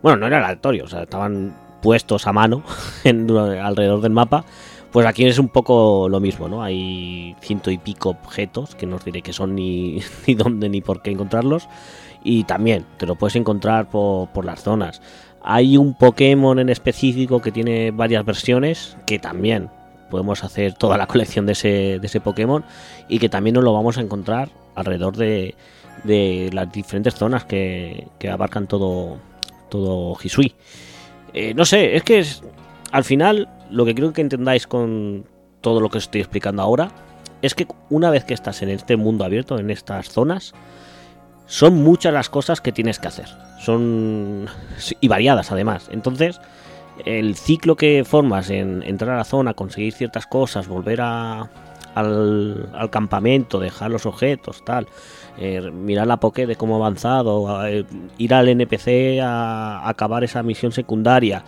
[0.02, 2.62] Bueno, no era aleatorio, o sea, estaban puestos a mano
[3.04, 4.44] alrededor del mapa.
[4.90, 6.62] Pues aquí es un poco lo mismo, ¿no?
[6.62, 10.80] Hay ciento y pico objetos que no os diré que son ni, ni dónde ni
[10.80, 11.68] por qué encontrarlos.
[12.22, 15.02] Y también te lo puedes encontrar por, por las zonas.
[15.42, 19.68] Hay un Pokémon en específico que tiene varias versiones que también
[20.14, 22.64] podemos hacer toda la colección de ese, de ese Pokémon
[23.08, 25.56] y que también nos lo vamos a encontrar alrededor de,
[26.04, 29.18] de las diferentes zonas que, que abarcan todo,
[29.70, 30.54] todo Hisui.
[31.32, 32.24] Eh, no sé, es que
[32.92, 35.24] al final lo que creo que entendáis con
[35.60, 36.92] todo lo que os estoy explicando ahora
[37.42, 40.54] es que una vez que estás en este mundo abierto, en estas zonas,
[41.46, 43.26] son muchas las cosas que tienes que hacer.
[43.58, 44.46] Son
[45.00, 45.88] y variadas además.
[45.90, 46.40] Entonces,
[47.04, 51.50] el ciclo que formas en entrar a la zona, conseguir ciertas cosas, volver a,
[51.94, 54.86] al, al, campamento, dejar los objetos, tal,
[55.38, 57.84] eh, mirar la Poké de cómo ha avanzado, eh,
[58.18, 61.44] ir al NPC a, acabar esa misión secundaria.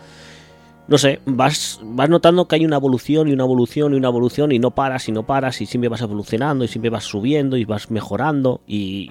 [0.88, 4.52] No sé, vas, vas notando que hay una evolución y una evolución y una evolución
[4.52, 7.64] y no paras y no paras y siempre vas evolucionando y siempre vas subiendo y
[7.64, 9.10] vas mejorando y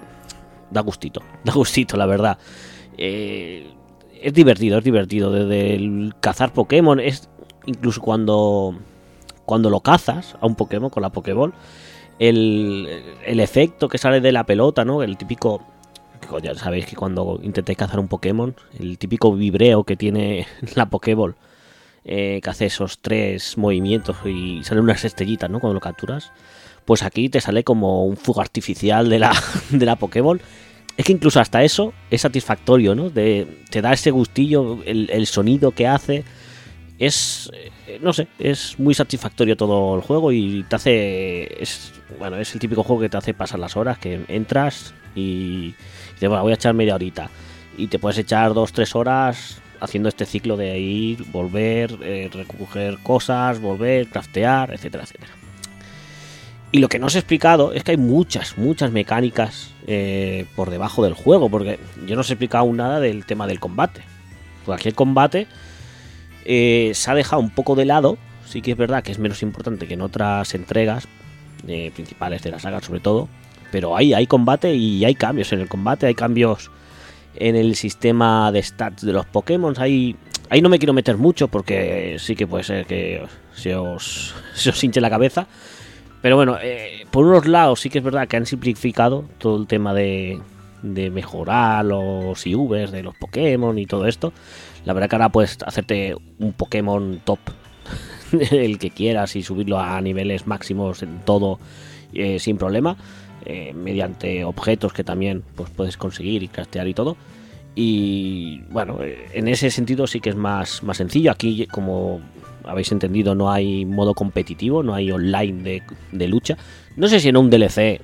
[0.70, 2.38] da gustito, da gustito la verdad.
[2.96, 3.74] Eh,
[4.22, 5.32] es divertido, es divertido.
[5.32, 7.28] Desde el cazar Pokémon, es
[7.66, 8.76] incluso cuando,
[9.44, 11.52] cuando lo cazas a un Pokémon con la Pokéball,
[12.18, 12.88] el,
[13.24, 15.02] el efecto que sale de la pelota, ¿no?
[15.02, 15.62] El típico
[16.42, 21.34] ya sabéis que cuando intentáis cazar un Pokémon, el típico vibreo que tiene la Pokéball,
[22.04, 25.60] eh, que hace esos tres movimientos y salen unas estrellitas, ¿no?
[25.60, 26.32] Cuando lo capturas,
[26.84, 29.32] pues aquí te sale como un fuego artificial de la,
[29.70, 30.40] de la Pokéball.
[30.96, 33.10] Es que incluso hasta eso es satisfactorio, ¿no?
[33.10, 36.24] De, te da ese gustillo, el, el sonido que hace.
[36.98, 37.50] Es,
[37.86, 42.54] eh, no sé, es muy satisfactorio todo el juego y te hace, es, bueno, es
[42.54, 45.74] el típico juego que te hace pasar las horas, que entras y,
[46.14, 47.28] dices, bueno, voy a echar media horita.
[47.76, 52.96] Y te puedes echar dos, tres horas haciendo este ciclo de ir, volver, eh, recoger
[53.02, 55.32] cosas, volver, craftear, etcétera, etcétera.
[56.72, 60.70] Y lo que no os he explicado es que hay muchas, muchas mecánicas eh, por
[60.70, 64.02] debajo del juego, porque yo no os he explicado aún nada del tema del combate.
[64.64, 65.46] Pues aquí el combate
[66.44, 69.42] eh, se ha dejado un poco de lado, sí que es verdad que es menos
[69.42, 71.06] importante que en otras entregas
[71.68, 73.28] eh, principales de la saga sobre todo,
[73.70, 76.70] pero hay, hay combate y hay cambios en el combate, hay cambios
[77.36, 80.16] en el sistema de stats de los Pokémon, hay...
[80.48, 84.70] Ahí no me quiero meter mucho porque sí que puede ser que se os, se
[84.70, 85.48] os hinche la cabeza.
[86.26, 89.68] Pero bueno, eh, por unos lados sí que es verdad que han simplificado todo el
[89.68, 90.40] tema de,
[90.82, 94.32] mejorar los IVs de los Pokémon y todo esto.
[94.84, 97.38] La verdad que ahora puedes hacerte un Pokémon top,
[98.50, 101.60] el que quieras, y subirlo a niveles máximos en todo
[102.12, 102.96] eh, sin problema,
[103.44, 107.16] eh, mediante objetos que también pues, puedes conseguir y castear y todo.
[107.76, 111.30] Y bueno, eh, en ese sentido sí que es más, más sencillo.
[111.30, 112.20] Aquí, como
[112.66, 115.82] habéis entendido, no hay modo competitivo, no hay online de,
[116.12, 116.56] de lucha.
[116.96, 118.00] No sé si en un DLC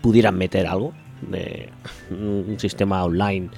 [0.00, 0.92] pudieran meter algo
[1.22, 1.68] de
[2.10, 3.50] un sistema online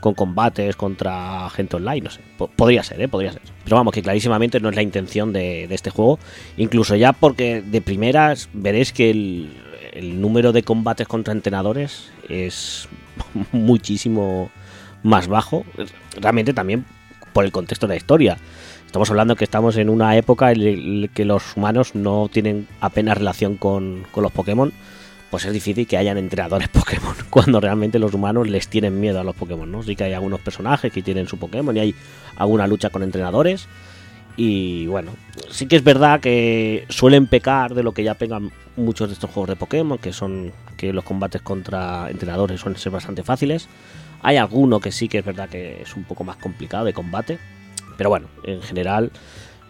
[0.00, 2.20] con combates contra gente online, no sé.
[2.36, 3.08] Po- Podría ser, ¿eh?
[3.08, 3.40] Podría ser.
[3.64, 6.18] Pero vamos, que clarísimamente no es la intención de, de este juego.
[6.58, 9.50] Incluso ya porque de primeras veréis que el,
[9.94, 12.88] el número de combates contra entrenadores es
[13.52, 14.50] muchísimo
[15.02, 15.64] más bajo.
[16.20, 16.84] Realmente también
[17.32, 18.36] por el contexto de la historia.
[18.96, 23.18] Estamos hablando que estamos en una época en la que los humanos no tienen apenas
[23.18, 24.72] relación con, con los Pokémon
[25.30, 29.22] pues es difícil que hayan entrenadores Pokémon cuando realmente los humanos les tienen miedo a
[29.22, 29.82] los Pokémon, ¿no?
[29.82, 31.94] Sí que hay algunos personajes que tienen su Pokémon y hay
[32.36, 33.68] alguna lucha con entrenadores.
[34.34, 35.10] Y bueno,
[35.50, 39.28] sí que es verdad que suelen pecar de lo que ya pegan muchos de estos
[39.28, 43.68] juegos de Pokémon, que son que los combates contra entrenadores suelen ser bastante fáciles.
[44.22, 47.38] Hay alguno que sí que es verdad que es un poco más complicado de combate,
[47.96, 49.10] pero bueno, en general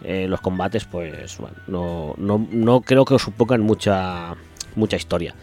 [0.05, 4.35] eh, los combates pues bueno, no, no, no creo que os supongan mucha
[4.75, 5.35] mucha historia.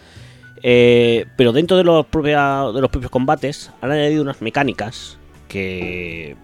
[0.62, 5.18] Eh, pero dentro de los, propia- de los propios combates han añadido unas mecánicas
[5.50, 6.36] que,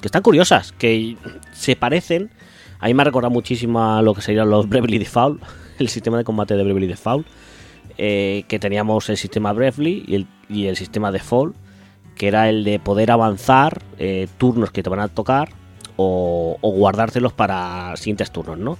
[0.00, 1.16] que están curiosas, que
[1.52, 2.30] se parecen.
[2.78, 5.42] A mí me ha recordado muchísimo a lo que serían los Bravely Default,
[5.78, 7.26] el sistema de combate de Bravely Default,
[7.98, 11.56] eh, que teníamos el sistema Bravely y el, y el sistema Default,
[12.14, 15.48] que era el de poder avanzar eh, turnos que te van a tocar
[16.02, 18.78] o, guardártelos para siguientes turnos, ¿no?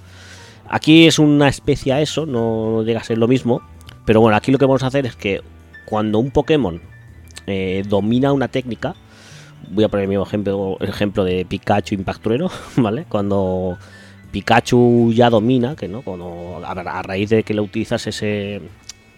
[0.69, 3.61] Aquí es una especie a eso, no llega a ser lo mismo.
[4.05, 5.41] Pero bueno, aquí lo que vamos a hacer es que
[5.85, 6.81] cuando un Pokémon
[7.45, 8.95] eh, domina una técnica,
[9.69, 13.05] voy a poner el mismo ejemplo, el ejemplo de Pikachu Impact Trueno, ¿vale?
[13.07, 13.77] Cuando
[14.31, 18.61] Pikachu ya domina, que no, cuando a, raíz de que le utilizas ese,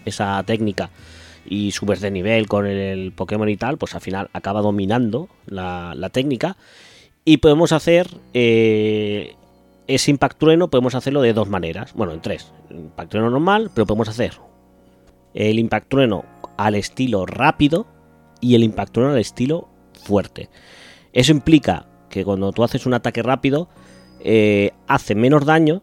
[0.06, 0.90] esa técnica
[1.46, 6.10] y subes de nivel con el, Pokémon y tal, pues al final acaba dominando la
[6.12, 6.58] técnica.
[7.26, 9.36] Y podemos hacer eh,
[9.88, 11.94] ese Impact Trueno, podemos hacerlo de dos maneras.
[11.94, 12.52] Bueno, en tres.
[12.70, 14.34] Impact Trueno normal, pero podemos hacer
[15.34, 16.26] el Impact Trueno
[16.58, 17.88] al estilo rápido
[18.42, 19.70] y el Impact Trueno al estilo
[20.04, 20.50] fuerte.
[21.14, 23.70] Eso implica que cuando tú haces un ataque rápido,
[24.20, 25.82] eh, hace menos daño,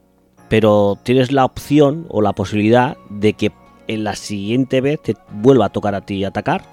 [0.48, 3.52] pero tienes la opción o la posibilidad de que
[3.88, 6.64] en la siguiente vez te vuelva a tocar a ti atacar.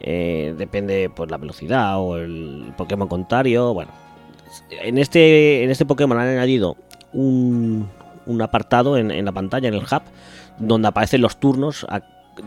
[0.00, 3.72] Eh, depende pues la velocidad o el Pokémon contrario.
[3.74, 3.92] Bueno,
[4.70, 6.76] en este, en este Pokémon han añadido
[7.12, 7.88] un,
[8.26, 10.02] un apartado en, la pantalla, en el hub,
[10.58, 11.86] donde aparecen los turnos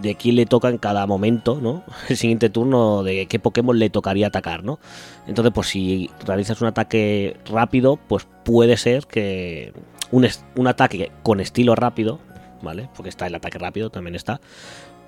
[0.02, 1.84] de quién le toca en cada momento, ¿no?
[2.10, 4.80] El siguiente turno de qué Pokémon le tocaría atacar, ¿no?
[5.28, 9.74] Entonces, pues si realizas un ataque rápido, pues puede ser que
[10.12, 12.20] un, un ataque con estilo rápido,
[12.62, 12.90] ¿vale?
[12.96, 14.42] Porque está el ataque rápido, también está.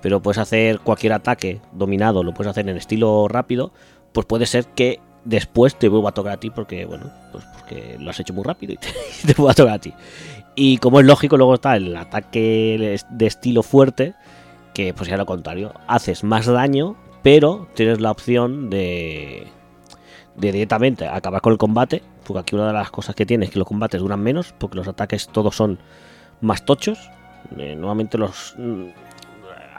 [0.02, 3.72] Pero puedes hacer cualquier ataque dominado, lo puedes hacer en estilo rápido,
[4.12, 7.96] pues puede ser que después te vuelva a tocar a ti porque, bueno, pues porque
[7.98, 8.76] lo has hecho muy rápido y
[9.26, 9.92] te, vuelva a tocar a ti.
[10.54, 14.14] Y como es lógico, luego está el ataque de estilo fuerte,
[14.74, 19.46] que pues ya lo contrario, haces más daño, pero tienes la opción de,
[20.36, 23.50] de directamente acabar con el combate, porque aquí una de las cosas que tiene es
[23.50, 25.78] que los combates duran menos, porque los ataques todos son
[26.40, 26.98] más tochos,
[27.56, 28.54] Eh, normalmente los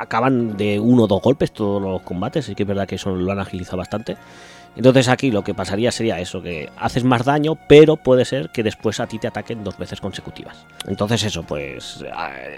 [0.02, 3.16] acaban de uno o dos golpes todos los combates, sí que es verdad que eso
[3.16, 4.18] lo han agilizado bastante.
[4.74, 8.64] Entonces aquí lo que pasaría sería eso, que haces más daño, pero puede ser que
[8.64, 10.66] después a ti te ataquen dos veces consecutivas.
[10.88, 12.02] Entonces eso, pues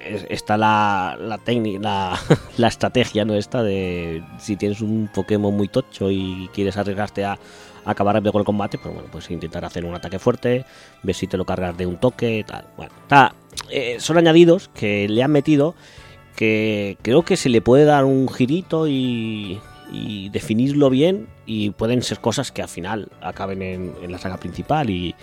[0.05, 2.19] es- está la, la técnica, la,
[2.57, 3.33] la estrategia, ¿no?
[3.33, 7.39] Esta de si tienes un Pokémon muy tocho y quieres arriesgarte a, a
[7.83, 10.65] acabar rápido con el combate, pues bueno, pues intentar hacer un ataque fuerte,
[11.01, 12.65] ver si te lo cargas de un toque, tal.
[12.77, 13.33] Bueno, está,
[13.71, 15.73] eh, son añadidos que le han metido
[16.35, 19.59] que creo que se le puede dar un girito y,
[20.31, 25.13] definirlo bien y pueden ser cosas que al final acaben en, la saga principal y,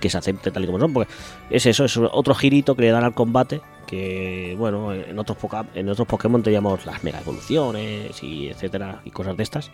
[0.00, 1.12] que se acepte tal y como son porque
[1.50, 5.38] es eso es otro girito que le dan al combate que bueno en otros
[5.74, 9.70] en otros Pokémon teníamos las mega evoluciones y etcétera y cosas de estas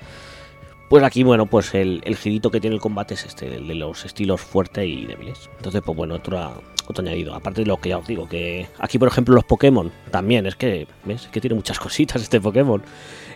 [0.89, 3.74] pues aquí bueno pues el, el girito que tiene el combate es este el de
[3.74, 7.90] los estilos fuertes y débiles entonces pues bueno otro otro añadido aparte de lo que
[7.90, 11.40] ya os digo que aquí por ejemplo los Pokémon también es que ves Es que
[11.40, 12.82] tiene muchas cositas este Pokémon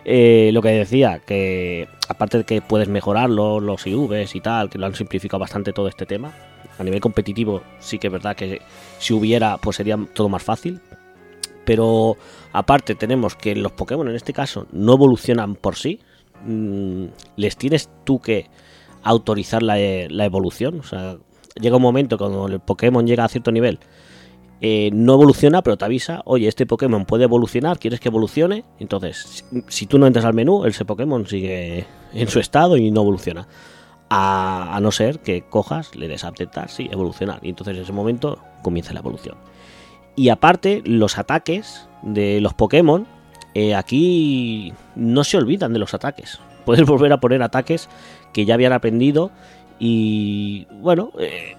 [0.05, 4.77] eh, lo que decía, que aparte de que puedes mejorarlo, los IVs y tal, que
[4.77, 6.33] lo han simplificado bastante todo este tema.
[6.77, 8.61] A nivel competitivo sí que es verdad que
[8.99, 10.81] si hubiera, pues sería todo más fácil.
[11.65, 12.17] Pero
[12.51, 16.01] aparte tenemos que los Pokémon en este caso no evolucionan por sí.
[16.45, 17.05] Mm,
[17.37, 18.49] les tienes tú que
[19.03, 20.79] autorizar la, e- la evolución.
[20.79, 21.17] O sea,
[21.59, 23.79] llega un momento cuando el Pokémon llega a cierto nivel
[24.65, 28.63] eh, no evoluciona, pero te avisa, oye, este Pokémon puede evolucionar, ¿quieres que evolucione?
[28.79, 33.01] Entonces, si, tú no entras al menú, ese Pokémon sigue en su estado y no
[33.01, 33.45] evoluciona.
[34.09, 37.39] A, a no ser que cojas, le des a aceptar, sí, evolucionar.
[37.41, 39.35] Y entonces en ese momento comienza la evolución.
[40.15, 43.05] Y aparte, los ataques de los Pokémon,
[43.53, 46.39] eh, aquí no se olvidan de los ataques.
[46.65, 47.89] Puedes volver a poner ataques
[48.31, 49.31] que ya habían aprendido
[49.79, 51.55] y bueno, eh,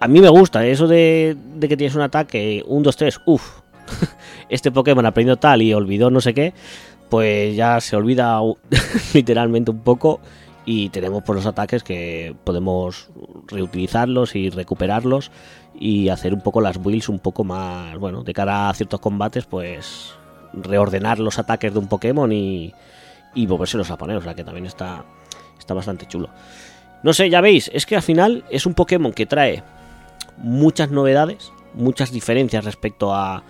[0.00, 3.60] a mí me gusta eso de, de que tienes un ataque, un 2, 3, uff,
[4.48, 6.52] este Pokémon aprendió tal y olvidó no sé qué,
[7.08, 8.40] pues ya se olvida
[9.14, 10.20] literalmente un poco
[10.64, 13.08] y tenemos por los ataques que podemos
[13.46, 15.30] reutilizarlos y recuperarlos
[15.78, 19.46] y hacer un poco las builds un poco más, bueno, de cara a ciertos combates,
[19.46, 20.17] pues
[20.52, 22.74] reordenar los ataques de un Pokémon y,
[23.34, 25.04] y volvérselos a poner, o sea que también está,
[25.58, 26.30] está bastante chulo.
[27.02, 29.62] No sé, ya veis, es que al final es un Pokémon que trae
[30.38, 33.44] muchas novedades, muchas diferencias respecto a,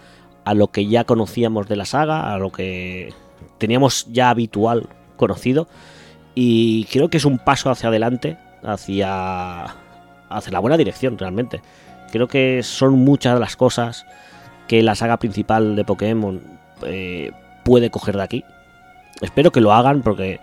[0.45, 3.13] a lo que ya conocíamos de la saga, a lo que
[3.59, 5.69] teníamos ya habitual conocido.
[6.35, 9.65] Y creo que es un paso hacia adelante, hacia,
[10.29, 11.61] hacia la buena dirección realmente.
[12.13, 14.07] Creo que son muchas las cosas
[14.67, 17.33] que la saga principal de Pokémon eh,
[17.65, 18.45] puede coger de aquí.
[19.21, 20.41] Espero que lo hagan porque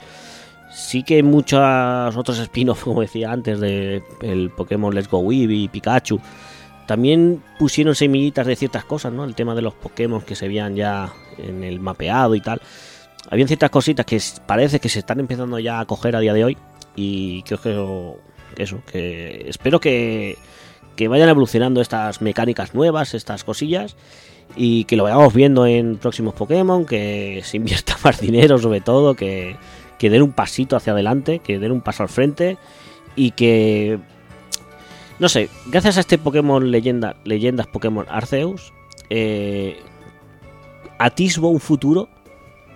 [0.72, 1.60] sí que muchos
[2.16, 6.20] otros spin-offs, como decía antes, de el Pokémon Let's Go Eevee y Pikachu,
[6.86, 9.24] también pusieron semillitas de ciertas cosas, ¿no?
[9.24, 12.62] El tema de los Pokémon que se veían ya en el mapeado y tal.
[13.30, 16.44] Habían ciertas cositas que parece que se están empezando ya a coger a día de
[16.44, 16.57] hoy.
[16.95, 20.38] Y creo que eso, que espero que,
[20.95, 23.95] que vayan evolucionando estas mecánicas nuevas, estas cosillas.
[24.56, 29.15] Y que lo vayamos viendo en próximos Pokémon, que se invierta más dinero sobre todo,
[29.15, 29.57] que,
[29.99, 32.57] den un pasito hacia adelante, que den un paso al frente
[33.15, 33.99] y que
[35.18, 38.73] no sé, gracias a este Pokémon leyenda, leyendas Pokémon Arceus,
[39.10, 39.80] eh,
[40.99, 42.10] atisbo un futuro,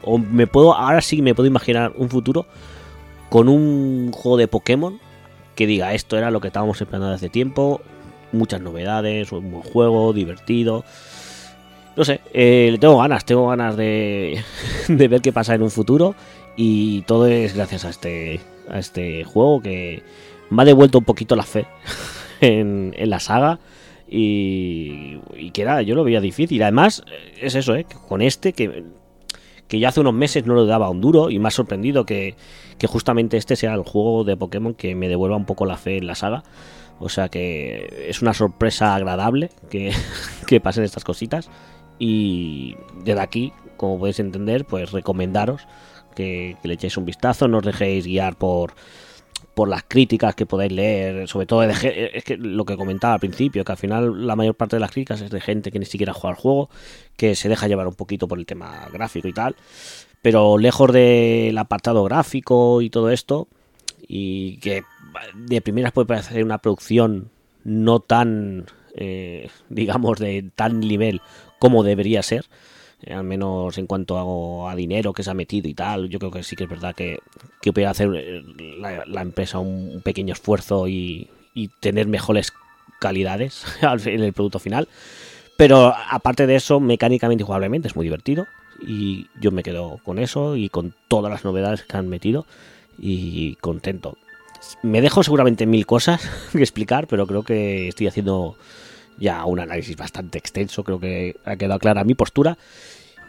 [0.01, 2.45] o me puedo, ahora sí me puedo imaginar un futuro
[3.30, 4.99] con un juego de Pokémon
[5.60, 7.81] que diga esto era lo que estábamos esperando desde tiempo,
[8.31, 10.85] muchas novedades, un buen juego, divertido.
[11.99, 14.41] No sé, eh, le tengo ganas, tengo ganas de,
[14.88, 16.15] de ver qué pasa en un futuro
[16.55, 18.39] y todo es gracias a este,
[18.69, 20.01] a este juego que
[20.49, 21.65] me ha devuelto un poquito la fe
[22.39, 23.59] en, en la saga
[24.07, 25.17] y,
[25.51, 26.63] que era, yo lo veía difícil.
[26.63, 27.85] Además, eh, es eso, ¿eh?
[28.07, 28.85] con este que,
[29.67, 32.35] que ya hace unos meses no le daba un duro y me ha sorprendido que,
[32.77, 35.97] que justamente este sea el juego de Pokémon que me devuelva un poco la fe
[35.97, 36.45] en la saga.
[36.97, 39.91] O sea que es una sorpresa agradable que,
[40.47, 41.49] que pasen estas cositas.
[41.99, 45.67] Y desde aquí, como podéis entender, pues recomendaros
[46.15, 48.73] que, le echéis un vistazo, no os dejéis guiar por,
[49.53, 51.80] por las críticas que podáis leer, sobre todo es
[52.23, 55.21] que lo que comentaba al principio, que al final la mayor parte de las críticas
[55.21, 56.69] es de gente que ni siquiera juega al juego,
[57.17, 59.55] que se deja llevar un poquito por el tema gráfico y tal,
[60.21, 63.47] pero lejos del apartado gráfico y todo esto,
[64.07, 64.84] y que
[65.35, 67.30] de primeras puede parecer una producción
[67.63, 68.65] no tan,
[68.95, 71.21] eh, digamos, de tal nivel
[71.60, 72.45] como debería ser,
[73.03, 74.18] eh, al menos en cuanto
[74.68, 76.69] a, a dinero que se ha metido y tal, yo creo que sí que es
[76.69, 77.19] verdad que,
[77.61, 78.44] que puede hacer eh,
[78.80, 82.52] la, la empresa un, pequeño esfuerzo y, y tener mejores
[82.99, 84.88] calidades al- en el producto final.
[85.57, 88.48] Pero aparte de eso, mecánicamente y jugablemente es muy divertido.
[88.81, 92.45] Y yo me quedo con eso y con todas las novedades que han metido.
[92.98, 94.18] Y contento.
[94.84, 96.22] Me dejo seguramente mil cosas
[96.53, 98.56] que explicar, pero creo que estoy haciendo
[99.19, 100.83] ya un análisis bastante extenso.
[100.83, 102.57] Creo que ha quedado clara mi postura.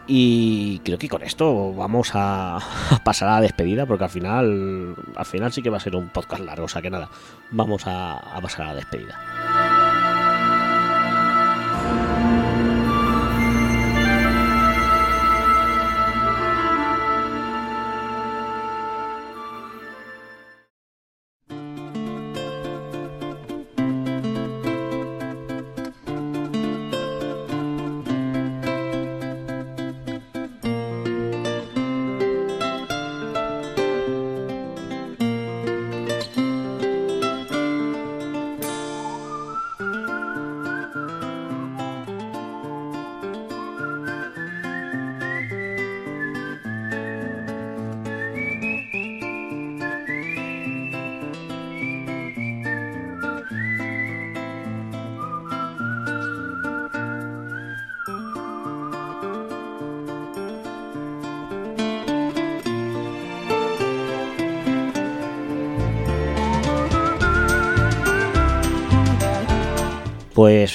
[0.07, 2.59] Y creo que con esto vamos a,
[3.05, 6.09] pasar a la despedida, porque al final, al final sí que va a ser un
[6.09, 7.11] podcast largo, o sea que nada,
[7.51, 9.70] vamos a, a pasar a la despedida.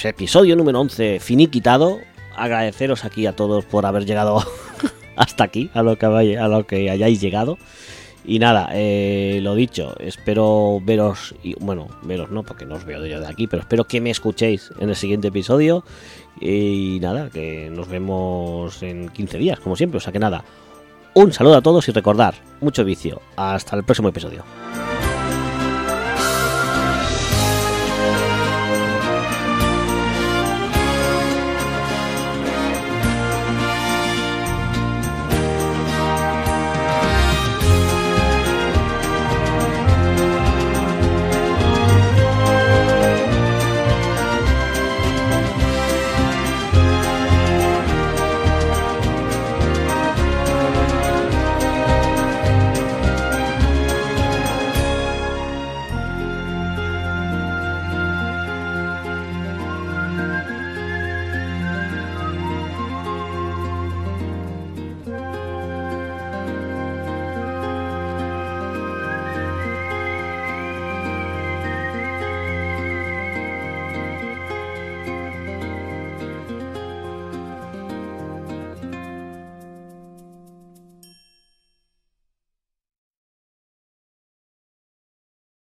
[0.04, 1.98] Episodio número 11 finiquitado.
[2.36, 4.42] Agradeceros aquí a todos por haber llegado
[5.16, 7.56] hasta aquí, a lo que, vaya- a lo que hayáis llegado.
[8.28, 13.06] Y nada, eh, lo dicho, espero veros, y, bueno, veros no, porque no os veo
[13.06, 15.84] yo de aquí, pero espero que me escuchéis en el siguiente episodio.
[16.40, 19.98] Y nada, que nos vemos en 15 días, como siempre.
[19.98, 20.44] O sea que nada,
[21.14, 23.22] un saludo a todos y recordar, mucho vicio.
[23.36, 24.44] Hasta el próximo episodio.